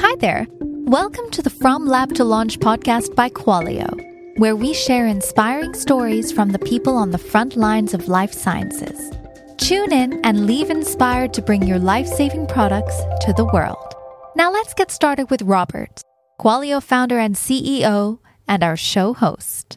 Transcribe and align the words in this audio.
Hi 0.00 0.16
there. 0.16 0.46
Welcome 0.86 1.30
to 1.32 1.42
the 1.42 1.50
From 1.50 1.86
Lab 1.86 2.14
to 2.14 2.24
Launch 2.24 2.58
podcast 2.58 3.14
by 3.14 3.28
Qualio, 3.28 4.38
where 4.38 4.56
we 4.56 4.72
share 4.72 5.06
inspiring 5.06 5.74
stories 5.74 6.32
from 6.32 6.50
the 6.50 6.58
people 6.58 6.96
on 6.96 7.10
the 7.10 7.18
front 7.18 7.54
lines 7.54 7.92
of 7.92 8.08
life 8.08 8.32
sciences. 8.32 9.12
Tune 9.58 9.92
in 9.92 10.18
and 10.24 10.46
leave 10.46 10.70
inspired 10.70 11.34
to 11.34 11.42
bring 11.42 11.62
your 11.62 11.78
life 11.78 12.06
saving 12.06 12.46
products 12.46 12.96
to 13.20 13.34
the 13.34 13.44
world. 13.44 13.94
Now 14.34 14.50
let's 14.50 14.72
get 14.72 14.90
started 14.90 15.30
with 15.30 15.42
Robert, 15.42 16.00
Qualio 16.40 16.82
founder 16.82 17.18
and 17.18 17.34
CEO, 17.34 18.18
and 18.48 18.64
our 18.64 18.76
show 18.76 19.12
host. 19.12 19.76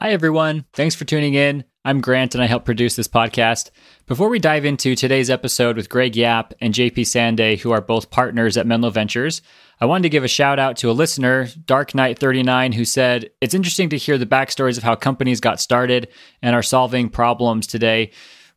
Hi, 0.00 0.10
everyone. 0.10 0.64
Thanks 0.72 0.94
for 0.94 1.04
tuning 1.04 1.34
in. 1.34 1.64
I'm 1.82 2.02
Grant 2.02 2.34
and 2.34 2.44
I 2.44 2.46
help 2.46 2.66
produce 2.66 2.96
this 2.96 3.08
podcast. 3.08 3.70
Before 4.06 4.28
we 4.28 4.38
dive 4.38 4.66
into 4.66 4.94
today's 4.94 5.30
episode 5.30 5.76
with 5.76 5.88
Greg 5.88 6.14
Yap 6.14 6.52
and 6.60 6.74
JP 6.74 6.98
Sanday, 6.98 7.58
who 7.58 7.70
are 7.70 7.80
both 7.80 8.10
partners 8.10 8.58
at 8.58 8.66
Menlo 8.66 8.90
Ventures, 8.90 9.40
I 9.80 9.86
wanted 9.86 10.02
to 10.02 10.10
give 10.10 10.22
a 10.22 10.28
shout 10.28 10.58
out 10.58 10.76
to 10.78 10.90
a 10.90 10.92
listener, 10.92 11.48
Dark 11.64 11.94
Knight 11.94 12.18
39, 12.18 12.72
who 12.72 12.84
said, 12.84 13.30
It's 13.40 13.54
interesting 13.54 13.88
to 13.88 13.96
hear 13.96 14.18
the 14.18 14.26
backstories 14.26 14.76
of 14.76 14.82
how 14.82 14.94
companies 14.94 15.40
got 15.40 15.58
started 15.58 16.08
and 16.42 16.54
are 16.54 16.62
solving 16.62 17.08
problems 17.08 17.66
today. 17.66 18.10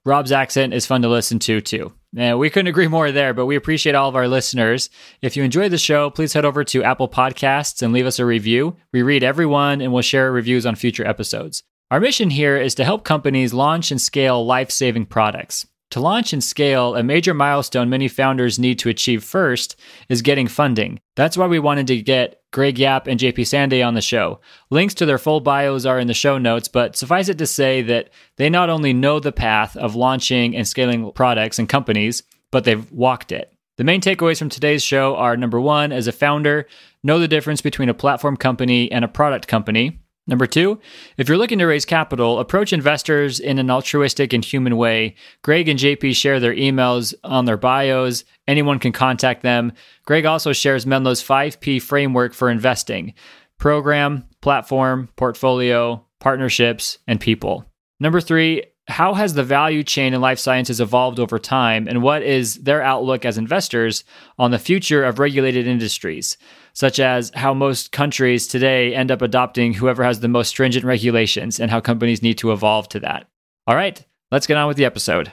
Rob's 0.04 0.34
accent 0.34 0.74
is 0.74 0.86
fun 0.86 1.02
to 1.04 1.08
listen 1.08 1.40
to, 1.40 1.62
too. 1.62 1.94
And 2.18 2.38
we 2.38 2.50
couldn't 2.50 2.68
agree 2.68 2.90
more 2.90 3.10
there, 3.14 3.34
but 3.34 3.46
we 3.46 3.56
appreciate 3.56 3.96
all 3.96 4.10
of 4.10 4.18
our 4.18 4.28
listeners. 4.28 4.90
If 5.22 5.38
you 5.38 5.44
enjoyed 5.44 5.72
the 5.72 5.78
show, 5.78 6.10
please 6.10 6.34
head 6.34 6.44
over 6.44 6.66
to 6.66 6.84
Apple 6.84 7.08
Podcasts 7.08 7.82
and 7.82 7.94
leave 7.94 8.06
us 8.06 8.20
a 8.20 8.26
review. 8.26 8.76
We 8.92 9.02
read 9.02 9.24
everyone 9.24 9.80
and 9.80 9.94
we'll 9.94 10.02
share 10.02 10.30
reviews 10.30 10.66
on 10.66 10.76
future 10.76 11.08
episodes. 11.08 11.64
Our 11.94 12.00
mission 12.00 12.32
here 12.32 12.58
is 12.58 12.74
to 12.76 12.84
help 12.84 13.04
companies 13.04 13.54
launch 13.54 13.92
and 13.92 14.02
scale 14.02 14.44
life 14.44 14.72
saving 14.72 15.06
products. 15.06 15.68
To 15.92 16.00
launch 16.00 16.34
and 16.34 16.44
scale, 16.44 16.96
a 16.96 17.04
major 17.04 17.36
milestone 17.36 17.88
many 17.88 18.08
founders 18.08 18.58
need 18.58 18.80
to 18.80 18.90
achieve 18.90 19.24
first 19.24 19.80
is 20.10 20.24
getting 20.24 20.48
funding. 20.48 21.00
That's 21.16 21.38
why 21.38 21.46
we 21.46 21.60
wanted 21.60 21.86
to 21.86 22.02
get 22.02 22.42
Greg 22.52 22.80
Yap 22.80 23.06
and 23.06 23.20
JP 23.20 23.42
Sanday 23.42 23.86
on 23.86 23.94
the 23.94 24.02
show. 24.02 24.40
Links 24.72 24.96
to 24.96 25.06
their 25.06 25.20
full 25.20 25.40
bios 25.40 25.86
are 25.86 26.00
in 26.00 26.08
the 26.08 26.16
show 26.16 26.40
notes, 26.40 26.68
but 26.68 26.96
suffice 26.96 27.30
it 27.30 27.38
to 27.38 27.46
say 27.46 27.84
that 27.84 28.10
they 28.38 28.50
not 28.50 28.72
only 28.72 28.92
know 28.92 29.20
the 29.20 29.32
path 29.32 29.78
of 29.78 29.94
launching 29.94 30.56
and 30.56 30.68
scaling 30.68 31.12
products 31.12 31.60
and 31.60 31.70
companies, 31.70 32.24
but 32.50 32.64
they've 32.64 32.92
walked 32.92 33.32
it. 33.32 33.54
The 33.78 33.84
main 33.84 34.02
takeaways 34.02 34.40
from 34.40 34.50
today's 34.50 34.82
show 34.82 35.16
are 35.16 35.38
number 35.38 35.62
one, 35.62 35.92
as 35.92 36.08
a 36.08 36.12
founder, 36.12 36.66
know 37.04 37.20
the 37.20 37.28
difference 37.28 37.62
between 37.62 37.90
a 37.90 37.94
platform 37.94 38.36
company 38.36 38.92
and 38.92 39.06
a 39.06 39.08
product 39.08 39.48
company. 39.48 40.00
Number 40.26 40.46
two, 40.46 40.80
if 41.18 41.28
you're 41.28 41.38
looking 41.38 41.60
to 41.60 41.66
raise 41.66 41.84
capital, 41.84 42.40
approach 42.40 42.72
investors 42.72 43.42
in 43.42 43.60
an 43.60 43.70
altruistic 43.70 44.32
and 44.32 44.44
human 44.44 44.78
way. 44.78 45.16
Greg 45.42 45.68
and 45.68 45.78
JP 45.78 46.16
share 46.16 46.40
their 46.40 46.56
emails 46.56 47.14
on 47.26 47.44
their 47.44 47.58
bios. 47.58 48.24
Anyone 48.48 48.80
can 48.80 48.94
contact 48.94 49.42
them. 49.42 49.74
Greg 50.06 50.26
also 50.26 50.54
shares 50.54 50.86
Menlo's 50.86 51.22
5P 51.22 51.82
framework 51.82 52.34
for 52.34 52.50
investing 52.50 53.14
program, 53.60 54.26
platform, 54.42 55.08
portfolio, 55.16 56.06
partnerships, 56.20 56.98
and 57.08 57.20
people. 57.20 57.66
Number 58.00 58.20
three, 58.20 58.64
how 58.88 59.14
has 59.14 59.34
the 59.34 59.44
value 59.44 59.84
chain 59.84 60.14
in 60.14 60.20
life 60.20 60.40
sciences 60.40 60.82
evolved 60.82 61.20
over 61.20 61.40
time, 61.40 61.88
and 61.88 62.02
what 62.02 62.24
is 62.24 62.56
their 62.56 62.82
outlook 62.82 63.24
as 63.24 63.38
investors 63.38 64.04
on 64.38 64.52
the 64.52 64.60
future 64.60 65.06
of 65.06 65.20
regulated 65.20 65.68
industries? 65.68 66.38
Such 66.74 67.00
as 67.00 67.32
how 67.36 67.54
most 67.54 67.92
countries 67.92 68.48
today 68.48 68.94
end 68.94 69.12
up 69.12 69.22
adopting 69.22 69.74
whoever 69.74 70.04
has 70.04 70.20
the 70.20 70.28
most 70.28 70.50
stringent 70.50 70.86
regulations 70.86 71.60
and 71.60 71.72
how 71.72 71.80
companies 71.80 72.22
need 72.22 72.38
to 72.40 72.52
evolve 72.52 72.90
to 72.90 73.00
that. 73.00 73.28
All 73.68 73.76
right, 73.76 74.04
let's 74.32 74.48
get 74.48 74.58
on 74.58 74.68
with 74.68 74.78
the 74.78 74.86
episode. 74.86 75.32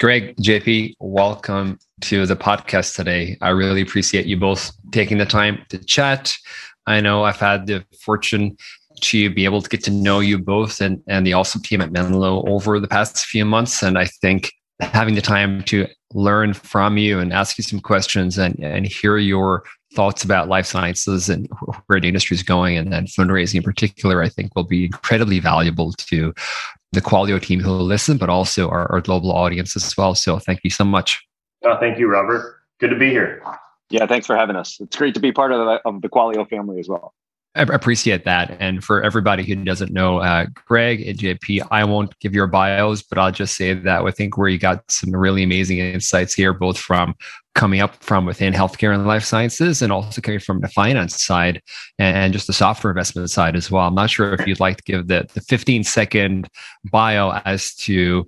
Greg, 0.00 0.34
JP, 0.36 0.94
welcome 0.98 1.78
to 2.00 2.24
the 2.24 2.36
podcast 2.36 2.96
today. 2.96 3.36
I 3.42 3.50
really 3.50 3.82
appreciate 3.82 4.24
you 4.24 4.38
both 4.38 4.72
taking 4.92 5.18
the 5.18 5.26
time 5.26 5.62
to 5.68 5.78
chat. 5.84 6.34
I 6.86 7.00
know 7.00 7.24
I've 7.24 7.36
had 7.36 7.66
the 7.66 7.84
fortune 8.02 8.56
to 9.00 9.30
be 9.30 9.44
able 9.44 9.60
to 9.60 9.68
get 9.68 9.84
to 9.84 9.90
know 9.90 10.20
you 10.20 10.38
both 10.38 10.80
and, 10.80 11.02
and 11.06 11.26
the 11.26 11.34
awesome 11.34 11.62
team 11.62 11.80
at 11.80 11.92
Menlo 11.92 12.42
over 12.46 12.80
the 12.80 12.88
past 12.88 13.26
few 13.26 13.44
months. 13.44 13.82
And 13.82 13.98
I 13.98 14.06
think 14.06 14.52
having 14.80 15.14
the 15.14 15.20
time 15.20 15.62
to 15.64 15.86
learn 16.14 16.54
from 16.54 16.96
you 16.96 17.18
and 17.18 17.32
ask 17.32 17.58
you 17.58 17.64
some 17.64 17.80
questions 17.80 18.38
and, 18.38 18.58
and 18.60 18.86
hear 18.86 19.18
your 19.18 19.64
thoughts 19.92 20.22
about 20.22 20.48
life 20.48 20.66
sciences 20.66 21.28
and 21.28 21.48
where 21.86 22.00
the 22.00 22.08
industry 22.08 22.34
is 22.34 22.42
going 22.42 22.76
and, 22.76 22.92
then 22.92 23.06
fundraising 23.06 23.56
in 23.56 23.62
particular, 23.62 24.22
I 24.22 24.28
think 24.28 24.54
will 24.54 24.64
be 24.64 24.86
incredibly 24.86 25.40
valuable 25.40 25.92
to 25.92 26.32
the 26.92 27.00
Qualio 27.00 27.40
team 27.40 27.60
who 27.60 27.70
will 27.70 27.84
listen, 27.84 28.16
but 28.16 28.28
also 28.28 28.68
our, 28.68 28.90
our 28.90 29.00
global 29.00 29.32
audience 29.32 29.76
as 29.76 29.96
well. 29.96 30.14
So 30.14 30.38
thank 30.38 30.60
you 30.64 30.70
so 30.70 30.84
much. 30.84 31.24
Oh, 31.64 31.76
thank 31.78 31.98
you, 31.98 32.08
Robert. 32.08 32.56
Good 32.78 32.90
to 32.90 32.98
be 32.98 33.10
here. 33.10 33.42
Yeah, 33.90 34.06
thanks 34.06 34.26
for 34.26 34.36
having 34.36 34.56
us. 34.56 34.80
It's 34.80 34.96
great 34.96 35.14
to 35.14 35.20
be 35.20 35.32
part 35.32 35.52
of 35.52 35.58
the, 35.58 35.88
of 35.88 36.02
the 36.02 36.08
Qualio 36.08 36.48
family 36.48 36.78
as 36.78 36.88
well. 36.88 37.14
I 37.56 37.62
appreciate 37.62 38.24
that. 38.24 38.56
And 38.60 38.84
for 38.84 39.02
everybody 39.02 39.42
who 39.42 39.56
doesn't 39.56 39.92
know, 39.92 40.18
uh, 40.18 40.46
Greg 40.66 41.06
and 41.06 41.18
JP, 41.18 41.66
I 41.72 41.82
won't 41.82 42.16
give 42.20 42.32
your 42.32 42.46
bios, 42.46 43.02
but 43.02 43.18
I'll 43.18 43.32
just 43.32 43.56
say 43.56 43.74
that 43.74 44.02
I 44.02 44.10
think 44.12 44.38
where 44.38 44.48
you 44.48 44.58
got 44.58 44.88
some 44.88 45.10
really 45.10 45.42
amazing 45.42 45.78
insights 45.78 46.32
here, 46.32 46.52
both 46.52 46.78
from 46.78 47.16
coming 47.60 47.82
up 47.82 47.94
from 48.02 48.24
within 48.24 48.54
healthcare 48.54 48.94
and 48.94 49.06
life 49.06 49.22
sciences 49.22 49.82
and 49.82 49.92
also 49.92 50.22
coming 50.22 50.40
from 50.40 50.62
the 50.62 50.68
finance 50.68 51.22
side 51.22 51.60
and, 51.98 52.32
just 52.32 52.46
the 52.46 52.54
software 52.54 52.90
investment 52.90 53.28
side 53.28 53.54
as 53.54 53.70
well. 53.70 53.86
I'm 53.86 53.94
not 53.94 54.08
sure 54.08 54.32
if 54.32 54.46
you'd 54.46 54.60
like 54.60 54.78
to 54.78 54.82
give 54.84 55.08
the, 55.08 55.28
the 55.34 55.42
15 55.42 55.84
second 55.84 56.48
bio 56.90 57.32
as 57.44 57.74
to 57.74 58.26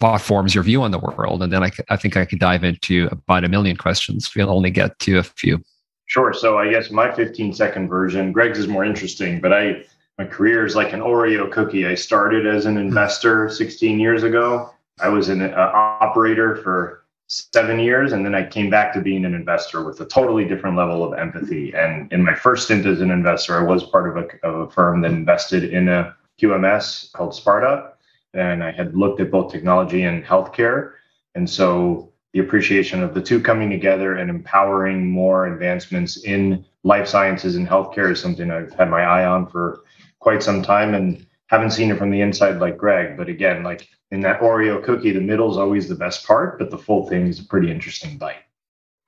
what 0.00 0.18
forms 0.18 0.56
your 0.56 0.64
view 0.64 0.82
on 0.82 0.90
the 0.90 0.98
world. 0.98 1.40
And 1.40 1.52
then 1.52 1.62
I, 1.62 1.70
I 1.88 1.96
think 1.96 2.16
I 2.16 2.24
could 2.24 2.40
dive 2.40 2.64
into 2.64 3.08
about 3.12 3.44
a 3.44 3.48
million 3.48 3.76
questions. 3.76 4.28
We'll 4.34 4.50
only 4.50 4.72
get 4.72 4.98
to 5.00 5.18
a 5.18 5.22
few. 5.22 5.62
Sure. 6.06 6.32
So 6.32 6.58
I 6.58 6.68
guess 6.68 6.90
my 6.90 7.14
15 7.14 7.52
second 7.52 7.88
version, 7.88 8.32
Greg's 8.32 8.58
is 8.58 8.66
more 8.66 8.84
interesting, 8.84 9.40
but 9.40 9.52
I 9.52 9.84
my 10.18 10.24
career 10.24 10.66
is 10.66 10.74
like 10.74 10.92
an 10.92 11.00
Oreo 11.00 11.48
cookie. 11.50 11.86
I 11.86 11.94
started 11.94 12.44
as 12.44 12.66
an 12.66 12.76
investor 12.76 13.48
16 13.48 14.00
years 14.00 14.24
ago. 14.24 14.70
I 15.00 15.08
was 15.08 15.28
an 15.28 15.42
uh, 15.42 15.70
operator 16.00 16.56
for 16.56 17.03
seven 17.26 17.78
years, 17.78 18.12
and 18.12 18.24
then 18.24 18.34
I 18.34 18.46
came 18.46 18.70
back 18.70 18.92
to 18.92 19.00
being 19.00 19.24
an 19.24 19.34
investor 19.34 19.84
with 19.84 20.00
a 20.00 20.06
totally 20.06 20.44
different 20.44 20.76
level 20.76 21.02
of 21.02 21.18
empathy. 21.18 21.74
And 21.74 22.12
in 22.12 22.22
my 22.22 22.34
first 22.34 22.66
stint 22.66 22.86
as 22.86 23.00
an 23.00 23.10
investor, 23.10 23.58
I 23.58 23.62
was 23.62 23.82
part 23.84 24.08
of 24.08 24.24
a, 24.24 24.46
of 24.46 24.68
a 24.68 24.70
firm 24.70 25.00
that 25.02 25.12
invested 25.12 25.64
in 25.64 25.88
a 25.88 26.14
QMS 26.40 27.12
called 27.12 27.34
Sparta, 27.34 27.92
and 28.34 28.62
I 28.62 28.72
had 28.72 28.96
looked 28.96 29.20
at 29.20 29.30
both 29.30 29.52
technology 29.52 30.02
and 30.02 30.24
healthcare. 30.24 30.92
And 31.34 31.48
so 31.48 32.12
the 32.32 32.40
appreciation 32.40 33.02
of 33.02 33.14
the 33.14 33.22
two 33.22 33.40
coming 33.40 33.70
together 33.70 34.16
and 34.16 34.28
empowering 34.28 35.08
more 35.08 35.46
advancements 35.46 36.24
in 36.24 36.64
life 36.82 37.08
sciences 37.08 37.56
and 37.56 37.66
healthcare 37.66 38.10
is 38.10 38.20
something 38.20 38.50
I've 38.50 38.74
had 38.74 38.90
my 38.90 39.02
eye 39.02 39.24
on 39.24 39.46
for 39.46 39.84
quite 40.18 40.42
some 40.42 40.62
time 40.62 40.94
and 40.94 41.24
haven't 41.48 41.70
seen 41.70 41.90
it 41.90 41.98
from 41.98 42.10
the 42.10 42.20
inside 42.20 42.58
like 42.58 42.76
Greg. 42.76 43.16
But 43.16 43.28
again, 43.28 43.62
like 43.62 43.88
in 44.10 44.20
that 44.20 44.40
Oreo 44.40 44.82
cookie, 44.82 45.12
the 45.12 45.20
middle 45.20 45.50
is 45.50 45.56
always 45.56 45.88
the 45.88 45.94
best 45.94 46.26
part, 46.26 46.58
but 46.58 46.70
the 46.70 46.78
full 46.78 47.08
thing 47.08 47.26
is 47.26 47.40
a 47.40 47.44
pretty 47.44 47.70
interesting 47.70 48.18
bite. 48.18 48.36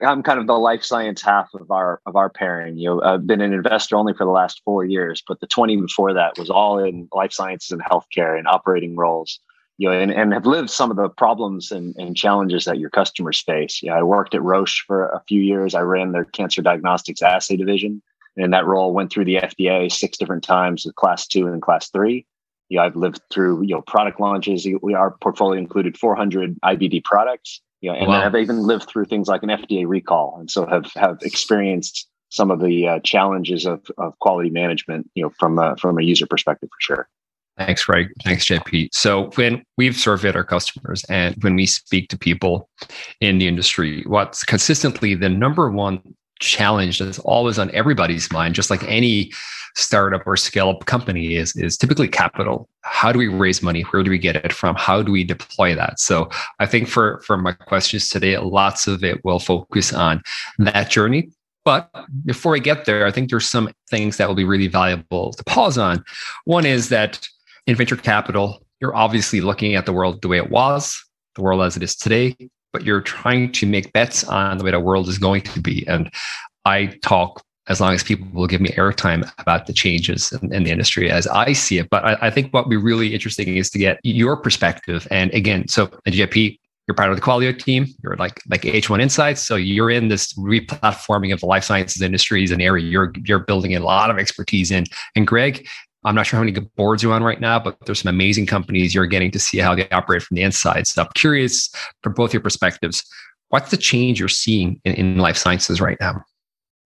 I'm 0.03 0.23
kind 0.23 0.39
of 0.39 0.47
the 0.47 0.53
life 0.53 0.85
science 0.85 1.23
half 1.23 1.49
of 1.55 1.71
our 1.71 2.03
of 2.05 2.17
our 2.17 2.29
pairing. 2.29 2.77
You 2.77 2.91
know, 2.91 3.03
I've 3.03 3.27
been 3.27 3.41
an 3.41 3.55
investor 3.55 3.97
only 3.97 4.13
for 4.13 4.25
the 4.25 4.31
last 4.31 4.61
four 4.63 4.85
years, 4.85 5.23
but 5.27 5.41
the 5.41 5.47
20 5.47 5.79
before 5.79 6.13
that 6.13 6.39
was 6.39 6.51
all 6.51 6.79
in 6.79 7.09
life 7.13 7.33
sciences 7.33 7.71
and 7.71 7.83
healthcare 7.83 8.39
and 8.39 8.47
operating 8.47 8.95
roles 8.95 9.41
you 9.79 9.89
know, 9.89 9.95
and, 9.95 10.11
and 10.11 10.33
have 10.33 10.47
lived 10.47 10.71
some 10.71 10.91
of 10.91 10.97
the 10.97 11.09
problems 11.09 11.71
and, 11.71 11.95
and 11.97 12.17
challenges 12.17 12.65
that 12.65 12.79
your 12.79 12.91
customers 12.91 13.41
face. 13.41 13.83
Yeah, 13.83 13.95
I 13.95 14.03
worked 14.03 14.35
at 14.35 14.43
Roche 14.43 14.85
for 14.87 15.09
a 15.09 15.23
few 15.29 15.43
years. 15.43 15.75
I 15.75 15.81
ran 15.81 16.13
their 16.13 16.25
cancer 16.25 16.63
diagnostics 16.63 17.23
assay 17.23 17.57
division. 17.57 18.03
And 18.37 18.45
in 18.45 18.51
that 18.51 18.67
role, 18.67 18.93
went 18.93 19.11
through 19.11 19.25
the 19.25 19.37
FDA 19.37 19.91
six 19.91 20.19
different 20.19 20.45
times 20.45 20.85
with 20.85 20.95
class 20.95 21.27
two 21.27 21.47
and 21.47 21.63
class 21.63 21.89
three. 21.91 22.27
Yeah, 22.69 22.83
I've 22.83 22.97
lived 22.97 23.21
through, 23.33 23.63
you 23.63 23.75
know, 23.75 23.83
product 23.83 24.21
launches. 24.21 24.67
We, 24.83 24.95
our 24.95 25.13
portfolio 25.21 25.59
included 25.59 25.97
400 25.97 26.61
IVD 26.63 27.05
products. 27.05 27.61
You 27.81 27.93
know, 27.93 27.99
and 27.99 28.09
wow. 28.09 28.25
I've 28.25 28.35
even 28.35 28.59
lived 28.59 28.89
through 28.89 29.05
things 29.05 29.29
like 29.29 29.43
an 29.43 29.51
FDA 29.51 29.87
recall. 29.87 30.37
And 30.41 30.51
so 30.51 30.67
have, 30.67 30.91
have 30.95 31.19
experienced 31.23 32.09
some 32.31 32.51
of 32.51 32.61
the 32.61 32.89
uh, 32.89 33.01
challenges 33.01 33.67
of, 33.67 33.87
of 33.99 34.19
quality 34.19 34.51
management, 34.51 35.09
you 35.15 35.23
know, 35.23 35.31
from 35.39 35.59
a, 35.59 35.77
from 35.77 35.99
a 35.99 36.03
user 36.03 36.27
perspective 36.27 36.69
for 36.71 36.81
sure. 36.81 37.09
Thanks, 37.57 37.85
Greg. 37.85 38.13
Thanks, 38.23 38.47
JP. 38.47 38.91
So 38.93 39.31
when 39.37 39.63
we've 39.79 39.97
surveyed 39.97 40.37
our 40.37 40.45
customers 40.45 41.05
and 41.05 41.35
when 41.43 41.55
we 41.55 41.65
speak 41.65 42.11
to 42.11 42.19
people 42.19 42.69
in 43.21 43.39
the 43.39 43.49
industry, 43.49 44.03
what's 44.07 44.45
consistently 44.45 45.15
the 45.15 45.31
number 45.31 45.71
one 45.71 46.03
challenge 46.41 46.99
that's 46.99 47.19
always 47.21 47.59
on 47.59 47.71
everybody's 47.75 48.31
mind, 48.33 48.55
just 48.55 48.71
like 48.71 48.83
any 48.85 49.33
startup 49.75 50.27
or 50.27 50.37
scale 50.37 50.71
up 50.71 50.87
company 50.87 51.35
is, 51.35 51.55
is 51.57 51.77
typically 51.77 52.09
capital. 52.09 52.69
How 52.81 53.13
do 53.13 53.19
we 53.19 53.29
raise 53.29 53.63
money? 53.63 53.83
Where 53.83 54.03
do 54.03 54.11
we 54.11 54.19
get 54.19 54.37
it 54.37 54.53
from? 54.53 54.75
How 54.75 55.03
do 55.03 55.13
we 55.13 55.23
deploy 55.23 55.75
that? 55.75 56.01
So 56.01 56.31
I 56.59 56.67
think 56.67 56.89
for, 56.89 57.21
for 57.21 57.37
my 57.37 57.53
questions 57.53 58.09
today, 58.09 58.39
lots 58.39 58.87
of 58.87 59.05
it 59.05 59.23
will 59.25 59.39
focus 59.39 59.93
on 59.93 60.23
that 60.59 60.91
journey. 60.91 61.31
But 61.65 61.91
before 62.25 62.55
I 62.55 62.61
get 62.61 62.85
there, 62.85 63.07
I 63.07 63.11
think 63.11 63.29
there's 63.29 63.49
some 63.49 63.71
things 63.91 64.17
that 64.17 64.29
will 64.29 64.35
be 64.35 64.45
really 64.45 64.69
valuable 64.69 65.33
to 65.33 65.45
pause 65.45 65.77
on. 65.77 66.05
One 66.45 66.65
is 66.65 66.89
that 66.91 67.29
in 67.67 67.75
venture 67.77 67.97
capital, 67.97 68.65
you're 68.81 68.95
obviously 68.95 69.41
looking 69.41 69.75
at 69.75 69.85
the 69.85 69.93
world 69.93 70.23
the 70.23 70.29
way 70.29 70.37
it 70.37 70.51
was, 70.51 70.97
the 71.35 71.43
world 71.43 71.63
as 71.63 71.77
it 71.77 71.83
is 71.83 71.97
today, 71.97 72.37
but 72.77 72.85
you're 72.85 73.01
trying 73.01 73.51
to 73.51 73.65
make 73.65 73.91
bets 73.95 74.23
on 74.25 74.59
the 74.59 74.65
way 74.65 74.71
the 74.71 74.79
world 74.79 75.09
is 75.09 75.17
going 75.17 75.41
to 75.41 75.61
be. 75.63 75.83
And 75.89 76.13
I 76.67 76.89
talk 77.01 77.43
as 77.69 77.81
long 77.81 77.95
as 77.95 78.03
people 78.03 78.29
will 78.35 78.47
give 78.47 78.61
me 78.61 78.69
airtime 78.73 79.33
about 79.39 79.67
the 79.67 79.73
changes 79.73 80.31
in, 80.31 80.53
in 80.53 80.65
the 80.65 80.71
industry 80.71 81.11
as 81.11 81.27
I 81.27 81.55
see 81.55 81.79
it. 81.79 81.89
But 81.89 82.05
I, 82.05 82.19
I, 82.27 82.31
think 82.31 82.53
what 82.53 82.67
would 82.67 82.71
be 82.71 82.77
really 82.77 83.15
interesting 83.15 83.57
is 83.57 83.71
to 83.71 83.79
get 83.79 83.99
your 84.03 84.37
perspective. 84.37 85.09
And 85.11 85.33
again, 85.33 85.69
so 85.69 85.89
at 86.05 86.15
you're 86.87 86.95
part 86.95 87.11
of 87.11 87.17
the 87.17 87.23
Qualio 87.23 87.59
team. 87.59 87.87
You're 88.03 88.17
like 88.17 88.43
like 88.49 88.61
H1 88.61 89.01
Insights. 89.01 89.41
So 89.41 89.57
you're 89.57 89.91
in 89.91 90.09
this 90.09 90.35
replatforming 90.35 91.33
of 91.33 91.41
the 91.41 91.47
life 91.47 91.65
sciences 91.65 92.03
industry 92.03 92.45
is 92.45 92.51
an 92.51 92.61
area 92.61 92.85
you're 92.85 93.13
you're 93.25 93.41
building 93.41 93.75
a 93.75 93.81
lot 93.81 94.11
of 94.11 94.19
expertise 94.19 94.71
in. 94.71 94.85
And 95.17 95.27
Greg, 95.27 95.67
I'm 96.07 96.15
not 96.15 96.27
sure 96.27 96.39
how 96.39 96.45
many 96.45 96.59
boards 96.77 97.03
you're 97.03 97.13
on 97.13 97.25
right 97.25 97.41
now, 97.41 97.59
but 97.59 97.77
there's 97.85 98.01
some 98.01 98.15
amazing 98.15 98.47
companies 98.47 98.95
you're 98.95 99.07
getting 99.07 99.33
to 99.33 99.41
see 99.41 99.59
how 99.59 99.75
they 99.75 99.89
operate 99.91 100.23
from 100.23 100.37
the 100.37 100.43
inside. 100.43 100.87
So 100.87 101.03
I'm 101.03 101.09
curious 101.15 101.69
from 102.03 102.15
both 102.15 102.33
your 102.33 102.41
perspectives, 102.41 103.05
what's 103.49 103.73
the 103.73 103.77
change 103.77 104.21
you're 104.21 104.29
seeing 104.29 104.81
in, 104.85 104.95
in 104.95 105.19
life 105.19 105.37
sciences 105.37 105.81
right 105.81 105.99
now? 106.01 106.23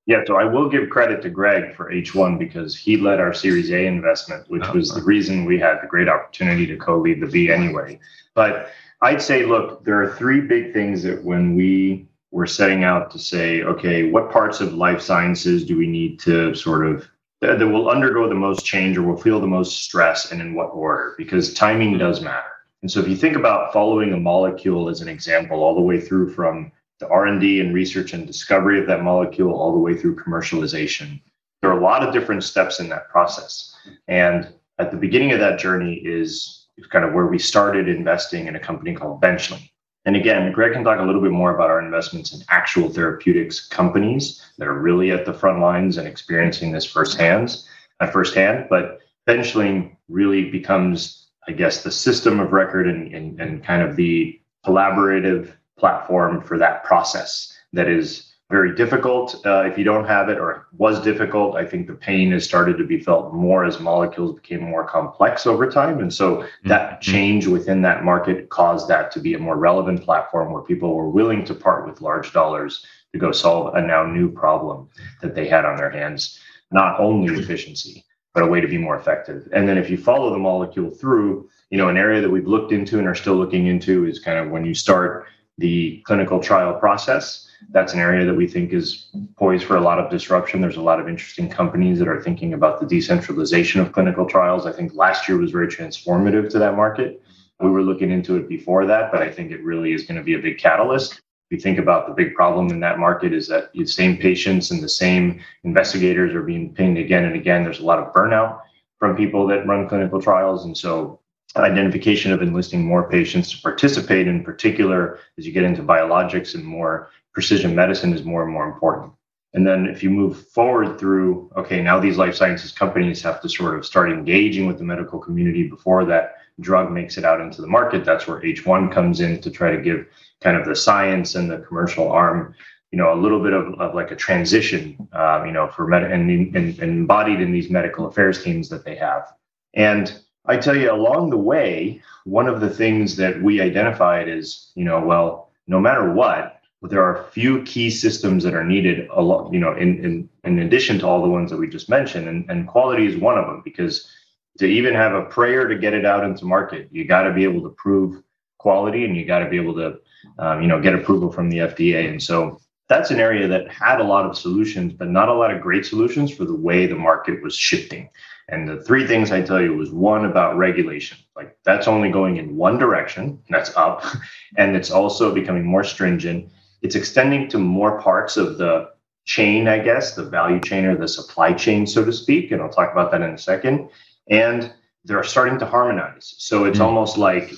Yeah, 0.06 0.22
so 0.26 0.36
I 0.36 0.44
will 0.44 0.70
give 0.70 0.88
credit 0.88 1.20
to 1.22 1.28
Greg 1.28 1.76
for 1.76 1.92
H1 1.92 2.38
because 2.38 2.74
he 2.74 2.96
led 2.96 3.20
our 3.20 3.34
Series 3.34 3.70
A 3.70 3.86
investment, 3.86 4.48
which 4.48 4.64
oh, 4.64 4.72
was 4.72 4.88
the 4.88 5.02
reason 5.02 5.44
we 5.44 5.58
had 5.58 5.80
the 5.82 5.86
great 5.86 6.08
opportunity 6.08 6.66
to 6.66 6.76
co 6.76 6.98
lead 6.98 7.20
the 7.20 7.26
B 7.26 7.52
anyway. 7.52 8.00
But 8.34 8.70
I'd 9.02 9.20
say, 9.20 9.44
look, 9.44 9.84
there 9.84 10.02
are 10.02 10.14
three 10.14 10.40
big 10.40 10.72
things 10.72 11.02
that 11.02 11.22
when 11.22 11.54
we 11.54 12.08
were 12.30 12.46
setting 12.46 12.84
out 12.84 13.10
to 13.10 13.18
say, 13.18 13.62
okay, 13.62 14.10
what 14.10 14.32
parts 14.32 14.60
of 14.60 14.72
life 14.72 15.02
sciences 15.02 15.64
do 15.64 15.76
we 15.76 15.86
need 15.86 16.18
to 16.20 16.54
sort 16.54 16.86
of 16.86 17.08
that, 17.40 17.58
that 17.58 17.68
will 17.68 17.88
undergo 17.88 18.28
the 18.28 18.34
most 18.34 18.64
change 18.64 18.96
or 18.96 19.02
will 19.02 19.16
feel 19.16 19.40
the 19.40 19.46
most 19.46 19.82
stress 19.82 20.32
and 20.32 20.40
in 20.40 20.54
what 20.54 20.66
order? 20.66 21.14
Because 21.16 21.54
timing 21.54 21.98
does 21.98 22.20
matter. 22.20 22.48
And 22.82 22.90
so 22.90 23.00
if 23.00 23.08
you 23.08 23.16
think 23.16 23.36
about 23.36 23.72
following 23.72 24.12
a 24.12 24.18
molecule 24.18 24.88
as 24.88 25.00
an 25.00 25.08
example, 25.08 25.62
all 25.62 25.74
the 25.74 25.80
way 25.80 26.00
through 26.00 26.32
from 26.32 26.72
the 27.00 27.08
r&d 27.08 27.60
and 27.60 27.74
research 27.74 28.12
and 28.12 28.26
discovery 28.26 28.78
of 28.78 28.86
that 28.86 29.02
molecule 29.02 29.52
all 29.52 29.72
the 29.72 29.78
way 29.78 29.96
through 29.96 30.14
commercialization 30.14 31.20
there 31.60 31.70
are 31.70 31.78
a 31.78 31.82
lot 31.82 32.06
of 32.06 32.14
different 32.14 32.44
steps 32.44 32.78
in 32.78 32.88
that 32.88 33.08
process 33.08 33.74
and 34.06 34.52
at 34.78 34.90
the 34.90 34.96
beginning 34.96 35.32
of 35.32 35.40
that 35.40 35.58
journey 35.58 35.94
is 36.04 36.66
kind 36.90 37.04
of 37.04 37.12
where 37.12 37.26
we 37.26 37.38
started 37.38 37.88
investing 37.88 38.46
in 38.46 38.56
a 38.56 38.60
company 38.60 38.94
called 38.94 39.20
benchling 39.20 39.68
and 40.04 40.16
again 40.16 40.52
greg 40.52 40.72
can 40.72 40.84
talk 40.84 40.98
a 40.98 41.02
little 41.02 41.20
bit 41.20 41.30
more 41.30 41.54
about 41.54 41.70
our 41.70 41.80
investments 41.80 42.32
in 42.34 42.40
actual 42.48 42.88
therapeutics 42.88 43.66
companies 43.68 44.42
that 44.58 44.68
are 44.68 44.78
really 44.78 45.10
at 45.10 45.24
the 45.24 45.34
front 45.34 45.60
lines 45.60 45.98
and 45.98 46.06
experiencing 46.08 46.72
this 46.72 46.84
firsthand 46.84 47.58
at 48.00 48.12
firsthand 48.12 48.66
but 48.70 49.00
benchling 49.28 49.94
really 50.08 50.50
becomes 50.50 51.28
i 51.48 51.52
guess 51.52 51.82
the 51.82 51.90
system 51.90 52.40
of 52.40 52.52
record 52.52 52.88
and, 52.88 53.14
and, 53.14 53.40
and 53.40 53.64
kind 53.64 53.82
of 53.82 53.96
the 53.96 54.40
collaborative 54.66 55.52
platform 55.78 56.40
for 56.40 56.58
that 56.58 56.84
process 56.84 57.56
that 57.72 57.88
is 57.88 58.29
very 58.50 58.74
difficult 58.74 59.40
uh, 59.46 59.62
if 59.62 59.78
you 59.78 59.84
don't 59.84 60.04
have 60.04 60.28
it 60.28 60.38
or 60.38 60.66
was 60.76 61.00
difficult 61.00 61.54
i 61.54 61.64
think 61.64 61.86
the 61.86 61.94
pain 61.94 62.32
has 62.32 62.44
started 62.44 62.76
to 62.76 62.84
be 62.84 62.98
felt 62.98 63.32
more 63.32 63.64
as 63.64 63.78
molecules 63.80 64.34
became 64.34 64.62
more 64.62 64.84
complex 64.84 65.46
over 65.46 65.70
time 65.70 66.00
and 66.00 66.12
so 66.12 66.36
mm-hmm. 66.36 66.68
that 66.68 67.00
change 67.00 67.46
within 67.46 67.80
that 67.80 68.04
market 68.04 68.48
caused 68.50 68.88
that 68.88 69.10
to 69.10 69.20
be 69.20 69.34
a 69.34 69.38
more 69.38 69.56
relevant 69.56 70.02
platform 70.02 70.52
where 70.52 70.62
people 70.62 70.94
were 70.94 71.08
willing 71.08 71.44
to 71.44 71.54
part 71.54 71.86
with 71.86 72.00
large 72.00 72.32
dollars 72.32 72.84
to 73.12 73.18
go 73.18 73.32
solve 73.32 73.74
a 73.74 73.80
now 73.80 74.04
new 74.04 74.30
problem 74.30 74.88
that 75.22 75.34
they 75.34 75.46
had 75.46 75.64
on 75.64 75.76
their 75.76 75.90
hands 75.90 76.38
not 76.72 76.98
only 76.98 77.32
efficiency 77.34 78.04
but 78.34 78.42
a 78.42 78.46
way 78.46 78.60
to 78.60 78.68
be 78.68 78.78
more 78.78 78.96
effective 78.96 79.48
and 79.52 79.68
then 79.68 79.78
if 79.78 79.88
you 79.88 79.96
follow 79.96 80.30
the 80.30 80.38
molecule 80.38 80.90
through 80.90 81.48
you 81.70 81.78
know 81.78 81.88
an 81.88 81.96
area 81.96 82.20
that 82.20 82.30
we've 82.30 82.48
looked 82.48 82.72
into 82.72 82.98
and 82.98 83.06
are 83.06 83.14
still 83.14 83.36
looking 83.36 83.68
into 83.68 84.06
is 84.06 84.18
kind 84.18 84.38
of 84.38 84.50
when 84.50 84.64
you 84.64 84.74
start 84.74 85.26
the 85.60 86.02
clinical 86.06 86.40
trial 86.40 86.74
process. 86.74 87.49
That's 87.68 87.92
an 87.92 88.00
area 88.00 88.24
that 88.24 88.34
we 88.34 88.48
think 88.48 88.72
is 88.72 89.10
poised 89.36 89.64
for 89.64 89.76
a 89.76 89.80
lot 89.80 89.98
of 89.98 90.10
disruption. 90.10 90.60
There's 90.60 90.76
a 90.76 90.82
lot 90.82 90.98
of 90.98 91.08
interesting 91.08 91.48
companies 91.48 91.98
that 91.98 92.08
are 92.08 92.20
thinking 92.20 92.54
about 92.54 92.80
the 92.80 92.86
decentralization 92.86 93.80
of 93.80 93.92
clinical 93.92 94.26
trials. 94.26 94.66
I 94.66 94.72
think 94.72 94.94
last 94.94 95.28
year 95.28 95.36
was 95.38 95.50
very 95.50 95.68
transformative 95.68 96.50
to 96.50 96.58
that 96.58 96.74
market. 96.74 97.22
We 97.60 97.70
were 97.70 97.82
looking 97.82 98.10
into 98.10 98.36
it 98.36 98.48
before 98.48 98.86
that, 98.86 99.12
but 99.12 99.22
I 99.22 99.30
think 99.30 99.50
it 99.50 99.62
really 99.62 99.92
is 99.92 100.04
going 100.04 100.16
to 100.16 100.24
be 100.24 100.34
a 100.34 100.38
big 100.38 100.58
catalyst. 100.58 101.20
We 101.50 101.58
think 101.58 101.78
about 101.78 102.06
the 102.06 102.14
big 102.14 102.34
problem 102.34 102.68
in 102.70 102.80
that 102.80 102.98
market 102.98 103.32
is 103.34 103.46
that 103.48 103.72
the 103.74 103.84
same 103.84 104.16
patients 104.16 104.70
and 104.70 104.82
the 104.82 104.88
same 104.88 105.40
investigators 105.64 106.34
are 106.34 106.42
being 106.42 106.72
pinged 106.72 106.96
again 106.96 107.24
and 107.24 107.34
again. 107.34 107.62
There's 107.62 107.80
a 107.80 107.84
lot 107.84 107.98
of 107.98 108.14
burnout 108.14 108.60
from 108.98 109.16
people 109.16 109.46
that 109.48 109.66
run 109.66 109.88
clinical 109.88 110.20
trials. 110.22 110.64
And 110.64 110.76
so 110.76 111.19
identification 111.56 112.32
of 112.32 112.42
enlisting 112.42 112.84
more 112.84 113.08
patients 113.08 113.50
to 113.50 113.62
participate 113.62 114.28
in 114.28 114.44
particular 114.44 115.18
as 115.38 115.46
you 115.46 115.52
get 115.52 115.64
into 115.64 115.82
biologics 115.82 116.54
and 116.54 116.64
more 116.64 117.10
precision 117.32 117.74
medicine 117.74 118.12
is 118.12 118.24
more 118.24 118.42
and 118.42 118.52
more 118.52 118.66
important. 118.66 119.12
And 119.52 119.66
then 119.66 119.86
if 119.86 120.02
you 120.02 120.10
move 120.10 120.46
forward 120.48 120.98
through 120.98 121.50
okay 121.56 121.82
now 121.82 121.98
these 121.98 122.16
life 122.16 122.34
sciences 122.34 122.72
companies 122.72 123.20
have 123.22 123.40
to 123.40 123.48
sort 123.48 123.76
of 123.76 123.84
start 123.84 124.12
engaging 124.12 124.66
with 124.66 124.78
the 124.78 124.84
medical 124.84 125.18
community 125.18 125.68
before 125.68 126.04
that 126.04 126.36
drug 126.60 126.92
makes 126.92 127.18
it 127.18 127.24
out 127.24 127.40
into 127.40 127.60
the 127.60 127.66
market 127.66 128.04
that's 128.04 128.28
where 128.28 128.40
h1 128.42 128.92
comes 128.92 129.20
in 129.20 129.40
to 129.40 129.50
try 129.50 129.74
to 129.74 129.82
give 129.82 130.06
kind 130.40 130.56
of 130.56 130.66
the 130.66 130.76
science 130.76 131.34
and 131.34 131.50
the 131.50 131.58
commercial 131.58 132.12
arm 132.12 132.54
you 132.90 132.98
know 132.98 133.12
a 133.12 133.18
little 133.20 133.42
bit 133.42 133.52
of, 133.52 133.74
of 133.80 133.94
like 133.94 134.10
a 134.10 134.16
transition 134.16 135.08
um, 135.12 135.46
you 135.46 135.52
know 135.52 135.68
for 135.68 135.86
med 135.86 136.04
and, 136.04 136.30
and, 136.30 136.56
and 136.56 136.80
embodied 136.80 137.40
in 137.40 137.52
these 137.52 137.70
medical 137.70 138.06
affairs 138.06 138.42
teams 138.42 138.68
that 138.68 138.84
they 138.84 138.96
have. 138.96 139.32
And 139.74 140.20
I 140.46 140.56
tell 140.56 140.76
you, 140.76 140.90
along 140.90 141.30
the 141.30 141.36
way, 141.36 142.02
one 142.24 142.48
of 142.48 142.60
the 142.60 142.70
things 142.70 143.16
that 143.16 143.42
we 143.42 143.60
identified 143.60 144.28
is, 144.28 144.72
you 144.74 144.84
know, 144.84 145.00
well, 145.00 145.50
no 145.66 145.80
matter 145.80 146.12
what, 146.12 146.60
there 146.82 147.02
are 147.02 147.22
a 147.22 147.30
few 147.30 147.62
key 147.62 147.90
systems 147.90 148.42
that 148.44 148.54
are 148.54 148.64
needed, 148.64 149.08
a 149.12 149.20
lot, 149.20 149.52
you 149.52 149.60
know, 149.60 149.74
in, 149.74 150.02
in, 150.04 150.28
in 150.44 150.58
addition 150.60 150.98
to 150.98 151.06
all 151.06 151.22
the 151.22 151.28
ones 151.28 151.50
that 151.50 151.58
we 151.58 151.68
just 151.68 151.90
mentioned. 151.90 152.26
And, 152.26 152.50
and 152.50 152.66
quality 152.66 153.06
is 153.06 153.16
one 153.16 153.36
of 153.36 153.46
them 153.46 153.60
because 153.64 154.10
to 154.58 154.66
even 154.66 154.94
have 154.94 155.12
a 155.12 155.26
prayer 155.26 155.68
to 155.68 155.76
get 155.76 155.92
it 155.92 156.06
out 156.06 156.24
into 156.24 156.46
market, 156.46 156.88
you 156.90 157.04
got 157.04 157.22
to 157.22 157.32
be 157.34 157.44
able 157.44 157.62
to 157.62 157.70
prove 157.70 158.22
quality 158.58 159.04
and 159.04 159.16
you 159.16 159.26
got 159.26 159.40
to 159.40 159.50
be 159.50 159.56
able 159.56 159.74
to, 159.74 159.98
um, 160.38 160.62
you 160.62 160.68
know, 160.68 160.80
get 160.80 160.94
approval 160.94 161.30
from 161.30 161.50
the 161.50 161.58
FDA. 161.58 162.08
And 162.08 162.22
so 162.22 162.58
that's 162.90 163.12
an 163.12 163.20
area 163.20 163.46
that 163.46 163.68
had 163.68 164.00
a 164.00 164.04
lot 164.04 164.26
of 164.26 164.36
solutions, 164.36 164.92
but 164.92 165.08
not 165.08 165.28
a 165.28 165.32
lot 165.32 165.52
of 165.52 165.62
great 165.62 165.86
solutions 165.86 166.34
for 166.34 166.44
the 166.44 166.56
way 166.56 166.86
the 166.86 166.96
market 166.96 167.40
was 167.40 167.54
shifting. 167.54 168.10
And 168.48 168.68
the 168.68 168.82
three 168.82 169.06
things 169.06 169.30
I 169.30 169.42
tell 169.42 169.62
you 169.62 169.76
was 169.76 169.92
one 169.92 170.24
about 170.24 170.56
regulation. 170.56 171.16
Like 171.36 171.56
that's 171.64 171.86
only 171.86 172.10
going 172.10 172.38
in 172.38 172.56
one 172.56 172.78
direction, 172.78 173.40
that's 173.48 173.74
up. 173.76 174.04
And 174.56 174.74
it's 174.74 174.90
also 174.90 175.32
becoming 175.32 175.64
more 175.64 175.84
stringent. 175.84 176.50
It's 176.82 176.96
extending 176.96 177.48
to 177.50 177.58
more 177.58 178.00
parts 178.02 178.36
of 178.36 178.58
the 178.58 178.90
chain, 179.24 179.68
I 179.68 179.78
guess, 179.78 180.16
the 180.16 180.24
value 180.24 180.60
chain 180.60 180.84
or 180.84 180.96
the 180.96 181.06
supply 181.06 181.52
chain, 181.52 181.86
so 181.86 182.04
to 182.04 182.12
speak. 182.12 182.50
And 182.50 182.60
I'll 182.60 182.68
talk 182.68 182.90
about 182.90 183.12
that 183.12 183.22
in 183.22 183.30
a 183.30 183.38
second. 183.38 183.88
And 184.28 184.72
they're 185.04 185.24
starting 185.24 185.58
to 185.58 185.64
harmonize. 185.64 186.34
So 186.36 186.64
it's 186.64 186.78
mm. 186.78 186.84
almost 186.84 187.16
like, 187.16 187.50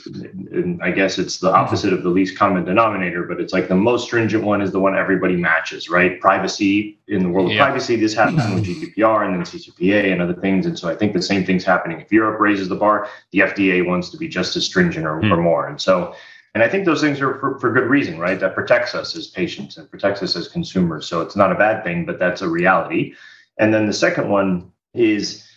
I 0.81 0.93
guess 0.93 1.19
it's 1.19 1.39
the 1.39 1.53
opposite 1.53 1.93
of 1.93 2.05
the 2.05 2.09
least 2.09 2.39
common 2.39 2.65
denominator, 2.65 3.25
but 3.25 3.41
it's 3.41 3.53
like 3.53 3.67
the 3.67 3.75
most 3.75 4.05
stringent 4.05 4.45
one 4.45 4.63
is 4.63 4.71
the 4.71 4.79
one 4.79 4.97
everybody 4.97 5.35
matches, 5.35 5.91
right? 5.91 6.21
Privacy 6.21 7.01
in 7.09 7.25
the 7.25 7.29
world 7.29 7.51
of 7.51 7.57
yeah. 7.57 7.65
privacy, 7.65 7.97
this 7.97 8.15
happens 8.15 8.37
with 8.55 8.65
GDPR 8.65 9.27
and 9.27 9.35
then 9.35 9.43
CCPA 9.43 10.13
and 10.13 10.23
other 10.23 10.35
things. 10.35 10.67
And 10.67 10.79
so 10.79 10.89
I 10.89 10.95
think 10.95 11.15
the 11.15 11.23
same 11.23 11.45
thing's 11.45 11.65
happening. 11.65 12.01
If 12.01 12.13
Europe 12.13 12.39
raises 12.39 12.69
the 12.69 12.77
bar, 12.77 13.09
the 13.33 13.41
FDA 13.41 13.85
wants 13.85 14.11
to 14.11 14.17
be 14.17 14.29
just 14.29 14.55
as 14.55 14.65
stringent 14.65 15.05
or, 15.05 15.21
mm. 15.21 15.33
or 15.33 15.39
more. 15.39 15.67
And 15.67 15.81
so, 15.81 16.15
and 16.55 16.63
I 16.63 16.69
think 16.69 16.85
those 16.85 17.01
things 17.01 17.21
are 17.21 17.41
for, 17.41 17.59
for 17.59 17.73
good 17.73 17.89
reason, 17.89 18.21
right? 18.21 18.39
That 18.39 18.55
protects 18.55 18.95
us 18.95 19.17
as 19.17 19.27
patients 19.27 19.79
and 19.79 19.91
protects 19.91 20.23
us 20.23 20.37
as 20.37 20.47
consumers. 20.47 21.09
So 21.09 21.23
it's 21.23 21.35
not 21.35 21.51
a 21.51 21.57
bad 21.57 21.83
thing, 21.83 22.05
but 22.05 22.21
that's 22.21 22.41
a 22.41 22.49
reality. 22.49 23.15
And 23.59 23.75
then 23.75 23.87
the 23.87 23.93
second 23.93 24.29
one 24.29 24.71
is, 24.95 25.49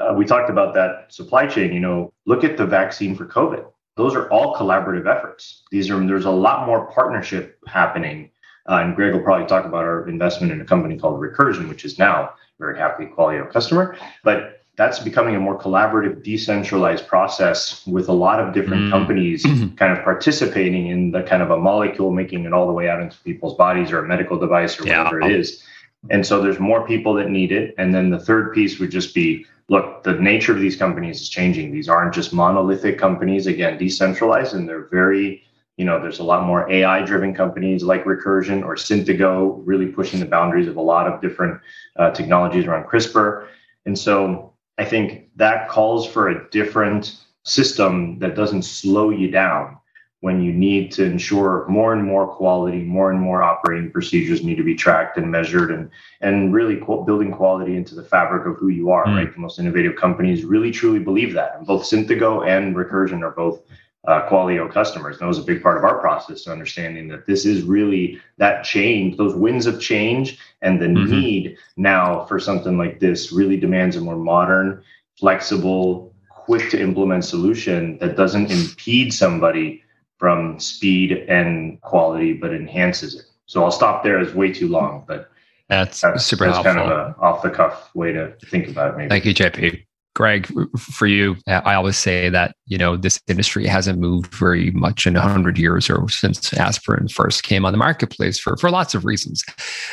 uh, 0.00 0.14
we 0.14 0.24
talked 0.24 0.50
about 0.50 0.74
that 0.74 1.12
supply 1.12 1.46
chain. 1.46 1.72
You 1.72 1.80
know, 1.80 2.12
look 2.26 2.44
at 2.44 2.56
the 2.56 2.66
vaccine 2.66 3.14
for 3.14 3.26
COVID. 3.26 3.64
Those 3.96 4.14
are 4.14 4.30
all 4.30 4.54
collaborative 4.56 5.06
efforts. 5.06 5.62
These 5.70 5.90
are 5.90 6.06
there's 6.06 6.24
a 6.24 6.30
lot 6.30 6.66
more 6.66 6.90
partnership 6.92 7.58
happening. 7.66 8.30
Uh, 8.68 8.80
and 8.82 8.94
Greg 8.94 9.14
will 9.14 9.22
probably 9.22 9.46
talk 9.46 9.64
about 9.64 9.84
our 9.84 10.08
investment 10.08 10.52
in 10.52 10.60
a 10.60 10.64
company 10.64 10.96
called 10.98 11.20
Recursion, 11.20 11.68
which 11.68 11.84
is 11.84 11.98
now 11.98 12.30
very 12.58 12.78
happy 12.78 13.06
Qualio 13.06 13.50
customer. 13.50 13.96
But 14.22 14.60
that's 14.76 14.98
becoming 14.98 15.34
a 15.34 15.40
more 15.40 15.58
collaborative, 15.58 16.22
decentralized 16.22 17.06
process 17.06 17.86
with 17.86 18.08
a 18.08 18.12
lot 18.12 18.40
of 18.40 18.54
different 18.54 18.84
mm. 18.84 18.90
companies 18.90 19.42
kind 19.76 19.92
of 19.92 20.02
participating 20.04 20.86
in 20.86 21.10
the 21.10 21.22
kind 21.22 21.42
of 21.42 21.50
a 21.50 21.58
molecule, 21.58 22.12
making 22.12 22.44
it 22.44 22.52
all 22.52 22.66
the 22.66 22.72
way 22.72 22.88
out 22.88 23.00
into 23.00 23.16
people's 23.18 23.54
bodies 23.56 23.92
or 23.92 24.04
a 24.04 24.08
medical 24.08 24.38
device 24.38 24.78
or 24.80 24.86
yeah. 24.86 24.98
whatever 24.98 25.20
it 25.20 25.32
is. 25.32 25.62
And 26.08 26.26
so 26.26 26.40
there's 26.40 26.58
more 26.58 26.86
people 26.86 27.12
that 27.14 27.28
need 27.28 27.52
it. 27.52 27.74
And 27.76 27.94
then 27.94 28.08
the 28.08 28.18
third 28.18 28.54
piece 28.54 28.78
would 28.78 28.90
just 28.90 29.14
be 29.14 29.44
look, 29.70 30.02
the 30.02 30.14
nature 30.14 30.52
of 30.52 30.60
these 30.60 30.74
companies 30.74 31.22
is 31.22 31.28
changing. 31.28 31.70
These 31.70 31.88
aren't 31.88 32.12
just 32.12 32.32
monolithic 32.32 32.98
companies, 32.98 33.46
again, 33.46 33.78
decentralized, 33.78 34.52
and 34.52 34.68
they're 34.68 34.88
very, 34.88 35.44
you 35.76 35.84
know, 35.84 36.02
there's 36.02 36.18
a 36.18 36.24
lot 36.24 36.44
more 36.44 36.70
AI 36.70 37.02
driven 37.02 37.32
companies 37.32 37.84
like 37.84 38.04
Recursion 38.04 38.64
or 38.64 38.74
Synthego 38.74 39.62
really 39.64 39.86
pushing 39.86 40.18
the 40.18 40.26
boundaries 40.26 40.66
of 40.66 40.76
a 40.76 40.80
lot 40.82 41.06
of 41.06 41.20
different 41.20 41.60
uh, 41.96 42.10
technologies 42.10 42.66
around 42.66 42.88
CRISPR. 42.88 43.46
And 43.86 43.96
so 43.96 44.52
I 44.76 44.84
think 44.84 45.30
that 45.36 45.68
calls 45.68 46.04
for 46.04 46.28
a 46.28 46.50
different 46.50 47.16
system 47.44 48.18
that 48.18 48.34
doesn't 48.34 48.64
slow 48.64 49.10
you 49.10 49.30
down 49.30 49.78
when 50.20 50.42
you 50.42 50.52
need 50.52 50.92
to 50.92 51.04
ensure 51.04 51.66
more 51.66 51.94
and 51.94 52.04
more 52.04 52.26
quality, 52.26 52.82
more 52.82 53.10
and 53.10 53.18
more 53.18 53.42
operating 53.42 53.90
procedures 53.90 54.44
need 54.44 54.56
to 54.56 54.62
be 54.62 54.74
tracked 54.74 55.16
and 55.16 55.30
measured, 55.30 55.70
and 55.70 55.90
and 56.20 56.52
really 56.52 56.76
building 56.76 57.32
quality 57.32 57.76
into 57.76 57.94
the 57.94 58.04
fabric 58.04 58.46
of 58.46 58.56
who 58.56 58.68
you 58.68 58.90
are. 58.90 59.06
Mm. 59.06 59.16
Right, 59.16 59.32
the 59.32 59.40
most 59.40 59.58
innovative 59.58 59.96
companies 59.96 60.44
really 60.44 60.70
truly 60.70 60.98
believe 60.98 61.32
that. 61.34 61.56
And 61.56 61.66
both 61.66 61.82
Synthego 61.82 62.46
and 62.46 62.76
Recursion 62.76 63.22
are 63.22 63.30
both 63.30 63.62
uh, 64.06 64.28
Qualio 64.28 64.70
customers. 64.70 65.16
And 65.16 65.22
that 65.22 65.28
was 65.28 65.38
a 65.38 65.42
big 65.42 65.62
part 65.62 65.76
of 65.76 65.84
our 65.84 65.98
process, 65.98 66.46
understanding 66.46 67.08
that 67.08 67.26
this 67.26 67.44
is 67.44 67.62
really 67.62 68.20
that 68.38 68.64
change, 68.64 69.16
those 69.16 69.34
winds 69.34 69.66
of 69.66 69.80
change, 69.80 70.38
and 70.62 70.80
the 70.80 70.86
mm-hmm. 70.86 71.10
need 71.10 71.56
now 71.76 72.24
for 72.24 72.38
something 72.38 72.78
like 72.78 73.00
this 73.00 73.32
really 73.32 73.58
demands 73.58 73.96
a 73.96 74.00
more 74.00 74.16
modern, 74.16 74.82
flexible, 75.18 76.14
quick 76.28 76.70
to 76.70 76.80
implement 76.80 77.24
solution 77.24 77.98
that 77.98 78.16
doesn't 78.16 78.50
impede 78.50 79.12
somebody 79.12 79.82
from 80.20 80.60
speed 80.60 81.12
and 81.28 81.80
quality, 81.80 82.34
but 82.34 82.52
enhances 82.52 83.14
it. 83.14 83.24
So 83.46 83.64
I'll 83.64 83.72
stop 83.72 84.04
there. 84.04 84.20
It's 84.20 84.34
way 84.34 84.52
too 84.52 84.68
long, 84.68 85.02
but 85.08 85.30
that's, 85.68 86.02
that's 86.02 86.26
super 86.26 86.44
that's 86.44 86.56
helpful. 86.56 86.74
kind 86.74 86.92
of 86.92 87.08
an 87.08 87.14
off 87.20 87.42
the 87.42 87.50
cuff 87.50 87.90
way 87.94 88.12
to 88.12 88.34
think 88.46 88.68
about 88.68 88.92
it. 88.92 88.96
Maybe. 88.98 89.08
Thank 89.08 89.24
you, 89.24 89.34
JP. 89.34 89.82
Greg, 90.14 90.52
for 90.76 91.06
you, 91.06 91.36
I 91.46 91.74
always 91.74 91.96
say 91.96 92.28
that 92.28 92.54
you 92.66 92.76
know 92.76 92.96
this 92.96 93.20
industry 93.28 93.66
hasn't 93.66 93.98
moved 93.98 94.34
very 94.34 94.70
much 94.72 95.06
in 95.06 95.14
hundred 95.14 95.56
years 95.56 95.88
or 95.88 96.08
since 96.08 96.52
aspirin 96.52 97.08
first 97.08 97.44
came 97.44 97.64
on 97.64 97.72
the 97.72 97.78
marketplace 97.78 98.38
for 98.38 98.56
for 98.56 98.70
lots 98.70 98.94
of 98.94 99.04
reasons. 99.04 99.42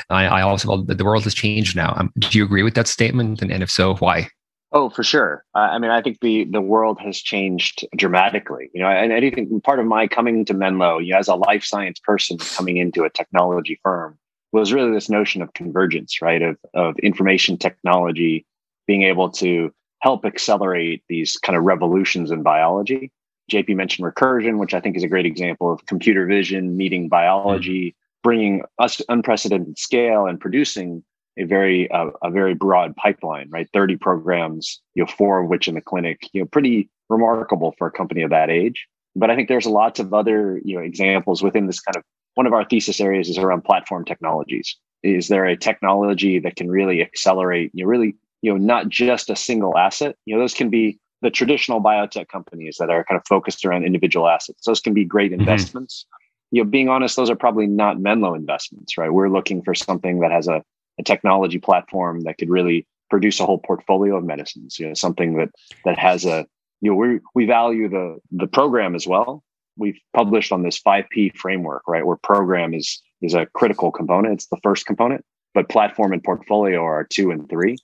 I, 0.10 0.25
I 0.25 0.41
also 0.41 0.67
well, 0.67 0.84
the 0.84 1.05
world 1.05 1.24
has 1.24 1.36
changed 1.36 1.75
now. 1.75 1.93
Um, 1.96 2.12
do 2.17 2.38
you 2.38 2.43
agree 2.43 2.63
with 2.63 2.74
that 2.74 2.88
statement? 2.88 3.41
And, 3.41 3.51
and 3.51 3.63
if 3.63 3.69
so, 3.69 3.96
why? 3.96 4.27
Oh, 4.77 4.91
for 4.91 5.03
sure. 5.03 5.43
Uh, 5.55 5.69
I 5.72 5.79
mean, 5.79 5.89
I 5.89 6.03
think 6.03 6.19
the 6.19 6.43
the 6.43 6.62
world 6.62 7.00
has 7.00 7.19
changed 7.19 7.84
dramatically. 7.96 8.69
You 8.75 8.81
know, 8.81 8.88
and 8.88 9.12
I 9.12 9.19
think 9.31 9.63
part 9.63 9.79
of 9.79 9.88
my 9.88 10.05
coming 10.05 10.46
to 10.46 10.53
Menlo, 10.53 11.00
you 11.00 11.13
know, 11.13 11.17
as 11.17 11.27
a 11.27 11.34
life 11.34 11.63
science 11.63 12.00
person 12.00 12.38
coming 12.38 12.77
into 12.77 13.03
a 13.03 13.10
technology 13.10 13.79
firm, 13.81 14.19
was 14.51 14.72
really 14.72 14.91
this 14.91 15.10
notion 15.10 15.41
of 15.41 15.51
convergence, 15.53 16.22
right? 16.22 16.43
Of 16.43 16.57
of 16.75 16.96
information 17.00 17.57
technology 17.57 18.46
being 18.86 19.01
able 19.01 19.31
to 19.31 19.74
help 20.03 20.25
accelerate 20.25 21.01
these 21.10 21.38
kind 21.38 21.57
of 21.57 21.63
revolutions 21.63 22.29
in 22.29 22.43
biology. 22.43 23.12
JP 23.51 23.77
mentioned 23.77 24.07
recursion, 24.07 24.60
which 24.60 24.75
I 24.75 24.79
think 24.79 24.96
is 24.96 25.03
a 25.03 25.07
great 25.07 25.25
example 25.25 25.74
of 25.74 25.88
computer 25.88 26.27
vision 26.27 26.77
meeting 26.77 27.10
biology, 27.10 27.96
bringing 28.22 28.62
us 28.77 29.01
unprecedented 29.10 29.79
scale 29.79 30.27
and 30.27 30.39
producing 30.39 31.03
a 31.38 31.46
very 31.46 31.89
uh, 31.91 32.12
a 32.24 32.29
very 32.29 32.53
broad 32.53 32.96
pipeline, 32.96 33.50
right? 33.50 33.67
30 33.74 33.98
programs, 33.98 34.82
you 34.96 35.03
know, 35.03 35.08
four 35.08 35.41
of 35.41 35.50
which 35.50 35.67
in 35.67 35.75
the 35.75 35.82
clinic, 35.82 36.27
you 36.34 36.41
know, 36.41 36.48
pretty 36.48 36.89
remarkable 37.10 37.74
for 37.77 37.88
a 37.88 37.91
company 37.91 38.22
of 38.22 38.29
that 38.32 38.50
age. 38.50 38.88
But 39.15 39.32
I 39.32 39.36
think 39.36 39.48
there's 39.48 39.65
lots 39.65 40.00
of 40.00 40.13
other, 40.13 40.62
you 40.63 40.75
know, 40.75 40.82
examples 40.82 41.41
within 41.41 41.67
this 41.67 41.79
kind 41.79 41.96
of 41.96 42.03
one 42.36 42.46
of 42.46 42.53
our 42.53 42.65
thesis 42.65 43.01
areas 43.01 43.29
is 43.29 43.38
around 43.38 43.63
platform 43.63 44.06
technologies. 44.06 44.75
Is 45.03 45.27
there 45.27 45.46
a 45.46 45.58
technology 45.58 46.39
that 46.39 46.56
can 46.56 46.70
really 46.70 47.01
accelerate, 47.01 47.72
you 47.74 47.84
know, 47.84 47.89
really 47.89 48.15
you 48.41 48.51
know 48.51 48.58
not 48.58 48.89
just 48.89 49.29
a 49.29 49.36
single 49.36 49.77
asset 49.77 50.15
you 50.25 50.36
know 50.36 50.41
those 50.41 50.53
can 50.53 50.70
be 50.70 51.00
the 51.22 51.32
traditional 51.32 51.82
biotech 51.82 52.27
companies 52.27 52.77
that 52.79 52.89
are 52.89 53.03
kind 53.03 53.20
of 53.20 53.25
focused 53.27 53.65
around 53.65 53.84
individual 53.84 54.27
assets 54.27 54.65
those 54.65 54.79
can 54.79 54.94
be 54.94 55.06
great 55.06 55.32
mm-hmm. 55.32 55.41
investments 55.41 56.06
you 56.51 56.63
know 56.63 56.70
being 56.70 56.89
honest 56.89 57.15
those 57.15 57.29
are 57.29 57.36
probably 57.36 57.67
not 57.67 58.00
menlo 58.00 58.34
investments 58.34 58.98
right 58.98 59.12
we're 59.12 59.29
looking 59.29 59.62
for 59.62 59.74
something 59.74 60.20
that 60.20 60.32
has 60.32 60.48
a, 60.48 60.63
a 60.99 61.03
technology 61.03 61.59
platform 61.59 62.21
that 62.21 62.37
could 62.37 62.49
really 62.49 62.85
produce 63.09 63.39
a 63.39 63.45
whole 63.45 63.59
portfolio 63.59 64.17
of 64.17 64.23
medicines 64.23 64.79
you 64.79 64.87
know 64.87 64.93
something 64.93 65.37
that 65.37 65.49
that 65.85 65.97
has 65.97 66.25
a 66.25 66.45
you 66.81 66.91
know 66.91 66.95
we 66.95 67.19
we 67.35 67.45
value 67.45 67.87
the 67.89 68.17
the 68.31 68.47
program 68.47 68.95
as 68.95 69.07
well 69.07 69.43
we've 69.77 69.99
published 70.15 70.51
on 70.51 70.63
this 70.63 70.79
5p 70.81 71.35
framework 71.35 71.83
right 71.87 72.05
where 72.05 72.17
program 72.17 72.73
is 72.73 73.01
is 73.21 73.33
a 73.33 73.45
critical 73.47 73.91
component 73.91 74.33
it's 74.33 74.47
the 74.47 74.59
first 74.63 74.85
component 74.85 75.23
but 75.53 75.69
platform 75.69 76.13
and 76.13 76.23
portfolio 76.23 76.83
are 76.83 77.03
two 77.03 77.31
and 77.31 77.49
three 77.49 77.77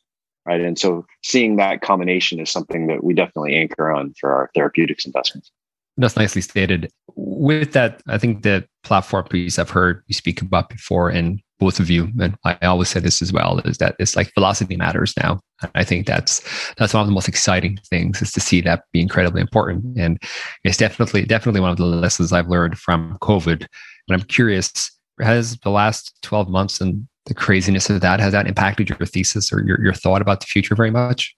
right? 0.45 0.61
And 0.61 0.77
so 0.77 1.05
seeing 1.23 1.55
that 1.57 1.81
combination 1.81 2.39
is 2.39 2.51
something 2.51 2.87
that 2.87 3.03
we 3.03 3.13
definitely 3.13 3.55
anchor 3.55 3.91
on 3.91 4.13
for 4.19 4.33
our 4.33 4.49
therapeutics 4.53 5.05
investments. 5.05 5.51
That's 5.97 6.17
nicely 6.17 6.41
stated. 6.41 6.91
With 7.15 7.73
that, 7.73 8.01
I 8.07 8.17
think 8.17 8.41
the 8.41 8.67
platform 8.83 9.25
piece 9.25 9.59
I've 9.59 9.69
heard 9.69 10.03
you 10.07 10.15
speak 10.15 10.41
about 10.41 10.69
before, 10.69 11.09
and 11.09 11.39
both 11.63 11.79
of 11.79 11.89
you, 11.89 12.09
and 12.19 12.35
I 12.43 12.57
always 12.63 12.89
say 12.89 12.99
this 12.99 13.21
as 13.21 13.31
well, 13.31 13.59
is 13.59 13.77
that 13.77 13.95
it's 13.99 14.17
like 14.17 14.33
velocity 14.33 14.75
matters 14.75 15.13
now. 15.15 15.39
and 15.61 15.71
I 15.75 15.85
think 15.85 16.05
that's 16.05 16.41
that's 16.75 16.93
one 16.93 17.01
of 17.01 17.07
the 17.07 17.13
most 17.13 17.29
exciting 17.29 17.77
things 17.89 18.21
is 18.21 18.31
to 18.33 18.41
see 18.41 18.59
that 18.61 18.83
be 18.91 18.99
incredibly 18.99 19.39
important, 19.39 19.97
and 19.97 20.21
it's 20.65 20.77
definitely 20.77 21.23
definitely 21.23 21.61
one 21.61 21.71
of 21.71 21.77
the 21.77 21.85
lessons 21.85 22.33
I've 22.33 22.49
learned 22.49 22.77
from 22.77 23.17
COVID. 23.21 23.61
And 24.07 24.21
I'm 24.21 24.27
curious, 24.27 24.91
has 25.21 25.57
the 25.59 25.69
last 25.69 26.13
12 26.23 26.49
months 26.49 26.81
and 26.81 27.07
the 27.27 27.33
craziness 27.33 27.89
of 27.89 28.01
that 28.01 28.19
has 28.19 28.33
that 28.33 28.47
impacted 28.47 28.89
your 28.89 28.97
thesis 29.05 29.53
or 29.53 29.63
your, 29.63 29.81
your 29.81 29.93
thought 29.93 30.21
about 30.21 30.41
the 30.41 30.45
future 30.45 30.75
very 30.75 30.91
much 30.91 31.33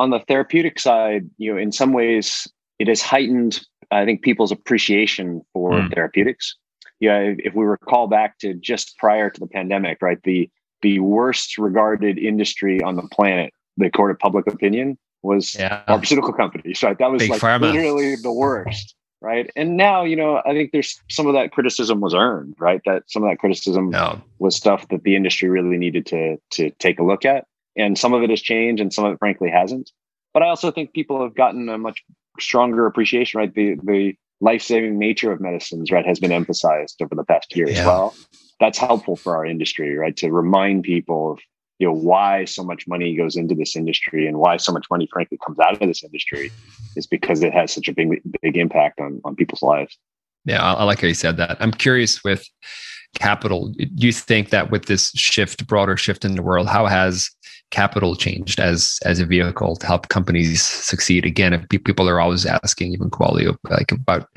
on 0.00 0.10
the 0.10 0.18
therapeutic 0.26 0.80
side 0.80 1.30
you 1.38 1.52
know 1.52 1.56
in 1.56 1.70
some 1.70 1.92
ways 1.92 2.48
it 2.80 2.88
has 2.88 3.00
heightened 3.00 3.60
i 3.92 4.04
think 4.04 4.22
people's 4.22 4.50
appreciation 4.50 5.40
for 5.52 5.70
mm. 5.70 5.94
therapeutics 5.94 6.56
yeah 7.00 7.18
if, 7.18 7.38
if 7.40 7.54
we 7.54 7.64
recall 7.64 8.06
back 8.06 8.38
to 8.38 8.54
just 8.54 8.96
prior 8.98 9.30
to 9.30 9.40
the 9.40 9.46
pandemic 9.46 9.98
right 10.00 10.22
the 10.22 10.48
the 10.82 11.00
worst 11.00 11.58
regarded 11.58 12.18
industry 12.18 12.80
on 12.82 12.96
the 12.96 13.02
planet 13.10 13.52
the 13.76 13.90
court 13.90 14.10
of 14.10 14.18
public 14.18 14.46
opinion 14.46 14.96
was 15.22 15.54
yeah. 15.54 15.82
pharmaceutical 15.86 16.32
companies 16.32 16.82
right 16.82 16.98
that 16.98 17.10
was 17.10 17.20
Big 17.20 17.30
like 17.30 17.40
pharma. 17.40 17.72
literally 17.72 18.16
the 18.16 18.32
worst 18.32 18.94
right 19.20 19.50
and 19.56 19.76
now 19.76 20.02
you 20.02 20.16
know 20.16 20.40
i 20.46 20.52
think 20.52 20.72
there's 20.72 20.98
some 21.10 21.26
of 21.26 21.34
that 21.34 21.52
criticism 21.52 22.00
was 22.00 22.14
earned 22.14 22.54
right 22.58 22.80
that 22.86 23.02
some 23.08 23.22
of 23.22 23.30
that 23.30 23.38
criticism 23.38 23.90
no. 23.90 24.20
was 24.38 24.56
stuff 24.56 24.86
that 24.88 25.02
the 25.02 25.16
industry 25.16 25.48
really 25.48 25.76
needed 25.76 26.06
to 26.06 26.36
to 26.50 26.70
take 26.78 26.98
a 26.98 27.02
look 27.02 27.24
at 27.24 27.46
and 27.76 27.98
some 27.98 28.14
of 28.14 28.22
it 28.22 28.30
has 28.30 28.40
changed 28.40 28.80
and 28.80 28.92
some 28.92 29.04
of 29.04 29.12
it 29.12 29.18
frankly 29.18 29.50
hasn't 29.50 29.90
but 30.32 30.42
i 30.42 30.48
also 30.48 30.70
think 30.70 30.92
people 30.92 31.22
have 31.22 31.34
gotten 31.34 31.68
a 31.68 31.76
much 31.76 32.02
stronger 32.38 32.86
appreciation 32.86 33.38
right 33.38 33.54
the 33.54 33.76
the 33.82 34.14
life-saving 34.40 34.98
nature 34.98 35.32
of 35.32 35.40
medicines 35.40 35.90
right 35.90 36.06
has 36.06 36.18
been 36.18 36.32
emphasized 36.32 37.00
over 37.02 37.14
the 37.14 37.24
past 37.24 37.54
year 37.54 37.68
yeah. 37.68 37.80
as 37.80 37.86
well. 37.86 38.14
That's 38.58 38.78
helpful 38.78 39.16
for 39.16 39.36
our 39.36 39.46
industry 39.46 39.96
right 39.96 40.16
to 40.18 40.30
remind 40.30 40.84
people 40.84 41.32
of 41.32 41.38
you 41.78 41.86
know 41.86 41.94
why 41.94 42.44
so 42.44 42.62
much 42.62 42.86
money 42.86 43.16
goes 43.16 43.36
into 43.36 43.54
this 43.54 43.74
industry 43.74 44.26
and 44.26 44.38
why 44.38 44.58
so 44.58 44.72
much 44.72 44.86
money 44.90 45.08
frankly 45.10 45.38
comes 45.44 45.58
out 45.58 45.72
of 45.72 45.80
this 45.80 46.04
industry 46.04 46.52
is 46.94 47.06
because 47.06 47.42
it 47.42 47.52
has 47.52 47.72
such 47.72 47.88
a 47.88 47.92
big 47.92 48.20
big 48.42 48.56
impact 48.56 49.00
on 49.00 49.20
on 49.24 49.34
people's 49.34 49.62
lives. 49.62 49.98
Yeah 50.44 50.62
i, 50.62 50.72
I 50.74 50.84
like 50.84 51.00
how 51.00 51.08
you 51.08 51.14
said 51.14 51.36
that. 51.38 51.56
I'm 51.60 51.72
curious 51.72 52.22
with 52.22 52.46
capital 53.14 53.68
do 53.68 54.06
you 54.06 54.12
think 54.12 54.50
that 54.50 54.70
with 54.70 54.86
this 54.86 55.10
shift 55.10 55.66
broader 55.66 55.96
shift 55.96 56.24
in 56.24 56.36
the 56.36 56.42
world 56.42 56.68
how 56.68 56.86
has 56.86 57.30
capital 57.70 58.16
changed 58.16 58.58
as 58.58 58.98
as 59.04 59.20
a 59.20 59.26
vehicle 59.26 59.76
to 59.76 59.86
help 59.86 60.08
companies 60.08 60.62
succeed 60.62 61.24
again 61.24 61.66
people 61.68 62.08
are 62.08 62.20
always 62.20 62.46
asking 62.46 62.92
even 62.92 63.10
Qualio 63.10 63.56
like 63.68 63.92
about 63.92 64.28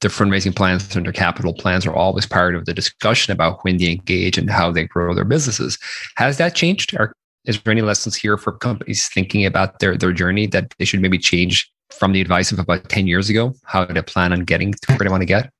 the 0.00 0.08
fundraising 0.08 0.54
plans 0.54 0.94
and 0.96 1.04
their 1.04 1.12
capital 1.12 1.52
plans 1.52 1.86
are 1.86 1.94
always 1.94 2.26
part 2.26 2.54
of 2.54 2.64
the 2.64 2.74
discussion 2.74 3.32
about 3.32 3.62
when 3.64 3.76
they 3.76 3.92
engage 3.92 4.38
and 4.38 4.50
how 4.50 4.70
they 4.70 4.84
grow 4.84 5.14
their 5.14 5.24
businesses. 5.24 5.78
Has 6.16 6.38
that 6.38 6.54
changed? 6.54 6.94
Or 6.98 7.12
is 7.44 7.60
there 7.60 7.70
any 7.70 7.82
lessons 7.82 8.16
here 8.16 8.36
for 8.36 8.52
companies 8.52 9.08
thinking 9.08 9.44
about 9.44 9.78
their, 9.78 9.96
their 9.96 10.12
journey 10.12 10.46
that 10.48 10.74
they 10.78 10.84
should 10.84 11.00
maybe 11.00 11.18
change 11.18 11.70
from 11.92 12.12
the 12.12 12.20
advice 12.20 12.52
of 12.52 12.58
about 12.58 12.88
10 12.88 13.06
years 13.06 13.28
ago, 13.28 13.54
how 13.64 13.84
to 13.84 14.02
plan 14.02 14.32
on 14.32 14.44
getting 14.44 14.72
to 14.72 14.92
where 14.92 15.00
they 15.00 15.10
want 15.10 15.22
to 15.22 15.26
get? 15.26 15.50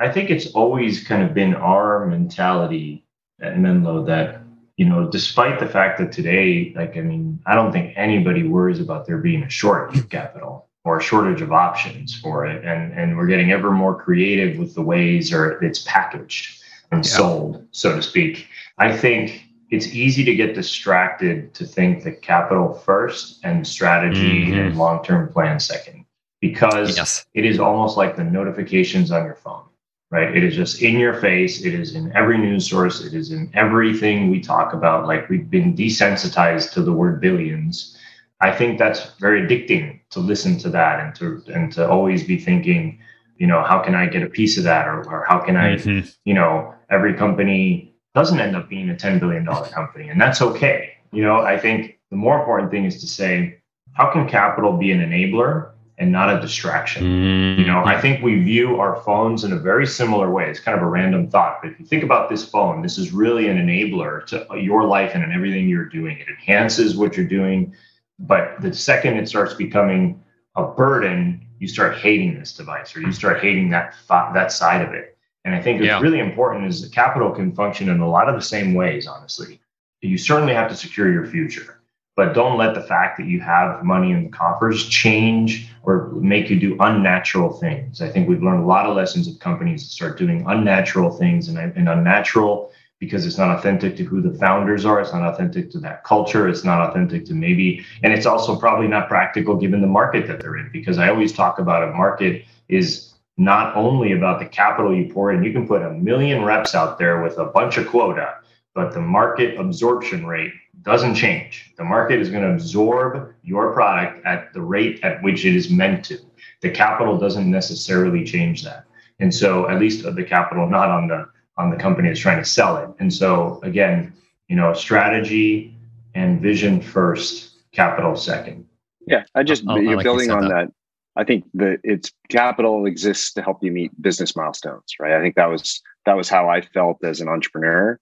I 0.00 0.10
think 0.10 0.30
it's 0.30 0.46
always 0.52 1.06
kind 1.06 1.22
of 1.22 1.34
been 1.34 1.54
our 1.54 2.06
mentality 2.06 3.04
at 3.40 3.58
Menlo 3.58 4.04
that, 4.06 4.42
you 4.76 4.86
know, 4.86 5.08
despite 5.08 5.60
the 5.60 5.68
fact 5.68 5.98
that 5.98 6.10
today, 6.10 6.72
like, 6.74 6.96
I 6.96 7.02
mean, 7.02 7.38
I 7.46 7.54
don't 7.54 7.70
think 7.70 7.92
anybody 7.96 8.48
worries 8.48 8.80
about 8.80 9.06
there 9.06 9.18
being 9.18 9.42
a 9.42 9.50
shortage 9.50 9.98
of 9.98 10.08
capital 10.08 10.68
or 10.84 10.96
a 10.96 11.02
shortage 11.02 11.42
of 11.42 11.52
options 11.52 12.18
for 12.18 12.46
it. 12.46 12.64
And, 12.64 12.94
and 12.94 13.16
we're 13.16 13.26
getting 13.26 13.52
ever 13.52 13.70
more 13.70 13.94
creative 13.94 14.58
with 14.58 14.74
the 14.74 14.82
ways 14.82 15.32
or 15.32 15.62
it's 15.62 15.80
packaged 15.80 16.62
and 16.90 17.04
yeah. 17.04 17.10
sold, 17.10 17.66
so 17.70 17.94
to 17.94 18.02
speak. 18.02 18.48
I 18.78 18.96
think 18.96 19.44
it's 19.70 19.88
easy 19.88 20.24
to 20.24 20.34
get 20.34 20.54
distracted 20.54 21.54
to 21.54 21.64
think 21.64 22.02
that 22.04 22.22
capital 22.22 22.72
first 22.72 23.40
and 23.44 23.66
strategy 23.66 24.46
mm-hmm. 24.46 24.58
and 24.58 24.78
long 24.78 25.04
term 25.04 25.30
plan 25.30 25.60
second, 25.60 26.06
because 26.40 26.96
yes. 26.96 27.26
it 27.34 27.44
is 27.44 27.60
almost 27.60 27.96
like 27.96 28.16
the 28.16 28.24
notifications 28.24 29.10
on 29.12 29.24
your 29.24 29.36
phone, 29.36 29.64
right? 30.10 30.36
It 30.36 30.42
is 30.42 30.54
just 30.54 30.82
in 30.82 30.98
your 30.98 31.14
face. 31.14 31.64
It 31.64 31.74
is 31.74 31.94
in 31.94 32.12
every 32.16 32.38
news 32.38 32.68
source. 32.68 33.00
It 33.04 33.14
is 33.14 33.30
in 33.30 33.50
everything 33.54 34.30
we 34.30 34.40
talk 34.40 34.72
about. 34.72 35.06
Like 35.06 35.28
we've 35.28 35.48
been 35.48 35.76
desensitized 35.76 36.72
to 36.72 36.82
the 36.82 36.92
word 36.92 37.20
billions 37.20 37.96
I 38.40 38.52
think 38.52 38.78
that's 38.78 39.12
very 39.20 39.42
addicting 39.42 40.00
to 40.10 40.20
listen 40.20 40.58
to 40.58 40.70
that 40.70 41.00
and 41.00 41.14
to 41.16 41.52
and 41.52 41.70
to 41.72 41.88
always 41.88 42.24
be 42.24 42.38
thinking, 42.38 42.98
you 43.36 43.46
know, 43.46 43.62
how 43.62 43.80
can 43.80 43.94
I 43.94 44.06
get 44.06 44.22
a 44.22 44.28
piece 44.28 44.56
of 44.56 44.64
that, 44.64 44.88
or, 44.88 45.04
or 45.10 45.24
how 45.28 45.38
can 45.38 45.56
I, 45.56 45.76
mm-hmm. 45.76 46.08
you 46.24 46.34
know, 46.34 46.74
every 46.90 47.14
company 47.14 47.94
doesn't 48.14 48.40
end 48.40 48.56
up 48.56 48.68
being 48.68 48.88
a 48.90 48.96
ten 48.96 49.18
billion 49.18 49.44
dollar 49.44 49.68
company, 49.68 50.08
and 50.08 50.20
that's 50.20 50.40
okay. 50.40 50.94
You 51.12 51.22
know, 51.22 51.40
I 51.40 51.58
think 51.58 51.98
the 52.10 52.16
more 52.16 52.38
important 52.38 52.70
thing 52.70 52.86
is 52.86 53.00
to 53.00 53.06
say, 53.06 53.58
how 53.92 54.10
can 54.10 54.26
capital 54.26 54.72
be 54.76 54.90
an 54.90 55.00
enabler 55.00 55.72
and 56.00 56.10
not 56.10 56.34
a 56.34 56.40
distraction. 56.40 57.04
Mm-hmm. 57.04 57.60
You 57.60 57.66
know, 57.66 57.84
I 57.84 58.00
think 58.00 58.22
we 58.22 58.42
view 58.42 58.80
our 58.80 59.02
phones 59.02 59.44
in 59.44 59.52
a 59.52 59.58
very 59.58 59.86
similar 59.86 60.30
way. 60.30 60.48
It's 60.50 60.58
kind 60.58 60.76
of 60.76 60.82
a 60.82 60.88
random 60.88 61.28
thought, 61.28 61.58
but 61.62 61.72
if 61.72 61.78
you 61.78 61.84
think 61.84 62.02
about 62.02 62.30
this 62.30 62.42
phone, 62.42 62.80
this 62.80 62.96
is 62.96 63.12
really 63.12 63.48
an 63.48 63.58
enabler 63.58 64.26
to 64.28 64.46
your 64.58 64.84
life 64.84 65.14
and 65.14 65.30
everything 65.30 65.68
you're 65.68 65.84
doing. 65.84 66.18
It 66.18 66.28
enhances 66.28 66.96
what 66.96 67.18
you're 67.18 67.26
doing, 67.26 67.74
but 68.18 68.60
the 68.62 68.72
second 68.72 69.18
it 69.18 69.28
starts 69.28 69.52
becoming 69.52 70.24
a 70.56 70.64
burden, 70.64 71.46
you 71.58 71.68
start 71.68 71.98
hating 71.98 72.38
this 72.38 72.54
device 72.54 72.96
or 72.96 73.00
you 73.00 73.12
start 73.12 73.40
hating 73.40 73.68
that 73.70 73.94
that 74.08 74.50
side 74.50 74.80
of 74.80 74.94
it. 74.94 75.18
And 75.44 75.54
I 75.54 75.60
think 75.60 75.80
it's 75.80 75.86
yeah. 75.86 76.00
really 76.00 76.18
important 76.18 76.66
is 76.66 76.80
that 76.82 76.92
capital 76.92 77.30
can 77.30 77.52
function 77.52 77.90
in 77.90 78.00
a 78.00 78.08
lot 78.08 78.28
of 78.28 78.34
the 78.34 78.42
same 78.42 78.72
ways, 78.72 79.06
honestly. 79.06 79.60
You 80.00 80.16
certainly 80.16 80.54
have 80.54 80.70
to 80.70 80.76
secure 80.76 81.12
your 81.12 81.26
future 81.26 81.79
but 82.16 82.34
don't 82.34 82.58
let 82.58 82.74
the 82.74 82.82
fact 82.82 83.16
that 83.18 83.26
you 83.26 83.40
have 83.40 83.82
money 83.82 84.12
in 84.12 84.24
the 84.24 84.30
coffers 84.30 84.86
change 84.88 85.68
or 85.82 86.08
make 86.14 86.50
you 86.50 86.58
do 86.58 86.76
unnatural 86.80 87.52
things. 87.52 88.02
I 88.02 88.08
think 88.08 88.28
we've 88.28 88.42
learned 88.42 88.62
a 88.62 88.66
lot 88.66 88.86
of 88.86 88.96
lessons 88.96 89.28
of 89.28 89.38
companies 89.38 89.82
that 89.82 89.90
start 89.90 90.18
doing 90.18 90.44
unnatural 90.46 91.10
things 91.10 91.48
and, 91.48 91.58
and 91.58 91.88
unnatural 91.88 92.72
because 92.98 93.24
it's 93.24 93.38
not 93.38 93.56
authentic 93.56 93.96
to 93.96 94.04
who 94.04 94.20
the 94.20 94.38
founders 94.38 94.84
are. 94.84 95.00
It's 95.00 95.12
not 95.12 95.22
authentic 95.22 95.70
to 95.70 95.78
that 95.80 96.04
culture. 96.04 96.48
It's 96.48 96.64
not 96.64 96.90
authentic 96.90 97.24
to 97.26 97.34
maybe, 97.34 97.84
and 98.02 98.12
it's 98.12 98.26
also 98.26 98.56
probably 98.56 98.88
not 98.88 99.08
practical 99.08 99.56
given 99.56 99.80
the 99.80 99.86
market 99.86 100.26
that 100.26 100.40
they're 100.40 100.58
in. 100.58 100.68
Because 100.70 100.98
I 100.98 101.08
always 101.08 101.32
talk 101.32 101.58
about 101.58 101.88
a 101.88 101.92
market 101.92 102.44
is 102.68 103.14
not 103.38 103.74
only 103.74 104.12
about 104.12 104.38
the 104.38 104.44
capital 104.44 104.94
you 104.94 105.10
pour 105.10 105.32
in. 105.32 105.42
You 105.42 105.52
can 105.52 105.66
put 105.66 105.80
a 105.80 105.90
million 105.92 106.44
reps 106.44 106.74
out 106.74 106.98
there 106.98 107.22
with 107.22 107.38
a 107.38 107.46
bunch 107.46 107.78
of 107.78 107.88
quota, 107.88 108.36
but 108.74 108.92
the 108.92 109.00
market 109.00 109.58
absorption 109.58 110.26
rate 110.26 110.52
doesn't 110.82 111.14
change. 111.14 111.72
The 111.76 111.84
market 111.84 112.20
is 112.20 112.30
going 112.30 112.42
to 112.42 112.52
absorb 112.52 113.34
your 113.42 113.72
product 113.72 114.24
at 114.24 114.52
the 114.52 114.60
rate 114.60 115.00
at 115.02 115.22
which 115.22 115.44
it 115.44 115.54
is 115.54 115.70
meant 115.70 116.04
to. 116.06 116.18
The 116.62 116.70
capital 116.70 117.18
doesn't 117.18 117.50
necessarily 117.50 118.24
change 118.24 118.64
that. 118.64 118.84
And 119.18 119.34
so 119.34 119.68
at 119.68 119.78
least 119.78 120.02
the 120.02 120.24
capital 120.24 120.68
not 120.68 120.88
on 120.88 121.08
the 121.08 121.28
on 121.56 121.68
the 121.70 121.76
company 121.76 122.08
that's 122.08 122.20
trying 122.20 122.38
to 122.38 122.44
sell 122.44 122.78
it. 122.78 122.88
And 123.00 123.12
so 123.12 123.60
again, 123.62 124.14
you 124.48 124.56
know, 124.56 124.72
strategy 124.72 125.76
and 126.14 126.40
vision 126.40 126.80
first, 126.80 127.58
capital 127.72 128.16
second. 128.16 128.66
Yeah, 129.06 129.24
I 129.34 129.42
just 129.42 129.64
oh, 129.68 129.76
you're 129.76 129.96
like 129.96 130.04
building 130.04 130.30
on 130.30 130.42
that. 130.42 130.48
that. 130.48 130.72
I 131.16 131.24
think 131.24 131.44
that 131.54 131.80
it's 131.82 132.12
capital 132.30 132.86
exists 132.86 133.32
to 133.34 133.42
help 133.42 133.62
you 133.62 133.72
meet 133.72 133.90
business 134.00 134.36
milestones, 134.36 134.94
right? 134.98 135.12
I 135.12 135.20
think 135.20 135.34
that 135.34 135.46
was 135.46 135.82
that 136.06 136.16
was 136.16 136.28
how 136.28 136.48
I 136.48 136.62
felt 136.62 137.04
as 137.04 137.20
an 137.20 137.28
entrepreneur 137.28 137.98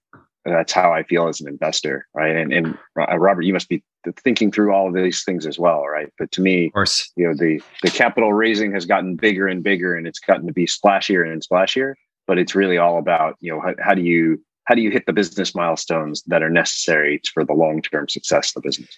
that's 0.49 0.73
how 0.73 0.91
I 0.93 1.03
feel 1.03 1.27
as 1.27 1.41
an 1.41 1.47
investor, 1.47 2.07
right? 2.13 2.35
And 2.35 2.51
and 2.53 2.77
uh, 2.99 3.17
Robert, 3.17 3.43
you 3.43 3.53
must 3.53 3.69
be 3.69 3.83
thinking 4.23 4.51
through 4.51 4.73
all 4.73 4.87
of 4.87 4.93
these 4.93 5.23
things 5.23 5.45
as 5.45 5.59
well, 5.59 5.85
right? 5.85 6.11
But 6.17 6.31
to 6.33 6.41
me, 6.41 6.67
of 6.67 6.73
course, 6.73 7.11
you 7.15 7.27
know, 7.27 7.33
the 7.33 7.61
the 7.83 7.91
capital 7.91 8.33
raising 8.33 8.71
has 8.73 8.85
gotten 8.85 9.15
bigger 9.15 9.47
and 9.47 9.63
bigger, 9.63 9.95
and 9.95 10.07
it's 10.07 10.19
gotten 10.19 10.47
to 10.47 10.53
be 10.53 10.65
splashier 10.65 11.29
and 11.29 11.41
splashier. 11.45 11.93
But 12.27 12.37
it's 12.37 12.55
really 12.55 12.77
all 12.77 12.99
about 12.99 13.35
you 13.39 13.51
know 13.51 13.59
how, 13.59 13.73
how 13.79 13.93
do 13.93 14.01
you 14.01 14.43
how 14.65 14.75
do 14.75 14.81
you 14.81 14.91
hit 14.91 15.05
the 15.05 15.13
business 15.13 15.55
milestones 15.55 16.23
that 16.27 16.43
are 16.43 16.49
necessary 16.49 17.21
for 17.33 17.43
the 17.43 17.53
long 17.53 17.81
term 17.81 18.07
success 18.07 18.55
of 18.55 18.61
the 18.61 18.67
business? 18.67 18.89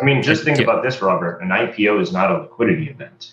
I 0.00 0.04
mean, 0.04 0.22
just 0.22 0.44
think 0.44 0.58
yeah. 0.58 0.64
about 0.64 0.82
this, 0.82 1.00
Robert. 1.02 1.40
An 1.40 1.48
IPO 1.48 2.00
is 2.00 2.12
not 2.12 2.30
a 2.30 2.38
liquidity 2.38 2.88
event; 2.88 3.32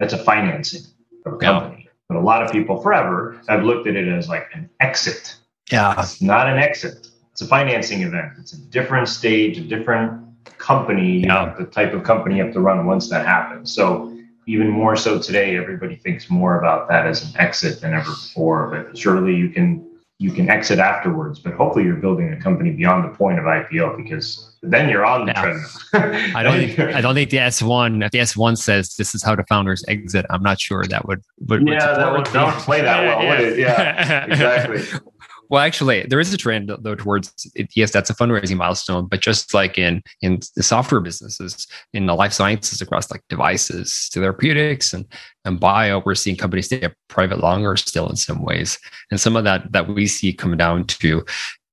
that's 0.00 0.14
a 0.14 0.18
financing 0.18 0.82
of 1.26 1.34
a 1.34 1.36
company. 1.36 1.82
Yeah. 1.84 1.90
But 2.08 2.18
a 2.18 2.20
lot 2.20 2.42
of 2.42 2.52
people 2.52 2.80
forever 2.80 3.40
have 3.48 3.64
looked 3.64 3.86
at 3.86 3.96
it 3.96 4.08
as 4.08 4.28
like 4.28 4.48
an 4.54 4.68
exit. 4.80 5.36
Yeah, 5.70 6.00
it's 6.00 6.20
not 6.20 6.48
an 6.48 6.58
exit 6.58 7.08
it's 7.34 7.40
a 7.40 7.48
financing 7.48 8.02
event. 8.02 8.34
It's 8.38 8.52
a 8.52 8.58
different 8.58 9.08
stage, 9.08 9.58
a 9.58 9.60
different 9.60 10.22
company, 10.58 11.18
yeah. 11.18 11.52
the 11.58 11.64
type 11.64 11.92
of 11.92 12.04
company 12.04 12.36
you 12.36 12.44
have 12.44 12.52
to 12.52 12.60
run 12.60 12.86
once 12.86 13.10
that 13.10 13.26
happens. 13.26 13.74
So 13.74 14.16
even 14.46 14.70
more 14.70 14.94
so 14.94 15.18
today, 15.18 15.56
everybody 15.56 15.96
thinks 15.96 16.30
more 16.30 16.60
about 16.60 16.88
that 16.90 17.08
as 17.08 17.24
an 17.24 17.40
exit 17.40 17.80
than 17.80 17.92
ever 17.92 18.08
before. 18.08 18.70
But 18.70 18.96
surely 18.96 19.34
you 19.34 19.48
can 19.48 19.84
you 20.18 20.30
can 20.30 20.48
exit 20.48 20.78
afterwards. 20.78 21.40
But 21.40 21.54
hopefully 21.54 21.84
you're 21.84 21.96
building 21.96 22.32
a 22.32 22.40
company 22.40 22.70
beyond 22.70 23.02
the 23.02 23.16
point 23.16 23.40
of 23.40 23.46
IPO 23.46 23.96
because 23.96 24.56
then 24.62 24.88
you're 24.88 25.04
on 25.04 25.26
the 25.26 25.32
yeah. 25.32 25.42
treadmill. 25.42 26.36
I 26.36 26.44
don't 26.44 26.56
think 26.56 26.78
I 26.78 27.00
don't 27.00 27.16
think 27.16 27.30
the 27.30 27.40
S 27.40 27.62
one 27.62 28.00
if 28.00 28.12
the 28.12 28.20
S 28.20 28.36
one 28.36 28.54
says 28.54 28.94
this 28.94 29.12
is 29.16 29.24
how 29.24 29.34
the 29.34 29.44
founders 29.48 29.84
exit, 29.88 30.24
I'm 30.30 30.42
not 30.42 30.60
sure 30.60 30.84
that 30.84 31.08
would 31.08 31.22
would 31.40 31.66
Yeah, 31.66 31.88
would 31.88 31.98
that 31.98 32.12
would 32.12 32.34
not 32.34 32.58
play 32.60 32.80
that 32.82 33.04
well, 33.04 33.24
yeah. 33.24 33.30
would 33.30 33.40
it? 33.40 33.58
Yeah, 33.58 34.24
exactly. 34.26 35.00
Well, 35.50 35.62
actually, 35.62 36.04
there 36.08 36.20
is 36.20 36.32
a 36.32 36.36
trend 36.36 36.70
though 36.80 36.94
towards 36.94 37.32
yes, 37.74 37.90
that's 37.90 38.10
a 38.10 38.14
fundraising 38.14 38.56
milestone, 38.56 39.06
but 39.06 39.20
just 39.20 39.52
like 39.54 39.78
in 39.78 40.02
in 40.22 40.40
the 40.56 40.62
software 40.62 41.00
businesses, 41.00 41.66
in 41.92 42.06
the 42.06 42.14
life 42.14 42.32
sciences 42.32 42.80
across 42.80 43.10
like 43.10 43.22
devices, 43.28 44.08
therapeutics, 44.12 44.92
and 44.92 45.04
and 45.44 45.60
bio, 45.60 46.02
we're 46.04 46.14
seeing 46.14 46.36
companies 46.36 46.66
stay 46.66 46.88
private 47.08 47.40
longer 47.40 47.76
still 47.76 48.08
in 48.08 48.16
some 48.16 48.42
ways, 48.42 48.78
and 49.10 49.20
some 49.20 49.36
of 49.36 49.44
that 49.44 49.70
that 49.72 49.88
we 49.88 50.06
see 50.06 50.32
come 50.32 50.56
down 50.56 50.86
to 50.86 51.24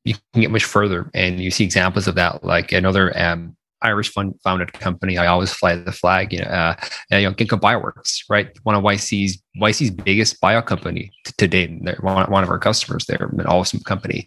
you 0.03 0.15
can 0.33 0.41
get 0.41 0.51
much 0.51 0.63
further, 0.65 1.09
and 1.13 1.39
you 1.39 1.51
see 1.51 1.63
examples 1.63 2.07
of 2.07 2.15
that, 2.15 2.43
like 2.43 2.71
another 2.71 3.17
um, 3.19 3.55
Irish 3.81 4.09
fund 4.11 4.33
founded 4.43 4.73
company. 4.73 5.17
I 5.17 5.27
always 5.27 5.51
fly 5.51 5.75
the 5.75 5.91
flag. 5.91 6.33
You 6.33 6.39
know, 6.39 6.45
uh, 6.45 6.75
you 7.11 7.23
know, 7.23 7.33
Ginkgo 7.33 7.59
Bioworks, 7.59 8.23
right? 8.29 8.49
One 8.63 8.75
of 8.75 8.83
YC's 8.83 9.41
YC's 9.57 9.91
biggest 9.91 10.39
bio 10.39 10.61
company 10.61 11.11
to 11.37 11.47
date. 11.47 11.83
They're 11.83 11.97
one, 12.01 12.29
one 12.31 12.43
of 12.43 12.49
our 12.49 12.59
customers. 12.59 13.05
They're 13.05 13.31
an 13.37 13.45
awesome 13.47 13.81
company. 13.81 14.25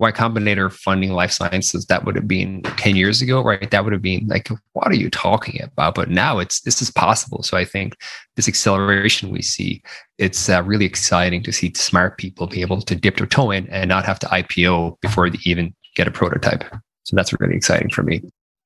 Y 0.00 0.12
Combinator 0.12 0.70
funding 0.70 1.10
life 1.10 1.32
sciences. 1.32 1.86
That 1.86 2.04
would 2.04 2.14
have 2.14 2.28
been 2.28 2.62
ten 2.76 2.94
years 2.94 3.20
ago, 3.20 3.42
right? 3.42 3.70
That 3.70 3.84
would 3.84 3.92
have 3.92 4.02
been 4.02 4.28
like, 4.28 4.48
what 4.72 4.88
are 4.88 4.94
you 4.94 5.10
talking 5.10 5.60
about? 5.62 5.96
But 5.96 6.08
now 6.08 6.38
it's 6.38 6.60
this 6.60 6.80
is 6.80 6.90
possible. 6.90 7.42
So 7.42 7.56
I 7.56 7.64
think 7.64 7.96
this 8.36 8.46
acceleration 8.46 9.30
we 9.30 9.42
see, 9.42 9.82
it's 10.18 10.48
uh, 10.48 10.62
really 10.62 10.84
exciting 10.84 11.42
to 11.44 11.52
see 11.52 11.72
smart 11.74 12.16
people 12.16 12.46
be 12.46 12.60
able 12.60 12.80
to 12.82 12.94
dip 12.94 13.16
their 13.16 13.26
toe 13.26 13.50
in 13.50 13.68
and 13.68 13.88
not 13.88 14.04
have 14.04 14.20
to 14.20 14.26
IPO 14.26 15.00
before 15.00 15.30
they 15.30 15.38
even 15.44 15.74
get 15.96 16.06
a 16.06 16.12
prototype. 16.12 16.62
So 17.02 17.16
that's 17.16 17.32
really 17.40 17.56
exciting 17.56 17.90
for 17.90 18.02
me 18.02 18.22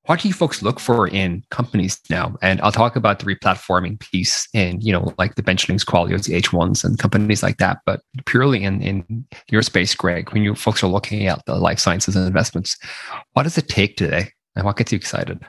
what 0.07 0.21
do 0.21 0.29
you 0.29 0.35
folks 0.35 0.62
look 0.62 0.81
for 0.81 1.07
in 1.07 1.45
companies 1.51 2.01
now? 2.11 2.37
And 2.43 2.61
I'll 2.61 2.73
talk 2.73 2.97
about 2.97 3.21
the 3.21 3.25
replatforming 3.25 4.01
piece 4.01 4.49
and, 4.53 4.83
you 4.83 4.93
know, 4.93 5.15
like 5.17 5.37
the 5.37 5.43
Benchlings, 5.43 5.85
Qualios, 5.85 6.25
the 6.25 6.41
H1s 6.41 6.85
and 6.85 6.99
companies 6.99 7.43
like 7.43 7.59
that. 7.59 7.79
But 7.87 8.01
purely 8.27 8.65
in, 8.65 8.83
in 8.83 9.25
your 9.49 9.62
space, 9.62 9.95
Greg, 9.95 10.33
when 10.33 10.43
you 10.43 10.55
folks 10.57 10.83
are 10.83 10.88
looking 10.88 11.27
at 11.29 11.45
the 11.47 11.55
life 11.55 11.79
sciences 11.79 12.17
and 12.17 12.27
investments, 12.27 12.77
what 13.35 13.45
does 13.45 13.57
it 13.57 13.69
take 13.69 13.97
today? 13.97 14.31
And 14.57 14.65
what 14.65 14.77
gets 14.77 14.93
you 14.93 14.97
excited? 14.97 15.41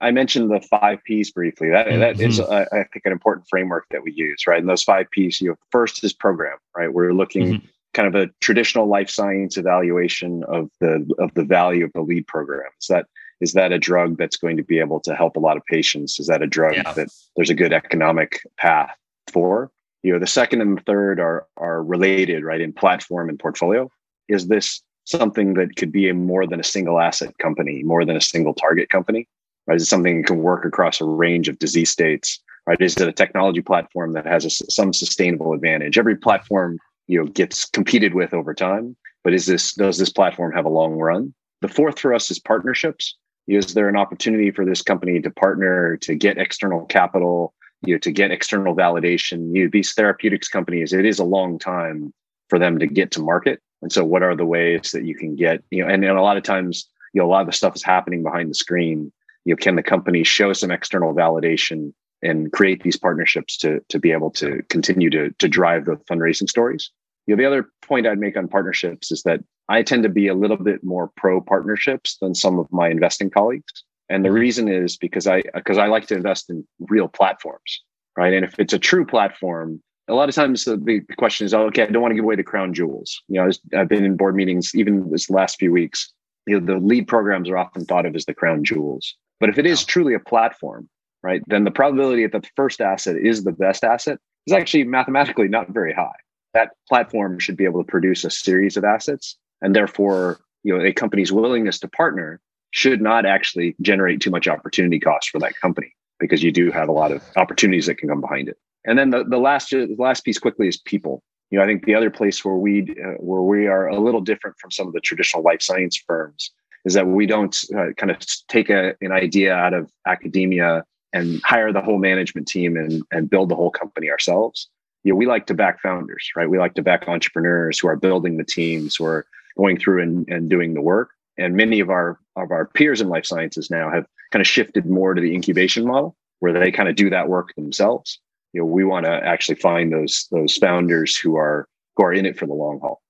I 0.00 0.10
mentioned 0.10 0.50
the 0.50 0.60
five 0.60 0.98
P's 1.04 1.30
briefly. 1.30 1.70
That, 1.70 1.86
mm-hmm. 1.86 2.00
that 2.00 2.20
is, 2.20 2.40
uh, 2.40 2.66
I 2.72 2.84
think, 2.92 3.06
an 3.06 3.12
important 3.12 3.46
framework 3.48 3.86
that 3.90 4.02
we 4.02 4.12
use, 4.12 4.46
right? 4.46 4.58
And 4.58 4.68
those 4.68 4.82
five 4.82 5.06
P's, 5.12 5.40
you 5.40 5.50
know, 5.50 5.56
first 5.70 6.02
is 6.02 6.12
program, 6.12 6.58
right? 6.76 6.92
We're 6.92 7.14
looking 7.14 7.46
mm-hmm. 7.46 7.66
kind 7.94 8.08
of 8.08 8.14
a 8.14 8.30
traditional 8.40 8.86
life 8.86 9.08
science 9.08 9.56
evaluation 9.56 10.42
of 10.44 10.68
the 10.80 11.08
of 11.18 11.32
the 11.34 11.44
value 11.44 11.84
of 11.84 11.92
the 11.94 12.02
lead 12.02 12.26
program. 12.26 12.68
Is 12.80 12.88
that 12.88 13.06
is 13.40 13.52
that 13.52 13.72
a 13.72 13.78
drug 13.78 14.16
that's 14.16 14.36
going 14.36 14.56
to 14.56 14.62
be 14.62 14.78
able 14.78 15.00
to 15.00 15.14
help 15.14 15.36
a 15.36 15.40
lot 15.40 15.56
of 15.56 15.64
patients? 15.66 16.18
Is 16.20 16.26
that 16.28 16.42
a 16.42 16.46
drug 16.46 16.76
yeah. 16.76 16.92
that 16.92 17.08
there's 17.36 17.50
a 17.50 17.54
good 17.54 17.72
economic 17.72 18.40
path 18.56 18.94
for? 19.32 19.70
You 20.02 20.12
know, 20.12 20.18
the 20.18 20.26
second 20.26 20.60
and 20.60 20.78
the 20.78 20.82
third 20.82 21.18
are 21.18 21.46
are 21.56 21.82
related, 21.82 22.44
right? 22.44 22.60
In 22.60 22.72
platform 22.72 23.28
and 23.28 23.38
portfolio. 23.38 23.90
Is 24.28 24.48
this 24.48 24.82
something 25.04 25.54
that 25.54 25.76
could 25.76 25.92
be 25.92 26.08
a 26.08 26.14
more 26.14 26.46
than 26.46 26.60
a 26.60 26.64
single 26.64 27.00
asset 27.00 27.36
company, 27.38 27.82
more 27.82 28.04
than 28.04 28.16
a 28.16 28.20
single 28.20 28.54
target 28.54 28.88
company? 28.90 29.28
Right? 29.66 29.76
Is 29.76 29.84
it 29.84 29.86
something 29.86 30.18
that 30.18 30.26
can 30.26 30.38
work 30.38 30.64
across 30.64 31.00
a 31.00 31.04
range 31.04 31.48
of 31.48 31.58
disease 31.58 31.90
states? 31.90 32.40
Right? 32.66 32.80
Is 32.80 32.96
it 32.96 33.08
a 33.08 33.12
technology 33.12 33.60
platform 33.60 34.12
that 34.12 34.26
has 34.26 34.44
a, 34.44 34.50
some 34.50 34.92
sustainable 34.92 35.52
advantage? 35.52 35.98
Every 35.98 36.16
platform 36.16 36.78
you 37.06 37.18
know 37.18 37.26
gets 37.26 37.66
competed 37.66 38.14
with 38.14 38.32
over 38.32 38.54
time, 38.54 38.96
but 39.22 39.34
is 39.34 39.46
this 39.46 39.74
does 39.74 39.98
this 39.98 40.10
platform 40.10 40.52
have 40.52 40.64
a 40.64 40.70
long 40.70 40.94
run? 40.94 41.34
The 41.60 41.68
fourth 41.68 41.98
for 41.98 42.12
us 42.14 42.30
is 42.30 42.38
partnerships 42.38 43.16
is 43.46 43.74
there 43.74 43.88
an 43.88 43.96
opportunity 43.96 44.50
for 44.50 44.64
this 44.64 44.82
company 44.82 45.20
to 45.20 45.30
partner 45.30 45.96
to 45.98 46.14
get 46.14 46.38
external 46.38 46.86
capital 46.86 47.54
you 47.82 47.94
know 47.94 47.98
to 47.98 48.12
get 48.12 48.30
external 48.30 48.74
validation? 48.74 49.54
You 49.54 49.64
know, 49.64 49.70
these 49.72 49.92
therapeutics 49.92 50.48
companies 50.48 50.92
it 50.92 51.04
is 51.04 51.18
a 51.18 51.24
long 51.24 51.58
time 51.58 52.12
for 52.48 52.58
them 52.58 52.78
to 52.78 52.86
get 52.86 53.10
to 53.12 53.20
market. 53.20 53.60
And 53.82 53.92
so 53.92 54.04
what 54.04 54.22
are 54.22 54.36
the 54.36 54.46
ways 54.46 54.92
that 54.92 55.04
you 55.04 55.14
can 55.14 55.36
get 55.36 55.62
you 55.70 55.82
know 55.82 55.92
and, 55.92 56.04
and 56.04 56.18
a 56.18 56.22
lot 56.22 56.36
of 56.36 56.42
times 56.42 56.88
you 57.12 57.20
know 57.20 57.28
a 57.28 57.30
lot 57.30 57.42
of 57.42 57.46
the 57.46 57.52
stuff 57.52 57.76
is 57.76 57.82
happening 57.82 58.22
behind 58.22 58.50
the 58.50 58.54
screen. 58.54 59.12
You 59.44 59.54
know 59.54 59.56
can 59.56 59.76
the 59.76 59.82
company 59.82 60.24
show 60.24 60.52
some 60.52 60.70
external 60.70 61.14
validation 61.14 61.92
and 62.22 62.50
create 62.52 62.82
these 62.82 62.96
partnerships 62.96 63.58
to 63.58 63.80
to 63.90 63.98
be 63.98 64.12
able 64.12 64.30
to 64.32 64.62
continue 64.70 65.10
to 65.10 65.30
to 65.38 65.48
drive 65.48 65.84
the 65.84 65.96
fundraising 66.10 66.48
stories? 66.48 66.90
You 67.26 67.36
know 67.36 67.42
the 67.42 67.48
other 67.48 67.68
point 67.82 68.06
i'd 68.06 68.18
make 68.18 68.36
on 68.36 68.48
partnerships 68.48 69.10
is 69.10 69.22
that 69.22 69.40
I 69.68 69.82
tend 69.82 70.02
to 70.02 70.08
be 70.08 70.28
a 70.28 70.34
little 70.34 70.56
bit 70.56 70.84
more 70.84 71.10
pro 71.16 71.40
partnerships 71.40 72.16
than 72.20 72.34
some 72.34 72.58
of 72.58 72.70
my 72.70 72.88
investing 72.88 73.30
colleagues. 73.30 73.84
And 74.08 74.24
the 74.24 74.28
mm-hmm. 74.28 74.38
reason 74.38 74.68
is 74.68 74.96
because 74.96 75.26
I 75.26 75.42
because 75.54 75.78
I 75.78 75.86
like 75.86 76.06
to 76.08 76.16
invest 76.16 76.50
in 76.50 76.66
real 76.78 77.08
platforms, 77.08 77.82
right? 78.16 78.32
And 78.32 78.44
if 78.44 78.58
it's 78.58 78.72
a 78.72 78.78
true 78.78 79.06
platform, 79.06 79.82
a 80.08 80.14
lot 80.14 80.28
of 80.28 80.34
times 80.34 80.64
the, 80.64 80.76
the 80.76 81.00
question 81.16 81.46
is, 81.46 81.54
oh, 81.54 81.62
okay, 81.66 81.82
I 81.82 81.86
don't 81.86 82.02
want 82.02 82.12
to 82.12 82.16
give 82.16 82.24
away 82.24 82.36
the 82.36 82.42
crown 82.42 82.74
jewels. 82.74 83.22
You 83.28 83.42
know, 83.42 83.50
I've 83.78 83.88
been 83.88 84.04
in 84.04 84.16
board 84.16 84.36
meetings 84.36 84.72
even 84.74 85.10
this 85.10 85.30
last 85.30 85.58
few 85.58 85.72
weeks. 85.72 86.12
You 86.46 86.60
know, 86.60 86.66
the 86.66 86.84
lead 86.84 87.08
programs 87.08 87.48
are 87.48 87.56
often 87.56 87.86
thought 87.86 88.04
of 88.04 88.14
as 88.14 88.26
the 88.26 88.34
crown 88.34 88.64
jewels. 88.64 89.14
But 89.40 89.48
if 89.48 89.58
it 89.58 89.66
is 89.66 89.84
truly 89.84 90.12
a 90.12 90.20
platform, 90.20 90.88
right, 91.22 91.42
then 91.46 91.64
the 91.64 91.70
probability 91.70 92.26
that 92.26 92.42
the 92.42 92.48
first 92.54 92.82
asset 92.82 93.16
is 93.16 93.44
the 93.44 93.52
best 93.52 93.82
asset 93.82 94.18
is 94.46 94.52
actually 94.52 94.84
mathematically 94.84 95.48
not 95.48 95.70
very 95.70 95.94
high. 95.94 96.12
That 96.52 96.72
platform 96.88 97.38
should 97.38 97.56
be 97.56 97.64
able 97.64 97.82
to 97.82 97.90
produce 97.90 98.24
a 98.24 98.30
series 98.30 98.76
of 98.76 98.84
assets, 98.84 99.38
and 99.62 99.74
therefore, 99.74 100.40
you 100.62 100.76
know, 100.76 100.84
a 100.84 100.92
company's 100.92 101.32
willingness 101.32 101.78
to 101.80 101.88
partner 101.88 102.40
should 102.70 103.00
not 103.00 103.24
actually 103.24 103.76
generate 103.80 104.20
too 104.20 104.30
much 104.30 104.48
opportunity 104.48 104.98
cost 104.98 105.30
for 105.30 105.38
that 105.38 105.58
company 105.60 105.94
because 106.18 106.42
you 106.42 106.50
do 106.50 106.70
have 106.70 106.88
a 106.88 106.92
lot 106.92 107.12
of 107.12 107.22
opportunities 107.36 107.86
that 107.86 107.96
can 107.96 108.08
come 108.08 108.20
behind 108.20 108.48
it. 108.48 108.56
And 108.84 108.98
then 108.98 109.10
the, 109.10 109.24
the 109.24 109.38
last 109.38 109.70
the 109.70 109.94
last 109.98 110.24
piece 110.24 110.38
quickly 110.38 110.68
is 110.68 110.76
people. 110.76 111.22
You 111.50 111.58
know, 111.58 111.64
I 111.64 111.68
think 111.68 111.84
the 111.84 111.94
other 111.94 112.10
place 112.10 112.44
where 112.44 112.56
we 112.56 112.82
uh, 112.82 113.12
where 113.18 113.42
we 113.42 113.66
are 113.66 113.88
a 113.88 114.00
little 114.00 114.20
different 114.20 114.56
from 114.58 114.70
some 114.70 114.86
of 114.86 114.92
the 114.92 115.00
traditional 115.00 115.42
life 115.42 115.62
science 115.62 116.02
firms 116.06 116.50
is 116.84 116.94
that 116.94 117.06
we 117.06 117.26
don't 117.26 117.56
uh, 117.76 117.92
kind 117.96 118.10
of 118.10 118.18
take 118.48 118.70
a, 118.70 118.94
an 119.00 119.12
idea 119.12 119.54
out 119.54 119.72
of 119.72 119.90
academia 120.06 120.84
and 121.12 121.40
hire 121.44 121.72
the 121.72 121.80
whole 121.80 121.98
management 121.98 122.48
team 122.48 122.76
and, 122.76 123.02
and 123.10 123.30
build 123.30 123.48
the 123.48 123.54
whole 123.54 123.70
company 123.70 124.10
ourselves. 124.10 124.68
You 125.04 125.12
know, 125.12 125.16
we 125.16 125.26
like 125.26 125.46
to 125.46 125.54
back 125.54 125.80
founders, 125.80 126.28
right? 126.36 126.50
We 126.50 126.58
like 126.58 126.74
to 126.74 126.82
back 126.82 127.08
entrepreneurs 127.08 127.78
who 127.78 127.88
are 127.88 127.96
building 127.96 128.36
the 128.36 128.44
teams, 128.44 128.96
who 128.96 129.04
are 129.04 129.26
going 129.56 129.78
through 129.78 130.02
and, 130.02 130.28
and 130.28 130.50
doing 130.50 130.74
the 130.74 130.82
work. 130.82 131.10
And 131.38 131.54
many 131.54 131.80
of 131.80 131.90
our 131.90 132.18
of 132.36 132.50
our 132.50 132.66
peers 132.66 133.00
in 133.00 133.08
life 133.08 133.26
sciences 133.26 133.70
now 133.70 133.90
have 133.90 134.06
kind 134.32 134.40
of 134.40 134.46
shifted 134.46 134.86
more 134.86 135.14
to 135.14 135.20
the 135.20 135.34
incubation 135.34 135.86
model, 135.86 136.16
where 136.40 136.52
they 136.52 136.70
kind 136.70 136.88
of 136.88 136.96
do 136.96 137.10
that 137.10 137.28
work 137.28 137.54
themselves. 137.54 138.20
You 138.52 138.60
know, 138.60 138.66
we 138.66 138.84
want 138.84 139.06
to 139.06 139.12
actually 139.12 139.56
find 139.56 139.92
those 139.92 140.28
those 140.30 140.56
founders 140.56 141.16
who 141.16 141.36
are 141.36 141.68
who 141.96 142.04
are 142.04 142.12
in 142.12 142.26
it 142.26 142.38
for 142.38 142.46
the 142.46 142.54
long 142.54 142.80
haul. 142.80 143.00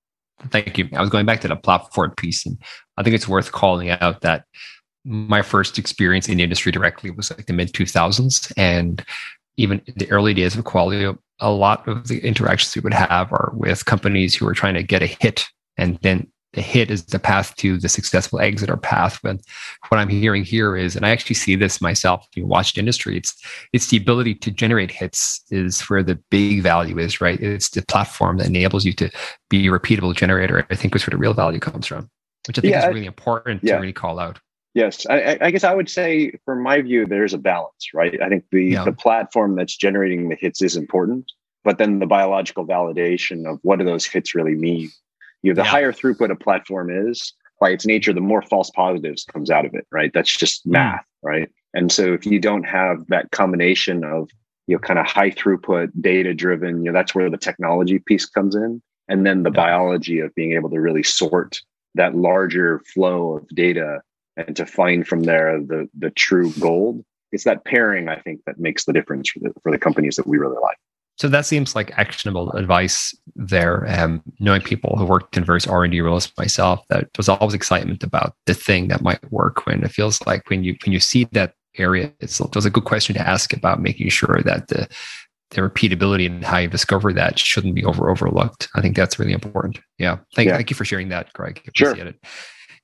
Thank 0.49 0.77
you. 0.77 0.89
I 0.93 1.01
was 1.01 1.09
going 1.09 1.25
back 1.25 1.41
to 1.41 1.47
the 1.47 1.55
platform 1.55 2.11
piece, 2.17 2.45
and 2.45 2.57
I 2.97 3.03
think 3.03 3.15
it's 3.15 3.27
worth 3.27 3.51
calling 3.51 3.89
out 3.89 4.21
that 4.21 4.45
my 5.05 5.43
first 5.43 5.77
experience 5.77 6.27
in 6.27 6.37
the 6.37 6.43
industry 6.43 6.71
directly 6.71 7.11
was 7.11 7.29
like 7.29 7.45
the 7.45 7.53
mid 7.53 7.73
2000s. 7.73 8.51
And 8.57 9.05
even 9.57 9.81
in 9.85 9.93
the 9.97 10.11
early 10.11 10.33
days 10.33 10.55
of 10.55 10.65
Qualio, 10.65 11.17
a 11.39 11.51
lot 11.51 11.87
of 11.87 12.07
the 12.07 12.19
interactions 12.19 12.75
we 12.75 12.81
would 12.81 12.93
have 12.93 13.31
are 13.31 13.51
with 13.55 13.85
companies 13.85 14.35
who 14.35 14.47
are 14.47 14.53
trying 14.53 14.73
to 14.73 14.83
get 14.83 15.03
a 15.03 15.07
hit 15.07 15.45
and 15.77 15.99
then 16.01 16.27
the 16.55 16.61
hit 16.61 16.89
is 16.89 17.05
the 17.05 17.19
path 17.19 17.55
to 17.57 17.77
the 17.77 17.89
successful 17.89 18.39
exit 18.39 18.69
or 18.69 18.77
path. 18.77 19.19
But 19.21 19.41
what 19.89 19.99
I'm 19.99 20.09
hearing 20.09 20.43
here 20.43 20.75
is, 20.75 20.95
and 20.95 21.05
I 21.05 21.09
actually 21.09 21.35
see 21.35 21.55
this 21.55 21.81
myself, 21.81 22.25
you 22.35 22.47
watched 22.47 22.77
industry, 22.77 23.17
it's 23.17 23.35
it's 23.73 23.89
the 23.89 23.97
ability 23.97 24.35
to 24.35 24.51
generate 24.51 24.89
hits 24.89 25.43
is 25.51 25.81
where 25.81 26.01
the 26.01 26.15
big 26.31 26.63
value 26.63 26.97
is, 26.97 27.21
right? 27.21 27.39
It's 27.39 27.69
the 27.69 27.83
platform 27.87 28.37
that 28.37 28.47
enables 28.47 28.85
you 28.85 28.93
to 28.93 29.09
be 29.49 29.67
a 29.67 29.71
repeatable 29.71 30.15
generator. 30.15 30.65
I 30.69 30.75
think 30.75 30.95
is 30.95 31.05
where 31.05 31.11
the 31.11 31.17
real 31.17 31.33
value 31.33 31.59
comes 31.59 31.85
from, 31.85 32.09
which 32.47 32.57
I 32.57 32.61
think 32.61 32.71
yeah, 32.71 32.87
is 32.87 32.93
really 32.93 33.05
important 33.05 33.63
yeah. 33.63 33.75
to 33.75 33.81
really 33.81 33.93
call 33.93 34.17
out. 34.17 34.39
Yes, 34.73 35.05
I, 35.09 35.37
I, 35.39 35.51
guess 35.51 35.63
I 35.63 35.73
would 35.73 35.89
say, 35.89 36.33
from 36.43 36.61
my 36.61 36.81
view, 36.81 37.05
there's 37.05 37.33
a 37.33 37.37
balance, 37.37 37.93
right? 37.93 38.21
I 38.21 38.27
think 38.27 38.43
the 38.51 38.63
yeah. 38.63 38.83
the 38.83 38.91
platform 38.91 39.55
that's 39.55 39.75
generating 39.75 40.27
the 40.29 40.35
hits 40.35 40.61
is 40.61 40.75
important, 40.75 41.31
but 41.63 41.77
then 41.77 41.99
the 41.99 42.05
biological 42.05 42.65
validation 42.65 43.49
of 43.49 43.59
what 43.61 43.79
do 43.79 43.85
those 43.85 44.05
hits 44.05 44.35
really 44.35 44.55
mean 44.55 44.91
you 45.45 45.53
know, 45.53 45.61
the 45.61 45.65
yeah. 45.65 45.71
higher 45.71 45.93
throughput 45.93 46.31
a 46.31 46.35
platform 46.35 46.89
is, 46.89 47.33
by 47.61 47.69
its 47.69 47.85
nature, 47.85 48.13
the 48.13 48.19
more 48.19 48.41
false 48.41 48.71
positives 48.71 49.23
comes 49.25 49.51
out 49.51 49.63
of 49.63 49.75
it, 49.75 49.85
right? 49.91 50.11
That's 50.11 50.35
just 50.35 50.63
hmm. 50.63 50.71
math, 50.71 51.01
mm. 51.01 51.29
right? 51.29 51.49
And 51.75 51.91
so 51.91 52.13
if 52.13 52.25
you 52.25 52.39
don't 52.39 52.63
have 52.63 53.05
that 53.09 53.29
combination 53.29 54.03
of, 54.03 54.29
you 54.65 54.75
know, 54.75 54.79
kind 54.79 54.97
of 54.97 55.05
high 55.05 55.29
throughput, 55.29 55.91
data 56.01 56.33
driven, 56.33 56.83
you 56.83 56.91
know, 56.91 56.93
that's 56.93 57.13
where 57.13 57.29
the 57.29 57.37
technology 57.37 57.99
piece 57.99 58.25
comes 58.25 58.55
in. 58.55 58.81
And 59.07 59.23
then 59.23 59.43
the 59.43 59.51
yeah. 59.51 59.61
biology 59.61 60.19
of 60.19 60.33
being 60.33 60.53
able 60.53 60.71
to 60.71 60.81
really 60.81 61.03
sort 61.03 61.59
that 61.93 62.15
larger 62.15 62.81
flow 62.91 63.37
of 63.37 63.47
data 63.49 64.01
and 64.35 64.55
to 64.55 64.65
find 64.65 65.07
from 65.07 65.23
there 65.23 65.59
the 65.61 65.87
the 65.97 66.09
true 66.09 66.51
gold. 66.59 67.05
It's 67.31 67.43
that 67.43 67.65
pairing, 67.65 68.09
I 68.09 68.15
think, 68.15 68.41
that 68.45 68.59
makes 68.59 68.85
the 68.85 68.93
difference 68.93 69.29
for 69.29 69.39
the 69.39 69.53
for 69.61 69.71
the 69.71 69.77
companies 69.77 70.15
that 70.15 70.25
we 70.25 70.39
really 70.39 70.59
like. 70.59 70.77
So 71.17 71.29
that 71.29 71.45
seems 71.45 71.75
like 71.75 71.97
actionable 71.97 72.51
advice 72.51 73.15
there. 73.35 73.85
Um, 73.87 74.21
knowing 74.39 74.61
people 74.61 74.97
who 74.97 75.05
worked 75.05 75.37
in 75.37 75.45
various 75.45 75.67
R 75.67 75.83
and 75.83 75.91
D 75.91 76.01
roles 76.01 76.31
myself, 76.37 76.85
that 76.89 77.07
there's 77.13 77.29
always 77.29 77.53
excitement 77.53 78.03
about 78.03 78.35
the 78.45 78.53
thing 78.53 78.89
that 78.89 79.01
might 79.01 79.31
work. 79.31 79.65
When 79.65 79.83
it 79.83 79.91
feels 79.91 80.21
like 80.25 80.49
when 80.49 80.63
you 80.63 80.75
when 80.85 80.91
you 80.91 80.99
see 80.99 81.25
that 81.31 81.53
area, 81.77 82.11
it's 82.19 82.39
there's 82.51 82.65
a 82.65 82.69
good 82.69 82.83
question 82.83 83.15
to 83.15 83.27
ask 83.27 83.53
about 83.53 83.81
making 83.81 84.09
sure 84.09 84.41
that 84.43 84.67
the 84.67 84.87
the 85.51 85.61
repeatability 85.61 86.25
and 86.25 86.43
how 86.43 86.57
you 86.57 86.67
discover 86.67 87.13
that 87.13 87.39
shouldn't 87.39 87.75
be 87.75 87.85
over 87.85 88.09
overlooked. 88.09 88.67
I 88.75 88.81
think 88.81 88.95
that's 88.95 89.17
really 89.19 89.31
important. 89.31 89.79
Yeah. 89.97 90.17
Thank, 90.35 90.49
yeah. 90.49 90.55
thank 90.55 90.69
you 90.69 90.75
for 90.75 90.85
sharing 90.85 91.09
that, 91.09 91.31
Greg. 91.33 91.61
Appreciate 91.67 91.97
sure. 91.97 92.07
it. 92.07 92.19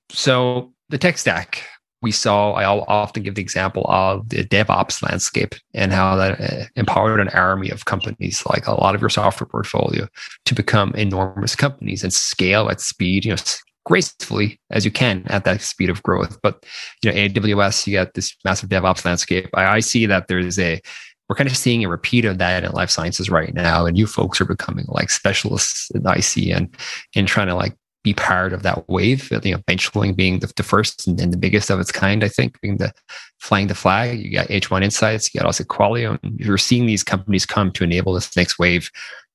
So 0.10 0.74
the 0.90 0.98
tech 0.98 1.18
stack, 1.18 1.64
we 2.02 2.12
saw, 2.12 2.54
I'll 2.54 2.86
often 2.88 3.22
give 3.22 3.36
the 3.36 3.42
example 3.42 3.86
of 3.88 4.28
the 4.30 4.44
DevOps 4.44 5.04
landscape 5.04 5.54
and 5.74 5.94
how 5.94 6.16
that 6.16 6.42
uh, 6.42 6.66
empowered 6.76 7.20
an 7.20 7.30
army 7.30 7.70
of 7.70 7.86
companies, 7.86 8.44
like 8.48 8.66
a 8.66 8.74
lot 8.74 8.96
of 8.96 9.02
your 9.02 9.10
software 9.10 9.48
portfolio, 9.48 10.08
to 10.46 10.56
become 10.56 10.94
enormous 10.96 11.56
companies 11.56 12.04
and 12.04 12.12
scale 12.12 12.70
at 12.70 12.82
speed, 12.82 13.26
you 13.26 13.32
know, 13.32 13.42
gracefully 13.86 14.60
as 14.72 14.84
you 14.84 14.92
can 14.92 15.24
at 15.28 15.44
that 15.44 15.62
speed 15.62 15.90
of 15.90 16.02
growth. 16.02 16.40
But, 16.42 16.66
you 17.04 17.12
know, 17.12 17.18
AWS, 17.18 17.86
you 17.86 17.94
got 17.94 18.16
this 18.16 18.36
massive 18.44 18.70
DevOps 18.70 19.06
landscape. 19.06 19.50
I, 19.54 19.66
I 19.66 19.80
see 19.80 20.08
that 20.08 20.28
there's 20.28 20.58
a, 20.58 20.82
we're 21.30 21.36
kind 21.36 21.50
of 21.50 21.56
seeing 21.56 21.86
a 21.86 21.90
repeat 21.90 22.26
of 22.26 22.40
that 22.40 22.64
in 22.64 22.72
life 22.72 22.90
sciences 22.90 23.30
right 23.30 23.54
now. 23.54 23.86
And 23.86 23.98
you 23.98 24.08
folks 24.08 24.42
are 24.42 24.46
becoming 24.46 24.86
like 24.90 25.10
specialists 25.10 25.90
in 25.92 26.06
IC 26.06 26.54
and, 26.56 26.76
and 27.16 27.28
trying 27.28 27.48
to 27.48 27.56
like 27.56 27.76
be 28.04 28.14
part 28.14 28.54
of 28.54 28.64
that 28.64 28.88
wave. 28.90 29.30
You 29.32 29.52
know, 29.52 29.58
benchling 29.60 30.16
being 30.16 30.40
the, 30.40 30.52
the 30.56 30.64
first 30.64 31.08
and, 31.08 31.20
and, 31.20 31.32
the 31.32 31.38
biggest 31.38 31.70
of 31.70 31.80
its 31.80 31.92
kind, 31.92 32.24
I 32.24 32.28
think, 32.28 32.60
being 32.62 32.78
the 32.78 32.92
flying 33.40 33.68
the 33.68 33.76
flag. 33.76 34.20
You 34.20 34.32
got 34.32 34.48
H1 34.48 34.84
Insights, 34.84 35.34
you 35.34 35.40
got 35.40 35.46
also 35.46 35.64
Qualio, 35.64 36.18
and 36.24 36.40
you're 36.40 36.58
seeing 36.58 36.86
these 36.86 37.04
companies 37.04 37.46
come 37.46 37.72
to 37.74 37.84
enable 37.84 38.14
this 38.14 38.36
next 38.36 38.58
wave. 38.60 38.90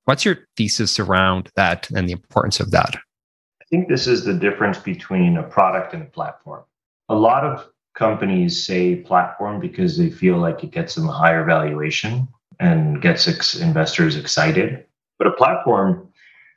What's 0.05 0.25
your 0.25 0.39
thesis 0.57 0.99
around 0.99 1.51
that 1.57 1.91
and 1.91 2.09
the 2.09 2.13
importance 2.13 2.61
of 2.61 2.71
that? 2.71 2.97
I 3.61 3.65
think 3.71 3.89
this 3.89 4.07
is 4.07 4.25
the 4.25 4.35
difference 4.35 4.79
between 4.79 5.37
a 5.37 5.43
product 5.43 5.95
and 5.95 6.03
a 6.03 6.07
platform. 6.07 6.63
A 7.09 7.15
lot 7.15 7.45
of 7.45 7.69
companies 7.97 8.65
say 8.65 8.97
platform 8.97 9.59
because 9.59 9.97
they 9.97 10.11
feel 10.11 10.37
like 10.37 10.63
it 10.63 10.71
gets 10.71 10.95
them 10.95 11.09
a 11.09 11.13
higher 11.13 11.45
valuation 11.45 12.29
and 12.61 13.03
gets 13.03 13.27
ex- 13.27 13.57
investors 13.57 14.17
excited. 14.17 14.85
But 15.19 15.29
a 15.29 15.33
platform 15.33 16.06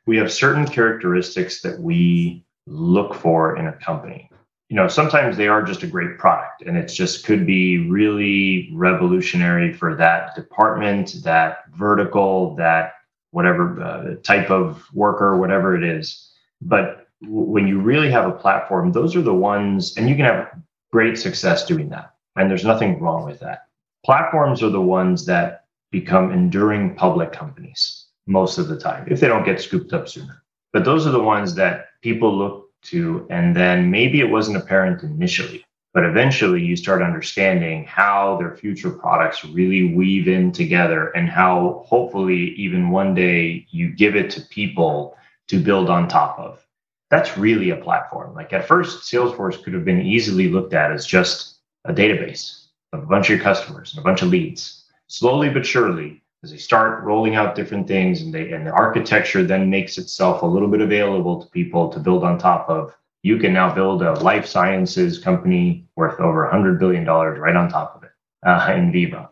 we 0.10 0.18
have 0.18 0.34
certain 0.34 0.66
characteristics 0.66 1.62
that 1.62 1.80
we 1.80 2.44
look 2.66 3.14
for 3.14 3.56
in 3.58 3.68
a 3.68 3.74
company. 3.74 4.28
You 4.68 4.76
know, 4.76 4.88
sometimes 4.88 5.38
they 5.38 5.48
are 5.48 5.62
just 5.62 5.84
a 5.84 5.88
great 5.88 6.18
product 6.18 6.64
and 6.64 6.76
it 6.76 6.88
just 6.88 7.24
could 7.26 7.46
be 7.46 7.88
really 7.88 8.72
revolutionary 8.74 9.72
for 9.72 9.96
that 9.98 10.34
department, 10.34 11.18
that 11.24 11.60
vertical, 11.78 12.56
that 12.56 12.94
whatever 13.30 13.80
uh, 13.84 14.16
type 14.24 14.50
of 14.50 14.84
worker, 14.96 15.38
whatever 15.38 15.76
it 15.76 15.84
is. 15.84 16.32
But 16.60 17.06
when 17.22 17.68
you 17.68 17.80
really 17.80 18.10
have 18.10 18.28
a 18.28 18.32
platform, 18.32 18.92
those 18.92 19.16
are 19.16 19.22
the 19.22 19.32
ones, 19.32 19.96
and 19.96 20.10
you 20.10 20.16
can 20.16 20.26
have 20.26 20.50
great 20.92 21.20
success 21.20 21.68
doing 21.68 21.90
that. 21.90 22.16
And 22.36 22.50
there's 22.50 22.66
nothing 22.66 23.00
wrong 23.00 23.26
with 23.26 23.40
that. 23.42 23.68
Platforms 24.04 24.64
are 24.64 24.72
the 24.72 24.82
ones 24.82 25.28
that 25.28 25.66
become 25.92 26.32
enduring 26.32 26.96
public 26.96 27.32
companies 27.32 27.99
most 28.30 28.60
of 28.60 28.68
the 28.68 28.80
time 28.80 29.06
if 29.10 29.20
they 29.20 29.28
don't 29.28 29.44
get 29.44 29.60
scooped 29.60 29.92
up 29.92 30.08
sooner. 30.08 30.44
But 30.72 30.86
those 30.86 31.08
are 31.08 31.12
the 31.12 31.22
ones 31.22 31.56
that 31.56 31.88
people 32.02 32.38
look 32.38 32.70
to, 32.84 33.26
and 33.30 33.56
then 33.56 33.90
maybe 33.90 34.22
it 34.22 34.30
wasn't 34.30 34.58
apparent 34.58 35.04
initially, 35.04 35.66
but 35.94 36.06
eventually 36.06 36.64
you 36.64 36.76
start 36.76 37.02
understanding 37.02 37.86
how 37.86 38.38
their 38.38 38.56
future 38.56 38.92
products 38.92 39.44
really 39.44 39.96
weave 39.96 40.28
in 40.28 40.52
together 40.52 41.10
and 41.10 41.28
how 41.28 41.84
hopefully 41.88 42.52
even 42.56 42.92
one 42.92 43.16
day 43.16 43.66
you 43.72 43.90
give 43.90 44.16
it 44.16 44.30
to 44.32 44.42
people 44.42 45.18
to 45.48 45.60
build 45.60 45.90
on 45.90 46.08
top 46.08 46.38
of. 46.40 46.64
That's 47.10 47.36
really 47.38 47.72
a 47.72 47.76
platform. 47.76 48.36
Like 48.36 48.54
at 48.54 48.68
first, 48.68 49.12
Salesforce 49.12 49.62
could 49.64 49.74
have 49.74 49.84
been 49.84 50.02
easily 50.02 50.48
looked 50.48 50.76
at 50.76 50.92
as 50.92 51.08
just 51.08 51.56
a 51.86 51.94
database 51.94 52.68
of 52.94 53.02
a 53.02 53.08
bunch 53.08 53.26
of 53.26 53.38
your 53.38 53.44
customers 53.44 53.92
and 53.92 54.00
a 54.00 54.04
bunch 54.04 54.22
of 54.22 54.30
leads. 54.30 54.86
Slowly 55.08 55.50
but 55.50 55.66
surely, 55.66 56.19
as 56.44 56.52
they 56.52 56.58
start 56.58 57.04
rolling 57.04 57.36
out 57.36 57.56
different 57.56 57.88
things 57.88 58.22
and 58.22 58.34
they 58.34 58.52
and 58.52 58.66
the 58.66 58.72
architecture 58.72 59.44
then 59.44 59.70
makes 59.70 59.98
itself 59.98 60.42
a 60.42 60.46
little 60.46 60.70
bit 60.70 60.82
available 60.82 61.42
to 61.42 61.50
people 61.50 61.90
to 61.90 62.00
build 62.00 62.24
on 62.24 62.38
top 62.38 62.70
of. 62.70 62.96
You 63.24 63.38
can 63.38 63.52
now 63.52 63.74
build 63.74 64.02
a 64.02 64.14
life 64.14 64.46
sciences 64.46 65.20
company 65.20 65.86
worth 65.98 66.20
over 66.22 66.44
100 66.44 66.80
billion 66.80 67.04
dollars 67.04 67.38
right 67.40 67.56
on 67.56 67.70
top 67.70 67.96
of 67.96 68.04
it 68.04 68.12
uh, 68.46 68.74
in 68.74 68.92
Veeva 68.92 69.30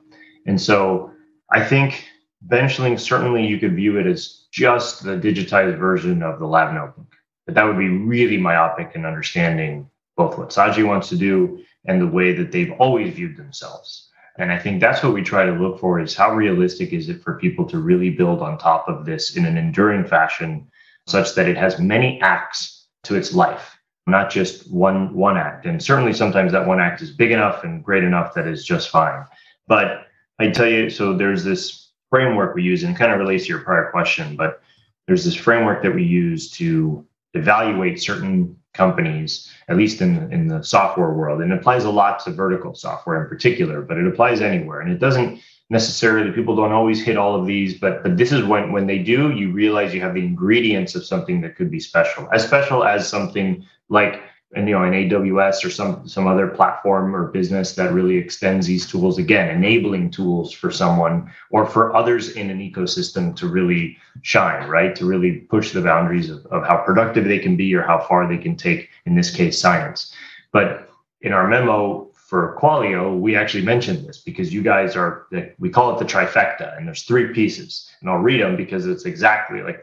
and 0.48 0.60
so 0.60 1.12
i 1.52 1.64
think 1.64 2.06
benchling 2.48 3.00
certainly 3.00 3.46
you 3.46 3.60
could 3.60 3.76
view 3.76 3.98
it 4.00 4.08
as 4.08 4.46
just 4.52 5.04
the 5.04 5.18
digitized 5.18 5.78
version 5.78 6.24
of 6.24 6.40
the 6.40 6.48
lab 6.48 6.74
notebook 6.74 7.14
but 7.46 7.54
that 7.54 7.64
would 7.64 7.78
be 7.78 7.90
really 7.90 8.38
myopic 8.38 8.92
in 8.96 9.06
understanding 9.06 9.88
both 10.16 10.38
what 10.38 10.50
saji 10.50 10.86
wants 10.86 11.10
to 11.10 11.18
do 11.18 11.64
and 11.86 12.02
the 12.02 12.08
way 12.08 12.34
that 12.34 12.52
they've 12.52 12.74
always 12.80 13.14
viewed 13.14 13.38
themselves 13.38 14.07
and 14.38 14.52
I 14.52 14.60
think 14.60 14.80
that's 14.80 15.04
what 15.04 15.14
we 15.14 15.24
try 15.24 15.46
to 15.46 15.52
look 15.52 15.80
for 15.80 16.00
is 16.00 16.16
how 16.16 16.34
realistic 16.34 16.94
is 16.94 17.10
it 17.10 17.24
for 17.24 17.40
people 17.40 17.66
to 17.66 17.80
really 17.80 18.10
build 18.10 18.42
on 18.42 18.58
top 18.58 18.88
of 18.88 19.06
this 19.06 19.36
in 19.36 19.46
an 19.46 19.58
enduring 19.58 20.06
fashion 20.06 20.68
such 21.08 21.36
that 21.36 21.48
it 21.48 21.58
has 21.58 21.80
many 21.80 22.22
acts 22.22 22.88
to 23.04 23.16
its 23.16 23.34
life, 23.34 23.78
not 24.06 24.30
just 24.30 24.72
one 24.72 25.14
one 25.16 25.38
act. 25.38 25.66
And 25.66 25.82
certainly 25.82 26.14
sometimes 26.14 26.52
that 26.52 26.68
one 26.68 26.80
act 26.80 27.02
is 27.02 27.12
big 27.12 27.32
enough 27.32 27.64
and 27.64 27.84
great 27.84 28.04
enough 28.04 28.34
that 28.36 28.48
is 28.48 28.66
just 28.66 28.90
fine. 28.90 29.26
But 29.68 30.08
I 30.40 30.50
tell 30.50 30.68
you, 30.68 30.90
so 30.90 31.14
there's 31.16 31.44
this 31.44 31.92
framework 32.10 32.56
we 32.56 32.64
use, 32.64 32.84
and 32.84 32.96
kind 32.96 33.12
of 33.12 33.20
relates 33.20 33.46
to 33.46 33.50
your 33.50 33.62
prior 33.62 33.90
question, 33.92 34.36
but 34.36 34.62
there's 35.08 35.26
this 35.26 35.36
framework 35.36 35.82
that 35.84 35.96
we 35.96 36.04
use 36.04 36.52
to 36.52 37.06
evaluate 37.34 38.02
certain 38.02 38.56
companies, 38.78 39.52
at 39.68 39.76
least 39.76 40.02
in, 40.02 40.32
in 40.32 40.48
the 40.48 40.64
software 40.64 41.12
world. 41.12 41.42
And 41.42 41.52
it 41.52 41.58
applies 41.58 41.84
a 41.84 41.90
lot 41.90 42.20
to 42.24 42.32
vertical 42.32 42.74
software 42.76 43.22
in 43.22 43.28
particular, 43.28 43.82
but 43.82 43.98
it 43.98 44.08
applies 44.08 44.40
anywhere. 44.40 44.80
And 44.82 44.92
it 44.92 45.00
doesn't 45.00 45.42
necessarily 45.70 46.32
people 46.32 46.56
don't 46.56 46.72
always 46.72 47.04
hit 47.04 47.18
all 47.18 47.38
of 47.38 47.46
these 47.46 47.78
but 47.78 48.02
but 48.02 48.16
this 48.16 48.32
is 48.32 48.42
when 48.46 48.72
when 48.72 48.88
they 48.88 49.00
do 49.00 49.32
you 49.32 49.52
realize 49.52 49.94
you 49.94 50.00
have 50.00 50.14
the 50.14 50.24
ingredients 50.24 50.96
of 50.96 51.06
something 51.06 51.42
that 51.42 51.58
could 51.58 51.70
be 51.70 51.80
special 51.80 52.26
as 52.32 52.42
special 52.46 52.86
as 52.86 53.06
something 53.08 53.66
like 53.90 54.22
and 54.56 54.68
you 54.68 54.74
know 54.74 54.84
an 54.84 54.94
aws 54.94 55.64
or 55.66 55.70
some 55.70 56.08
some 56.08 56.26
other 56.26 56.48
platform 56.48 57.16
or 57.16 57.32
business 57.32 57.76
that 57.76 57.92
really 57.92 58.18
extends 58.18 58.66
these 58.66 58.88
tools 58.88 59.18
again 59.18 59.50
enabling 59.50 60.10
tools 60.10 60.54
for 60.54 60.72
someone 60.72 61.32
or 61.52 61.66
for 61.66 61.96
others 61.96 62.30
in 62.30 62.50
an 62.50 62.60
ecosystem 62.60 63.36
to 63.36 63.48
really 63.48 63.98
shine 64.22 64.68
right 64.70 64.96
to 64.96 65.06
really 65.06 65.40
push 65.50 65.72
the 65.72 65.82
boundaries 65.82 66.30
of, 66.30 66.46
of 66.48 66.66
how 66.66 66.78
productive 66.78 67.26
they 67.26 67.40
can 67.40 67.58
be 67.58 67.74
or 67.76 67.82
how 67.82 68.00
far 68.00 68.28
they 68.28 68.38
can 68.38 68.56
take 68.56 68.90
in 69.06 69.16
this 69.16 69.32
case 69.32 69.60
science 69.60 70.14
but 70.52 70.90
in 71.22 71.34
our 71.34 71.48
memo 71.48 72.08
for 72.14 72.58
Qualio, 72.60 73.18
we 73.18 73.38
actually 73.38 73.64
mentioned 73.64 74.06
this 74.06 74.18
because 74.18 74.54
you 74.54 74.62
guys 74.62 74.98
are, 74.98 75.28
we 75.60 75.70
call 75.70 75.96
it 75.96 76.00
the 76.00 76.04
trifecta, 76.04 76.78
and 76.78 76.86
there's 76.86 77.04
three 77.04 77.34
pieces. 77.34 77.90
And 78.02 78.10
I'll 78.10 78.18
read 78.18 78.42
them 78.42 78.58
because 78.58 78.86
it's 78.86 79.06
exactly 79.06 79.62
like 79.62 79.82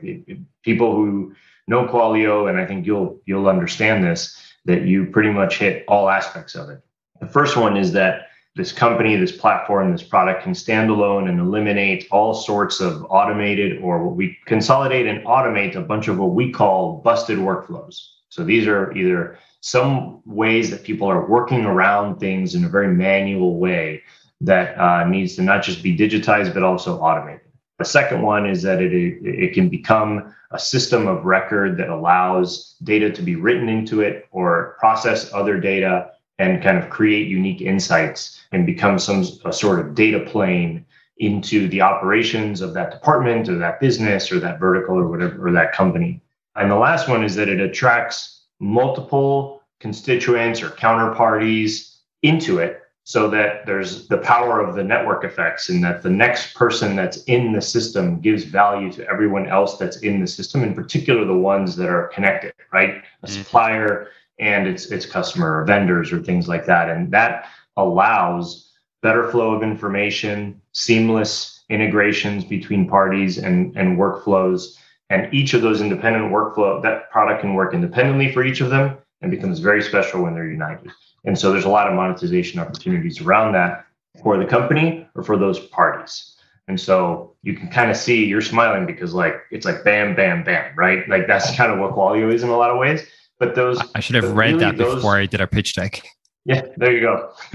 people 0.63 0.95
who 0.95 1.35
know 1.67 1.87
Qualio, 1.87 2.51
and 2.51 2.61
I 2.61 2.67
think 2.67 2.85
you'll 2.85 3.19
you'll 3.25 3.49
understand 3.49 4.05
this 4.05 4.39
that 4.65 4.83
you 4.83 5.07
pretty 5.07 5.31
much 5.31 5.59
hit 5.59 5.85
all 5.89 6.09
aspects 6.09 6.55
of 6.55 6.71
it. 6.71 6.81
The 7.21 7.27
first 7.27 7.57
one 7.57 7.77
is 7.77 7.93
that 7.93 8.29
this 8.57 8.71
company, 8.73 9.17
this 9.17 9.37
platform, 9.37 9.91
this 9.91 10.03
product 10.03 10.45
can 10.45 10.55
stand 10.55 10.89
alone 10.89 11.29
and 11.29 11.41
eliminate 11.41 12.07
all 12.13 12.35
sorts 12.35 12.81
of 12.81 13.05
automated 13.11 13.83
or 13.83 14.05
what 14.05 14.15
we 14.15 14.39
consolidate 14.47 15.07
and 15.07 15.25
automate 15.27 15.75
a 15.75 15.81
bunch 15.81 16.07
of 16.07 16.19
what 16.19 16.31
we 16.35 16.53
call 16.53 16.99
busted 17.03 17.39
workflows. 17.39 17.97
So 18.29 18.45
these 18.45 18.67
are 18.67 18.93
either 18.97 19.39
some 19.61 20.23
ways 20.25 20.71
that 20.71 20.85
people 20.85 21.09
are 21.09 21.27
working 21.27 21.65
around 21.65 22.19
things 22.21 22.55
in 22.55 22.65
a 22.65 22.69
very 22.69 22.89
manual 22.89 23.59
way 23.59 24.03
that 24.41 24.79
uh, 24.79 25.05
needs 25.09 25.37
to 25.37 25.43
not 25.43 25.63
just 25.63 25.83
be 25.83 25.97
digitized 25.97 26.55
but 26.55 26.63
also 26.63 26.99
automated. 26.99 27.44
The 27.79 27.85
second 27.85 28.23
one 28.23 28.47
is 28.49 28.63
that 28.63 28.81
it, 28.81 28.93
it 28.93 29.53
can 29.53 29.69
become 29.69 30.35
a 30.53 30.59
system 30.59 31.09
of 31.09 31.25
record 31.25 31.77
that 31.79 31.89
allows 31.89 32.77
data 32.85 33.11
to 33.11 33.23
be 33.23 33.35
written 33.35 33.69
into 33.69 34.01
it 34.01 34.29
or 34.31 34.77
process 34.79 35.33
other 35.33 35.59
data 35.59 36.13
and 36.39 36.63
kind 36.63 36.79
of 36.79 36.91
create 36.91 37.29
unique 37.29 37.61
insights 37.61 38.41
and 38.53 38.67
become 38.67 38.99
some 38.99 39.25
a 39.45 39.53
sort 39.53 39.81
of 39.81 39.95
data 39.95 40.21
plane 40.21 40.85
into 41.19 41.69
the 41.69 41.81
operations 41.81 42.61
of 42.61 42.75
that 42.75 42.91
department 42.91 43.49
or 43.49 43.57
that 43.59 43.81
business 43.81 44.31
or 44.33 44.41
that 44.41 44.59
vertical 44.59 44.97
or 44.97 45.09
whatever 45.09 45.49
or 45.49 45.53
that 45.53 45.73
company. 45.73 46.21
And 46.57 46.71
the 46.71 46.77
last 46.77 47.09
one 47.09 47.25
is 47.25 47.35
that 47.35 47.49
it 47.49 47.61
attracts 47.61 48.43
multiple 48.61 49.63
constituents 49.81 50.63
or 50.63 50.71
counterparties 50.71 51.97
into 52.23 52.59
it 52.59 52.84
so 53.07 53.29
that 53.29 53.67
there's 53.67 54.09
the 54.09 54.19
power 54.19 54.61
of 54.61 54.75
the 54.75 54.83
network 54.83 55.25
effects 55.25 55.69
and 55.69 55.85
that 55.85 56.03
the 56.03 56.11
next 56.11 56.55
person 56.55 56.97
that's 56.97 57.23
in 57.25 57.53
the 57.53 57.61
system 57.61 58.19
gives 58.21 58.45
value 58.45 58.91
to 58.91 59.07
everyone 59.07 59.47
else 59.47 59.77
that's 59.77 59.99
in 59.99 60.21
the 60.21 60.27
system 60.27 60.63
in 60.63 60.75
particular 60.75 61.25
the 61.27 61.37
ones 61.37 61.77
that 61.77 61.91
are 61.91 62.09
connected 62.09 62.55
right? 62.75 62.97
A 63.23 63.27
mm-hmm. 63.27 63.27
supplier 63.27 64.09
and 64.39 64.67
its 64.67 64.87
its 64.87 65.07
customer 65.07 65.61
or 65.61 65.65
vendors 65.65 66.13
or 66.13 66.23
things 66.23 66.49
like 66.49 66.67
that. 66.67 66.91
And 66.91 67.11
that 67.13 67.47
allows 67.79 68.73
better 69.01 69.31
flow 69.31 69.55
of 69.55 69.63
information 69.63 70.61
seamless 70.73 71.63
integrations 71.71 72.45
between 72.45 72.87
parties 72.87 73.39
and 73.39 73.75
and 73.77 73.97
workflows. 73.97 74.77
And 75.09 75.33
each 75.33 75.55
of 75.55 75.63
those 75.63 75.81
independent 75.81 76.33
workflow, 76.33 76.83
that 76.83 77.11
product 77.11 77.43
can 77.43 77.55
work 77.55 77.73
independently 77.73 78.33
for 78.33 78.43
each 78.43 78.61
of 78.61 78.71
them 78.71 78.99
and 79.25 79.31
becomes 79.31 79.59
very 79.59 79.83
special 79.83 80.23
when 80.23 80.35
they're 80.35 80.51
united. 80.51 80.93
And 81.25 81.37
so 81.39 81.51
there's 81.51 81.65
a 81.65 81.71
lot 81.71 81.89
of 81.89 81.95
monetization 81.95 82.61
opportunities 82.61 83.23
around 83.23 83.53
that 83.53 83.87
for 84.23 84.37
the 84.37 84.45
company 84.45 85.09
or 85.15 85.23
for 85.23 85.39
those 85.39 85.59
parties. 85.59 86.37
And 86.69 86.79
so 86.79 87.35
you 87.43 87.55
can 87.55 87.69
kind 87.69 87.91
of 87.91 87.97
see 87.97 88.27
you're 88.27 88.43
smiling 88.43 88.85
because 88.85 89.15
like 89.15 89.37
it's 89.51 89.65
like 89.65 89.83
bam, 89.83 90.15
bam, 90.15 90.45
bam, 90.45 90.77
right? 90.77 91.09
Like 91.09 91.27
that's 91.27 91.57
kind 91.57 91.73
of 91.73 91.79
what 91.79 91.93
Qualio 91.93 92.33
is 92.33 92.43
in 92.43 92.51
a 92.51 92.57
lot 92.57 92.71
of 92.71 92.79
ways. 92.79 93.07
But 93.39 93.55
those 93.55 93.81
I 93.95 94.01
should 94.01 94.17
have 94.17 94.33
read 94.33 94.53
really 94.53 94.59
that 94.59 94.77
before 94.77 94.95
those, 94.95 95.05
I 95.05 95.27
did 95.27 95.41
our 95.41 95.47
pitch 95.47 95.75
deck. 95.75 96.03
Yeah, 96.45 96.67
there 96.77 96.93
you 96.93 97.01
go. 97.01 97.33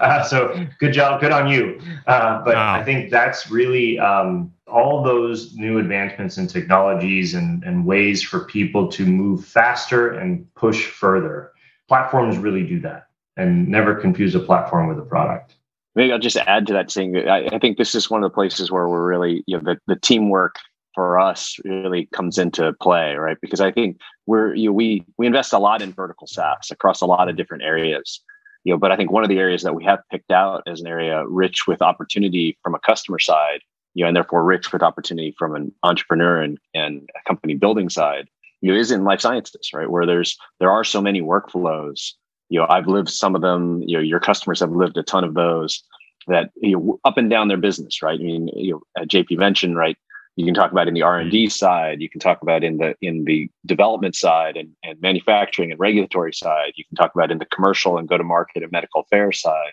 uh, 0.00 0.22
so 0.22 0.66
good 0.78 0.92
job, 0.92 1.20
good 1.20 1.32
on 1.32 1.48
you. 1.48 1.80
Uh, 2.06 2.44
but 2.44 2.54
wow. 2.54 2.74
I 2.74 2.84
think 2.84 3.10
that's 3.10 3.50
really 3.50 3.98
um, 3.98 4.52
all 4.68 5.02
those 5.02 5.54
new 5.56 5.78
advancements 5.78 6.38
in 6.38 6.46
technologies 6.46 7.34
and, 7.34 7.64
and 7.64 7.84
ways 7.84 8.22
for 8.22 8.44
people 8.44 8.88
to 8.92 9.04
move 9.04 9.44
faster 9.44 10.12
and 10.12 10.52
push 10.54 10.86
further. 10.86 11.50
Platforms 11.88 12.38
really 12.38 12.64
do 12.64 12.80
that, 12.80 13.08
and 13.36 13.68
never 13.68 13.96
confuse 13.96 14.34
a 14.36 14.40
platform 14.40 14.86
with 14.86 14.98
a 14.98 15.02
product. 15.02 15.56
Maybe 15.96 16.12
I'll 16.12 16.18
just 16.18 16.36
add 16.36 16.66
to 16.68 16.72
that 16.72 16.90
saying 16.90 17.16
I, 17.16 17.46
I 17.46 17.58
think 17.58 17.78
this 17.78 17.94
is 17.94 18.10
one 18.10 18.22
of 18.22 18.30
the 18.30 18.34
places 18.34 18.70
where 18.70 18.88
we're 18.88 19.06
really, 19.06 19.44
you 19.46 19.56
know, 19.56 19.62
the, 19.62 19.80
the 19.86 20.00
teamwork 20.00 20.56
for 20.94 21.18
us 21.18 21.56
really 21.64 22.06
comes 22.06 22.38
into 22.38 22.72
play, 22.80 23.14
right? 23.14 23.36
Because 23.40 23.60
I 23.60 23.72
think 23.72 23.98
we're 24.26 24.54
you 24.54 24.68
know, 24.68 24.72
we 24.72 25.04
we 25.18 25.26
invest 25.26 25.52
a 25.52 25.58
lot 25.58 25.82
in 25.82 25.92
vertical 25.92 26.26
SaaS 26.26 26.70
across 26.70 27.00
a 27.00 27.06
lot 27.06 27.28
of 27.28 27.36
different 27.36 27.62
areas. 27.62 28.20
You 28.64 28.72
know, 28.72 28.78
but 28.78 28.92
I 28.92 28.96
think 28.96 29.10
one 29.10 29.22
of 29.22 29.28
the 29.28 29.38
areas 29.38 29.62
that 29.62 29.74
we 29.74 29.84
have 29.84 30.00
picked 30.10 30.30
out 30.30 30.62
as 30.66 30.80
an 30.80 30.86
area 30.86 31.26
rich 31.26 31.66
with 31.66 31.82
opportunity 31.82 32.56
from 32.62 32.74
a 32.74 32.78
customer 32.78 33.18
side, 33.18 33.60
you 33.92 34.02
know, 34.02 34.08
and 34.08 34.16
therefore 34.16 34.42
rich 34.42 34.72
with 34.72 34.82
opportunity 34.82 35.34
from 35.38 35.54
an 35.54 35.72
entrepreneur 35.82 36.40
and, 36.40 36.58
and 36.72 37.08
a 37.14 37.28
company 37.28 37.54
building 37.54 37.90
side, 37.90 38.26
you 38.62 38.72
know, 38.72 38.78
is 38.78 38.90
in 38.90 39.04
life 39.04 39.20
sciences, 39.20 39.70
right? 39.74 39.90
Where 39.90 40.06
there's 40.06 40.38
there 40.60 40.70
are 40.70 40.84
so 40.84 41.02
many 41.02 41.20
workflows. 41.20 42.12
You 42.48 42.60
know, 42.60 42.66
I've 42.70 42.86
lived 42.86 43.10
some 43.10 43.34
of 43.34 43.42
them, 43.42 43.82
you 43.82 43.98
know, 43.98 44.02
your 44.02 44.20
customers 44.20 44.60
have 44.60 44.70
lived 44.70 44.96
a 44.96 45.02
ton 45.02 45.24
of 45.24 45.34
those 45.34 45.82
that 46.26 46.50
you 46.56 46.72
know 46.72 47.00
up 47.04 47.18
and 47.18 47.28
down 47.28 47.48
their 47.48 47.58
business, 47.58 48.02
right? 48.02 48.18
I 48.18 48.22
mean, 48.22 48.48
you 48.54 48.72
know, 48.72 49.04
JP 49.04 49.38
mentioned, 49.38 49.76
right? 49.76 49.96
You 50.36 50.44
can 50.44 50.54
talk 50.54 50.72
about 50.72 50.88
in 50.88 50.94
the 50.94 51.02
r&d 51.02 51.44
mm-hmm. 51.44 51.48
side 51.48 52.00
you 52.00 52.10
can 52.10 52.20
talk 52.20 52.42
about 52.42 52.64
in 52.64 52.78
the 52.78 52.94
in 53.00 53.24
the 53.24 53.48
development 53.66 54.14
side 54.16 54.56
and, 54.56 54.70
and 54.82 55.00
manufacturing 55.00 55.70
and 55.70 55.80
regulatory 55.80 56.32
side. 56.32 56.72
You 56.76 56.84
can 56.84 56.96
talk 56.96 57.14
about 57.14 57.30
in 57.30 57.38
the 57.38 57.46
commercial 57.46 57.98
and 57.98 58.08
go 58.08 58.18
to 58.18 58.24
market 58.24 58.62
and 58.62 58.72
medical 58.72 59.02
affairs 59.02 59.40
side 59.40 59.72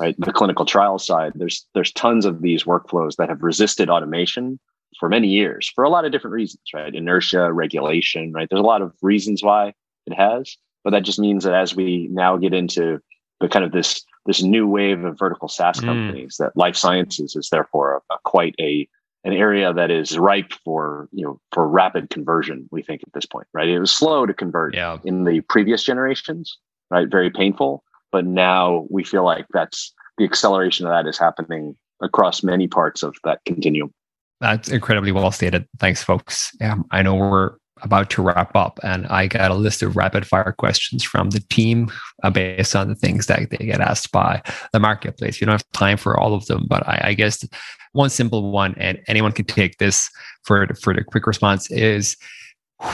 right? 0.00 0.14
The 0.18 0.32
clinical 0.32 0.64
trial 0.64 0.98
side. 0.98 1.32
There's 1.34 1.66
there's 1.74 1.92
tons 1.92 2.24
of 2.24 2.40
these 2.40 2.64
workflows 2.64 3.16
that 3.16 3.28
have 3.28 3.42
resisted 3.42 3.90
automation 3.90 4.60
for 5.00 5.08
many 5.08 5.28
years 5.28 5.70
for 5.74 5.84
a 5.84 5.90
lot 5.90 6.04
of 6.04 6.12
different 6.12 6.34
reasons 6.34 6.62
right? 6.72 6.94
Inertia 6.94 7.52
regulation 7.52 8.32
right? 8.32 8.48
There's 8.48 8.60
a 8.60 8.64
lot 8.64 8.82
of 8.82 8.94
reasons 9.02 9.42
why 9.42 9.74
it 10.06 10.14
has 10.14 10.56
but 10.84 10.90
that 10.90 11.02
just 11.02 11.18
means 11.18 11.44
that 11.44 11.54
as 11.54 11.74
we 11.74 12.08
now 12.10 12.36
get 12.36 12.54
into 12.54 13.00
the 13.40 13.48
kind 13.48 13.64
of 13.64 13.72
this 13.72 14.04
this 14.26 14.42
new 14.42 14.66
wave 14.66 15.04
of 15.04 15.18
vertical 15.18 15.48
SaaS 15.48 15.80
mm. 15.80 15.84
companies 15.84 16.36
that 16.38 16.56
life 16.56 16.76
sciences 16.76 17.34
is 17.36 17.48
therefore 17.50 18.02
a, 18.10 18.14
a 18.14 18.18
quite 18.24 18.54
a 18.60 18.88
an 19.24 19.32
area 19.32 19.72
that 19.72 19.90
is 19.90 20.16
ripe 20.18 20.52
for 20.64 21.08
you 21.12 21.24
know 21.24 21.40
for 21.52 21.68
rapid 21.68 22.10
conversion 22.10 22.68
we 22.70 22.82
think 22.82 23.02
at 23.06 23.12
this 23.12 23.26
point 23.26 23.46
right? 23.52 23.68
It 23.68 23.78
was 23.78 23.90
slow 23.90 24.26
to 24.26 24.34
convert 24.34 24.74
yeah. 24.74 24.98
in 25.04 25.24
the 25.24 25.40
previous 25.42 25.82
generations 25.82 26.58
right? 26.90 27.08
Very 27.08 27.30
painful. 27.30 27.84
But 28.10 28.24
now 28.24 28.86
we 28.90 29.04
feel 29.04 29.24
like 29.24 29.46
that's 29.52 29.92
the 30.16 30.24
acceleration 30.24 30.86
of 30.86 30.90
that 30.90 31.08
is 31.08 31.18
happening 31.18 31.76
across 32.02 32.42
many 32.42 32.66
parts 32.66 33.02
of 33.02 33.16
that 33.24 33.40
continuum. 33.44 33.92
That's 34.40 34.68
incredibly 34.68 35.12
well 35.12 35.30
stated. 35.30 35.66
Thanks 35.78 36.02
folks. 36.02 36.52
Um, 36.60 36.86
i 36.90 37.02
know 37.02 37.14
we're 37.14 37.56
about 37.82 38.10
to 38.10 38.22
wrap 38.22 38.54
up, 38.54 38.78
and 38.82 39.06
I 39.06 39.26
got 39.26 39.50
a 39.50 39.54
list 39.54 39.82
of 39.82 39.96
rapid 39.96 40.26
fire 40.26 40.54
questions 40.56 41.04
from 41.04 41.30
the 41.30 41.40
team 41.50 41.90
uh, 42.22 42.30
based 42.30 42.74
on 42.76 42.88
the 42.88 42.94
things 42.94 43.26
that 43.26 43.50
they 43.50 43.66
get 43.66 43.80
asked 43.80 44.12
by 44.12 44.42
the 44.72 44.80
marketplace. 44.80 45.40
You 45.40 45.46
don't 45.46 45.54
have 45.54 45.70
time 45.72 45.96
for 45.96 46.18
all 46.18 46.34
of 46.34 46.46
them, 46.46 46.66
but 46.68 46.86
I, 46.88 47.00
I 47.04 47.14
guess 47.14 47.44
one 47.92 48.10
simple 48.10 48.50
one, 48.50 48.74
and 48.78 49.00
anyone 49.08 49.32
can 49.32 49.44
take 49.44 49.78
this 49.78 50.10
for 50.44 50.66
for 50.82 50.94
the 50.94 51.04
quick 51.04 51.26
response 51.26 51.70
is 51.70 52.16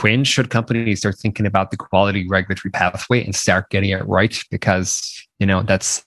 when 0.01 0.23
should 0.23 0.49
companies 0.49 0.99
start 0.99 1.15
thinking 1.17 1.45
about 1.45 1.71
the 1.71 1.77
quality 1.77 2.27
regulatory 2.27 2.71
pathway 2.71 3.23
and 3.23 3.35
start 3.35 3.69
getting 3.69 3.91
it 3.91 4.07
right? 4.07 4.41
Because 4.49 5.27
you 5.39 5.45
know 5.45 5.61
that's 5.61 6.03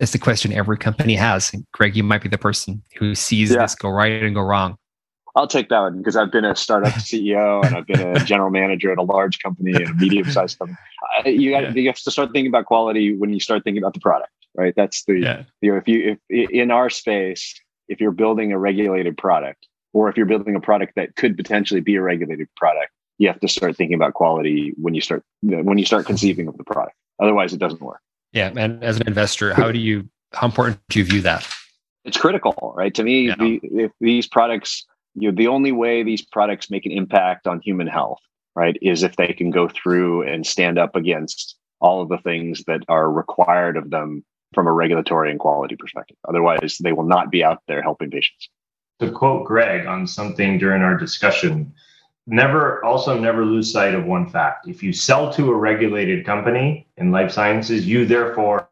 it's 0.00 0.12
the 0.12 0.18
question 0.18 0.52
every 0.52 0.78
company 0.78 1.14
has. 1.14 1.52
And 1.52 1.66
Greg, 1.72 1.94
you 1.94 2.02
might 2.02 2.22
be 2.22 2.28
the 2.28 2.38
person 2.38 2.82
who 2.98 3.14
sees 3.14 3.50
yeah. 3.50 3.58
this 3.58 3.74
go 3.74 3.90
right 3.90 4.22
and 4.22 4.34
go 4.34 4.40
wrong. 4.40 4.76
I'll 5.36 5.46
take 5.46 5.68
that 5.68 5.80
one 5.80 5.98
because 5.98 6.16
I've 6.16 6.32
been 6.32 6.44
a 6.44 6.56
startup 6.56 6.92
CEO 6.94 7.64
and 7.64 7.76
I've 7.76 7.86
been 7.86 8.00
a 8.00 8.24
general 8.24 8.50
manager 8.50 8.92
at 8.92 8.98
a 8.98 9.02
large 9.02 9.38
company 9.40 9.72
and 9.72 9.88
a 9.88 9.94
medium 9.94 10.30
sized 10.30 10.58
company. 10.58 10.78
You, 11.24 11.50
yeah. 11.50 11.72
you 11.72 11.86
have 11.86 11.98
to 11.98 12.10
start 12.10 12.32
thinking 12.32 12.48
about 12.48 12.66
quality 12.66 13.14
when 13.14 13.32
you 13.32 13.40
start 13.40 13.64
thinking 13.64 13.82
about 13.82 13.94
the 13.94 14.00
product, 14.00 14.32
right? 14.54 14.74
That's 14.76 15.04
the, 15.04 15.18
yeah. 15.18 15.42
you 15.60 15.72
know, 15.72 15.78
if 15.78 15.88
you, 15.88 16.18
if 16.28 16.50
in 16.50 16.70
our 16.70 16.90
space, 16.90 17.60
if 17.88 18.00
you're 18.00 18.12
building 18.12 18.52
a 18.52 18.58
regulated 18.58 19.16
product 19.16 19.66
or 19.92 20.08
if 20.08 20.16
you're 20.16 20.26
building 20.26 20.56
a 20.56 20.60
product 20.60 20.94
that 20.96 21.16
could 21.16 21.36
potentially 21.36 21.80
be 21.80 21.96
a 21.96 22.02
regulated 22.02 22.48
product, 22.56 22.92
you 23.18 23.28
have 23.28 23.40
to 23.40 23.48
start 23.48 23.76
thinking 23.76 23.94
about 23.94 24.14
quality 24.14 24.72
when 24.76 24.94
you 24.94 25.00
start, 25.00 25.22
when 25.42 25.78
you 25.78 25.84
start 25.84 26.06
conceiving 26.06 26.48
of 26.48 26.56
the 26.56 26.64
product. 26.64 26.96
Otherwise 27.20 27.52
it 27.52 27.58
doesn't 27.58 27.82
work. 27.82 28.00
Yeah. 28.32 28.52
And 28.56 28.82
as 28.82 28.98
an 28.98 29.06
investor, 29.06 29.52
how 29.54 29.70
do 29.70 29.78
you 29.78 30.08
How 30.32 30.46
important 30.46 30.78
do 30.88 30.98
you 30.98 31.04
view 31.04 31.20
that? 31.22 31.46
It's 32.04 32.16
critical, 32.16 32.72
right? 32.76 32.94
To 32.94 33.02
me, 33.02 33.28
yeah. 33.28 33.34
the, 33.38 33.60
if 33.62 33.92
these 34.00 34.26
products, 34.26 34.86
you 35.14 35.30
know, 35.30 35.36
the 35.36 35.48
only 35.48 35.72
way 35.72 36.02
these 36.02 36.22
products 36.22 36.70
make 36.70 36.86
an 36.86 36.92
impact 36.92 37.46
on 37.46 37.60
human 37.60 37.86
health, 37.86 38.20
right, 38.54 38.76
is 38.82 39.02
if 39.02 39.16
they 39.16 39.32
can 39.32 39.50
go 39.50 39.68
through 39.68 40.22
and 40.22 40.46
stand 40.46 40.78
up 40.78 40.96
against 40.96 41.56
all 41.80 42.02
of 42.02 42.08
the 42.08 42.18
things 42.18 42.64
that 42.66 42.82
are 42.88 43.10
required 43.10 43.76
of 43.76 43.90
them 43.90 44.24
from 44.54 44.66
a 44.66 44.72
regulatory 44.72 45.30
and 45.30 45.40
quality 45.40 45.76
perspective. 45.76 46.16
Otherwise, 46.28 46.78
they 46.78 46.92
will 46.92 47.06
not 47.06 47.30
be 47.30 47.42
out 47.44 47.62
there 47.68 47.82
helping 47.82 48.10
patients. 48.10 48.48
To 49.00 49.10
quote 49.10 49.46
Greg 49.46 49.86
on 49.86 50.06
something 50.06 50.58
during 50.58 50.82
our 50.82 50.96
discussion, 50.96 51.72
never 52.26 52.84
also 52.84 53.18
never 53.18 53.44
lose 53.44 53.72
sight 53.72 53.94
of 53.94 54.04
one 54.04 54.28
fact. 54.28 54.68
If 54.68 54.82
you 54.82 54.92
sell 54.92 55.32
to 55.32 55.50
a 55.50 55.54
regulated 55.54 56.26
company 56.26 56.86
in 56.96 57.10
life 57.10 57.30
sciences, 57.30 57.86
you 57.86 58.04
therefore 58.04 58.68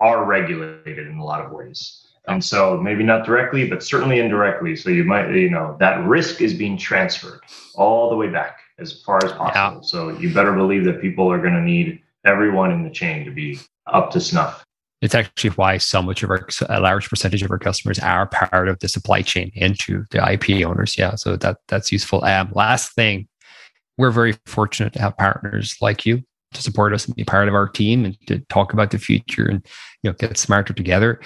are 0.00 0.24
regulated 0.24 1.06
in 1.06 1.18
a 1.18 1.24
lot 1.24 1.44
of 1.44 1.52
ways. 1.52 2.08
And 2.28 2.44
so 2.44 2.76
maybe 2.76 3.02
not 3.02 3.26
directly, 3.26 3.68
but 3.68 3.82
certainly 3.82 4.20
indirectly. 4.20 4.76
So 4.76 4.90
you 4.90 5.04
might, 5.04 5.30
you 5.30 5.50
know, 5.50 5.76
that 5.80 6.04
risk 6.06 6.40
is 6.40 6.54
being 6.54 6.76
transferred 6.78 7.40
all 7.74 8.10
the 8.10 8.16
way 8.16 8.28
back 8.28 8.58
as 8.78 9.02
far 9.02 9.18
as 9.24 9.32
possible. 9.32 9.80
Yeah. 9.82 9.86
So 9.86 10.10
you 10.10 10.32
better 10.32 10.52
believe 10.52 10.84
that 10.84 11.00
people 11.00 11.30
are 11.32 11.38
going 11.38 11.54
to 11.54 11.60
need 11.60 12.00
everyone 12.24 12.70
in 12.70 12.84
the 12.84 12.90
chain 12.90 13.24
to 13.24 13.30
be 13.30 13.58
up 13.86 14.10
to 14.12 14.20
snuff. 14.20 14.64
It's 15.00 15.16
actually 15.16 15.50
why 15.50 15.78
so 15.78 16.00
much 16.00 16.22
of 16.22 16.30
our, 16.30 16.46
a 16.68 16.78
large 16.78 17.08
percentage 17.10 17.42
of 17.42 17.50
our 17.50 17.58
customers 17.58 17.98
are 17.98 18.26
part 18.26 18.68
of 18.68 18.78
the 18.78 18.88
supply 18.88 19.22
chain 19.22 19.50
into 19.54 20.04
the 20.12 20.32
IP 20.32 20.64
owners. 20.64 20.96
Yeah, 20.96 21.16
so 21.16 21.36
that 21.36 21.56
that's 21.66 21.90
useful. 21.90 22.24
Um, 22.24 22.52
last 22.54 22.94
thing, 22.94 23.26
we're 23.98 24.12
very 24.12 24.36
fortunate 24.46 24.92
to 24.92 25.00
have 25.00 25.16
partners 25.16 25.76
like 25.80 26.06
you 26.06 26.22
to 26.54 26.62
support 26.62 26.92
us 26.92 27.06
and 27.06 27.16
be 27.16 27.24
part 27.24 27.48
of 27.48 27.54
our 27.54 27.68
team 27.68 28.04
and 28.04 28.16
to 28.28 28.38
talk 28.48 28.72
about 28.72 28.92
the 28.92 28.98
future 28.98 29.46
and 29.46 29.66
you 30.04 30.10
know 30.10 30.14
get 30.20 30.38
smarter 30.38 30.72
together. 30.72 31.20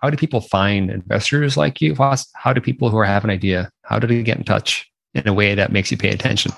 How 0.00 0.10
do 0.10 0.16
people 0.16 0.40
find 0.40 0.90
investors 0.90 1.56
like 1.56 1.80
you? 1.80 1.94
How 1.94 2.52
do 2.52 2.60
people 2.60 2.90
who 2.90 2.98
are 2.98 3.04
have 3.04 3.24
an 3.24 3.30
idea? 3.30 3.70
How 3.82 3.98
do 3.98 4.06
they 4.06 4.22
get 4.22 4.38
in 4.38 4.44
touch 4.44 4.90
in 5.14 5.26
a 5.26 5.34
way 5.34 5.54
that 5.54 5.72
makes 5.72 5.90
you 5.90 5.96
pay 5.96 6.10
attention? 6.10 6.52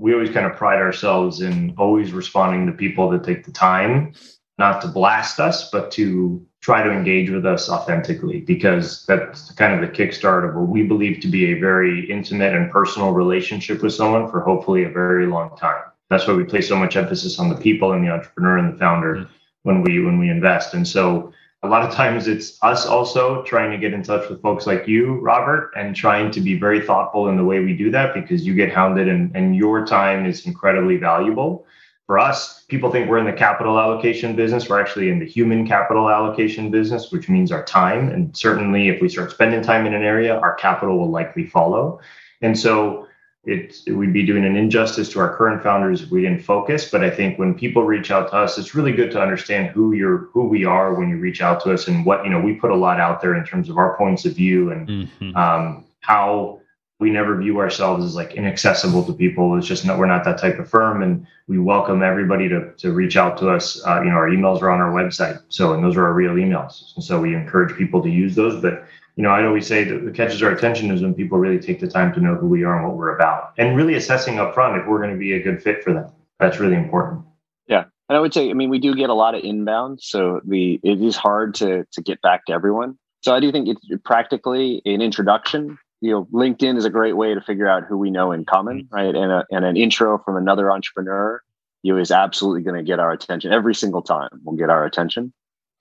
we 0.00 0.14
always 0.14 0.30
kind 0.30 0.46
of 0.46 0.56
pride 0.56 0.80
ourselves 0.80 1.42
in 1.42 1.74
always 1.76 2.10
responding 2.12 2.66
to 2.66 2.72
people 2.72 3.10
that 3.10 3.22
take 3.22 3.44
the 3.44 3.52
time 3.52 4.14
not 4.58 4.80
to 4.80 4.88
blast 4.88 5.38
us, 5.38 5.70
but 5.70 5.90
to 5.90 6.44
try 6.62 6.82
to 6.82 6.90
engage 6.90 7.30
with 7.30 7.46
us 7.46 7.68
authentically, 7.68 8.40
because 8.40 9.04
that's 9.06 9.50
kind 9.52 9.72
of 9.72 9.80
the 9.80 9.94
kickstart 9.94 10.48
of 10.48 10.54
what 10.54 10.68
we 10.68 10.82
believe 10.82 11.20
to 11.20 11.28
be 11.28 11.52
a 11.52 11.60
very 11.60 12.10
intimate 12.10 12.54
and 12.54 12.70
personal 12.70 13.12
relationship 13.12 13.82
with 13.82 13.92
someone 13.92 14.30
for 14.30 14.40
hopefully 14.40 14.84
a 14.84 14.88
very 14.88 15.26
long 15.26 15.54
time. 15.56 15.82
That's 16.08 16.26
why 16.26 16.34
we 16.34 16.44
place 16.44 16.68
so 16.68 16.76
much 16.76 16.96
emphasis 16.96 17.38
on 17.38 17.50
the 17.50 17.54
people 17.54 17.92
and 17.92 18.04
the 18.04 18.10
entrepreneur 18.10 18.58
and 18.58 18.74
the 18.74 18.78
founder 18.78 19.16
mm-hmm. 19.16 19.32
when 19.64 19.82
we 19.82 20.02
when 20.02 20.18
we 20.18 20.30
invest. 20.30 20.72
And 20.72 20.88
so 20.88 21.32
a 21.62 21.68
lot 21.68 21.86
of 21.86 21.92
times 21.94 22.26
it's 22.26 22.58
us 22.62 22.86
also 22.86 23.42
trying 23.42 23.70
to 23.70 23.76
get 23.76 23.92
in 23.92 24.02
touch 24.02 24.28
with 24.30 24.40
folks 24.40 24.66
like 24.66 24.88
you, 24.88 25.20
Robert, 25.20 25.72
and 25.76 25.94
trying 25.94 26.30
to 26.30 26.40
be 26.40 26.58
very 26.58 26.80
thoughtful 26.80 27.28
in 27.28 27.36
the 27.36 27.44
way 27.44 27.60
we 27.60 27.76
do 27.76 27.90
that 27.90 28.14
because 28.14 28.46
you 28.46 28.54
get 28.54 28.72
hounded 28.72 29.08
and, 29.08 29.34
and 29.36 29.54
your 29.54 29.84
time 29.84 30.24
is 30.24 30.46
incredibly 30.46 30.96
valuable. 30.96 31.66
For 32.06 32.18
us, 32.18 32.64
people 32.64 32.90
think 32.90 33.08
we're 33.08 33.18
in 33.18 33.26
the 33.26 33.32
capital 33.32 33.78
allocation 33.78 34.34
business. 34.34 34.68
We're 34.68 34.80
actually 34.80 35.10
in 35.10 35.18
the 35.18 35.26
human 35.26 35.66
capital 35.66 36.08
allocation 36.10 36.70
business, 36.70 37.12
which 37.12 37.28
means 37.28 37.52
our 37.52 37.62
time. 37.64 38.08
And 38.08 38.34
certainly, 38.36 38.88
if 38.88 39.00
we 39.00 39.08
start 39.08 39.30
spending 39.30 39.62
time 39.62 39.86
in 39.86 39.94
an 39.94 40.02
area, 40.02 40.36
our 40.36 40.54
capital 40.54 40.98
will 40.98 41.10
likely 41.10 41.46
follow. 41.46 42.00
And 42.40 42.58
so, 42.58 43.06
it, 43.44 43.76
it 43.86 43.92
would 43.92 44.12
be 44.12 44.26
doing 44.26 44.44
an 44.44 44.54
injustice 44.54 45.08
to 45.10 45.20
our 45.20 45.34
current 45.34 45.62
founders 45.62 46.02
if 46.02 46.10
we 46.10 46.22
didn't 46.22 46.42
focus. 46.42 46.90
But 46.90 47.02
I 47.02 47.10
think 47.10 47.38
when 47.38 47.54
people 47.54 47.84
reach 47.84 48.10
out 48.10 48.30
to 48.30 48.36
us, 48.36 48.58
it's 48.58 48.74
really 48.74 48.92
good 48.92 49.10
to 49.12 49.20
understand 49.20 49.68
who 49.68 49.92
you're, 49.92 50.28
who 50.32 50.46
we 50.46 50.64
are 50.64 50.94
when 50.94 51.08
you 51.08 51.16
reach 51.16 51.40
out 51.40 51.62
to 51.64 51.72
us, 51.72 51.88
and 51.88 52.04
what 52.04 52.22
you 52.24 52.30
know. 52.30 52.40
We 52.40 52.54
put 52.54 52.70
a 52.70 52.76
lot 52.76 53.00
out 53.00 53.22
there 53.22 53.34
in 53.34 53.44
terms 53.44 53.70
of 53.70 53.78
our 53.78 53.96
points 53.96 54.26
of 54.26 54.34
view 54.34 54.72
and 54.72 54.88
mm-hmm. 54.88 55.36
um, 55.36 55.86
how 56.00 56.59
we 57.00 57.10
never 57.10 57.34
view 57.36 57.58
ourselves 57.58 58.04
as 58.04 58.14
like 58.14 58.34
inaccessible 58.34 59.02
to 59.04 59.12
people. 59.12 59.56
It's 59.56 59.66
just 59.66 59.86
not 59.86 59.98
we're 59.98 60.06
not 60.06 60.22
that 60.24 60.38
type 60.38 60.58
of 60.58 60.68
firm, 60.68 61.02
and 61.02 61.26
we 61.48 61.58
welcome 61.58 62.02
everybody 62.02 62.48
to 62.48 62.72
to 62.74 62.92
reach 62.92 63.16
out 63.16 63.38
to 63.38 63.50
us. 63.50 63.84
Uh, 63.84 64.02
you 64.02 64.10
know, 64.10 64.16
our 64.16 64.28
emails 64.28 64.62
are 64.62 64.70
on 64.70 64.80
our 64.80 64.92
website, 64.92 65.40
so 65.48 65.72
and 65.72 65.82
those 65.82 65.96
are 65.96 66.06
our 66.06 66.12
real 66.12 66.34
emails, 66.34 66.94
and 66.94 67.02
so 67.02 67.20
we 67.20 67.34
encourage 67.34 67.76
people 67.76 68.02
to 68.02 68.10
use 68.10 68.36
those. 68.36 68.60
But 68.60 68.84
you 69.16 69.22
know, 69.22 69.30
I 69.30 69.44
always 69.44 69.66
say 69.66 69.82
that 69.84 70.04
what 70.04 70.14
catches 70.14 70.42
our 70.42 70.52
attention 70.52 70.90
is 70.90 71.02
when 71.02 71.14
people 71.14 71.38
really 71.38 71.58
take 71.58 71.80
the 71.80 71.88
time 71.88 72.12
to 72.14 72.20
know 72.20 72.34
who 72.34 72.46
we 72.46 72.64
are 72.64 72.76
and 72.76 72.86
what 72.86 72.96
we're 72.96 73.16
about, 73.16 73.54
and 73.56 73.76
really 73.76 73.94
assessing 73.94 74.38
up 74.38 74.54
front 74.54 74.80
if 74.80 74.86
we're 74.86 74.98
going 74.98 75.12
to 75.12 75.18
be 75.18 75.32
a 75.32 75.42
good 75.42 75.62
fit 75.62 75.82
for 75.82 75.92
them. 75.94 76.12
That's 76.38 76.60
really 76.60 76.76
important. 76.76 77.24
Yeah. 77.66 77.84
And 78.08 78.16
I 78.16 78.20
would 78.20 78.34
say, 78.34 78.50
I 78.50 78.54
mean, 78.54 78.70
we 78.70 78.78
do 78.78 78.94
get 78.94 79.08
a 79.08 79.14
lot 79.14 79.34
of 79.34 79.42
inbound, 79.42 80.00
so 80.02 80.40
the 80.44 80.78
it 80.82 81.00
is 81.00 81.16
hard 81.16 81.54
to 81.56 81.86
to 81.92 82.02
get 82.02 82.20
back 82.20 82.44
to 82.46 82.52
everyone. 82.52 82.98
So 83.22 83.34
I 83.34 83.40
do 83.40 83.50
think 83.52 83.68
it's 83.68 84.02
practically 84.04 84.82
an 84.84 85.00
introduction. 85.00 85.78
You 86.00 86.12
know, 86.12 86.24
LinkedIn 86.32 86.76
is 86.76 86.84
a 86.84 86.90
great 86.90 87.16
way 87.16 87.34
to 87.34 87.40
figure 87.40 87.68
out 87.68 87.84
who 87.84 87.98
we 87.98 88.10
know 88.10 88.32
in 88.32 88.44
common, 88.44 88.84
mm-hmm. 88.84 88.94
right? 88.94 89.14
And 89.14 89.32
a, 89.32 89.46
and 89.50 89.64
an 89.64 89.76
intro 89.76 90.18
from 90.18 90.36
another 90.36 90.72
entrepreneur, 90.72 91.42
you 91.82 91.92
know, 91.92 92.00
is 92.00 92.10
absolutely 92.10 92.62
going 92.62 92.76
to 92.76 92.82
get 92.82 92.98
our 92.98 93.12
attention 93.12 93.52
every 93.52 93.74
single 93.74 94.02
time. 94.02 94.30
We'll 94.44 94.56
get 94.56 94.70
our 94.70 94.84
attention. 94.84 95.32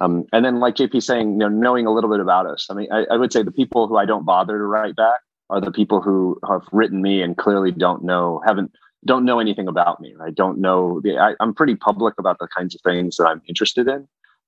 Um, 0.02 0.26
and 0.32 0.46
then, 0.46 0.60
like 0.60 0.76
JP 0.76 1.04
saying, 1.04 1.32
you 1.34 1.38
know, 1.38 1.50
knowing 1.50 1.86
a 1.86 1.94
little 1.94 2.10
bit 2.10 2.20
about 2.20 2.46
us. 2.46 2.68
I 2.70 2.74
mean, 2.74 2.92
I, 2.92 3.06
I, 3.12 3.18
would 3.18 3.34
say 3.34 3.44
the 3.44 3.52
people 3.52 3.88
who 3.88 3.98
I 3.98 4.06
don't 4.06 4.26
bother 4.26 4.58
to 4.58 4.64
write 4.64 4.96
back 4.96 5.20
are 5.50 5.60
the 5.60 5.72
people 5.72 6.02
who 6.02 6.40
have 6.48 6.62
written 6.72 7.02
me 7.02 7.22
and 7.22 7.38
clearly 7.38 7.72
don't 7.72 8.04
know, 8.04 8.42
haven't, 8.46 8.72
don't 9.06 9.26
know 9.26 9.40
anything 9.40 9.68
about 9.68 10.00
me. 10.00 10.16
I 10.22 10.32
don't 10.32 10.60
know. 10.60 11.02
The, 11.04 11.18
I, 11.18 11.36
I'm 11.42 11.54
pretty 11.54 11.76
public 11.76 12.14
about 12.18 12.38
the 12.40 12.48
kinds 12.48 12.76
of 12.76 12.82
things 12.82 13.18
that 13.18 13.26
I'm 13.26 13.42
interested 13.48 13.88
in, 13.90 14.08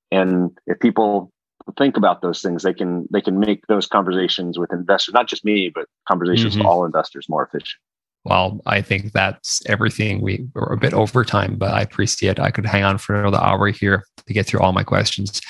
and 0.09 0.57
if 0.67 0.79
people 0.79 1.33
think 1.77 1.97
about 1.97 2.21
those 2.21 2.41
things, 2.41 2.63
they 2.63 2.73
can 2.73 3.07
they 3.11 3.21
can 3.21 3.39
make 3.39 3.67
those 3.67 3.87
conversations 3.87 4.57
with 4.57 4.71
investors, 4.71 5.13
not 5.13 5.27
just 5.27 5.45
me, 5.45 5.71
but 5.73 5.85
conversations 6.07 6.53
mm-hmm. 6.53 6.59
with 6.59 6.67
all 6.67 6.85
investors 6.85 7.27
more 7.29 7.43
efficient. 7.45 7.79
Well, 8.23 8.61
I 8.67 8.81
think 8.81 9.13
that's 9.13 9.61
everything. 9.67 10.21
We 10.21 10.47
were 10.53 10.73
a 10.73 10.77
bit 10.77 10.93
over 10.93 11.25
time, 11.25 11.55
but 11.55 11.73
I 11.73 11.81
appreciate 11.81 12.37
it. 12.37 12.39
I 12.39 12.51
could 12.51 12.67
hang 12.67 12.83
on 12.83 12.99
for 12.99 13.15
another 13.15 13.39
hour 13.39 13.67
here 13.69 14.03
to 14.27 14.33
get 14.33 14.45
through 14.45 14.59
all 14.59 14.73
my 14.73 14.83
questions. 14.83 15.41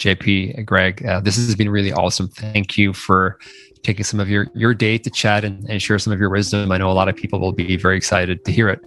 JP, 0.00 0.64
Greg, 0.64 1.06
uh, 1.06 1.20
this 1.20 1.36
has 1.36 1.54
been 1.54 1.70
really 1.70 1.92
awesome. 1.92 2.28
Thank 2.28 2.76
you 2.76 2.92
for 2.92 3.38
taking 3.84 4.02
some 4.02 4.18
of 4.18 4.28
your, 4.28 4.48
your 4.54 4.74
day 4.74 4.98
to 4.98 5.10
chat 5.10 5.44
and, 5.44 5.64
and 5.70 5.80
share 5.80 6.00
some 6.00 6.12
of 6.12 6.18
your 6.18 6.30
wisdom. 6.30 6.72
I 6.72 6.78
know 6.78 6.90
a 6.90 6.92
lot 6.92 7.08
of 7.08 7.14
people 7.14 7.38
will 7.38 7.52
be 7.52 7.76
very 7.76 7.96
excited 7.96 8.44
to 8.44 8.50
hear 8.50 8.68
it. 8.68 8.80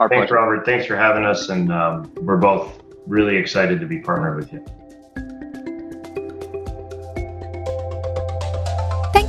Our 0.00 0.08
Thanks, 0.08 0.30
pleasure. 0.30 0.34
Robert. 0.36 0.64
Thanks 0.64 0.86
for 0.86 0.96
having 0.96 1.24
us. 1.24 1.50
And 1.50 1.70
um, 1.70 2.10
we're 2.22 2.38
both 2.38 2.82
really 3.06 3.36
excited 3.36 3.78
to 3.80 3.86
be 3.86 3.98
partnered 3.98 4.36
with 4.36 4.52
you. 4.54 4.64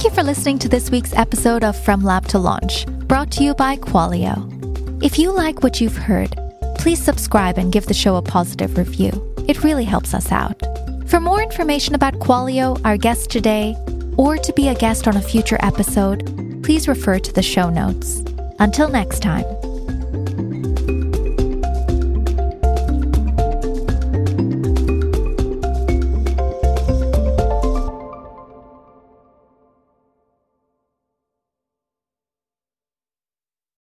You 0.08 0.13
for 0.13 0.24
listening 0.24 0.58
to 0.58 0.70
this 0.70 0.89
week's 0.89 1.13
episode 1.13 1.63
of 1.65 1.78
From 1.84 2.02
Lab 2.02 2.28
to 2.28 2.39
Launch 2.39 2.86
brought 3.08 3.30
to 3.32 3.43
you 3.43 3.54
by 3.54 3.76
Qualio. 3.76 5.04
If 5.04 5.20
you 5.20 5.34
like 5.34 5.63
what 5.63 5.82
you've 5.82 5.98
heard, 5.98 6.34
please 6.78 7.02
subscribe 7.02 7.58
and 7.58 7.74
give 7.74 7.88
the 7.88 7.93
show 7.93 8.15
a 8.15 8.22
positive 8.22 8.78
review. 8.78 9.12
It 9.50 9.63
really 9.63 9.84
helps 9.84 10.13
us 10.13 10.32
out. 10.32 10.62
For 11.10 11.20
more 11.20 11.41
information 11.41 11.93
about 11.93 12.20
Qualio, 12.20 12.80
our 12.86 12.96
guest 12.96 13.30
today, 13.30 13.76
or 14.17 14.38
to 14.38 14.54
be 14.54 14.70
a 14.70 14.76
guest 14.76 15.08
on 15.10 15.17
a 15.17 15.22
future 15.22 15.58
episode, 15.60 16.63
please 16.63 16.88
refer 16.88 17.20
to 17.20 17.34
the 17.34 17.43
show 17.43 17.70
notes. 17.70 18.24
Until 18.60 18.88
next 18.88 19.22
time. 19.22 19.57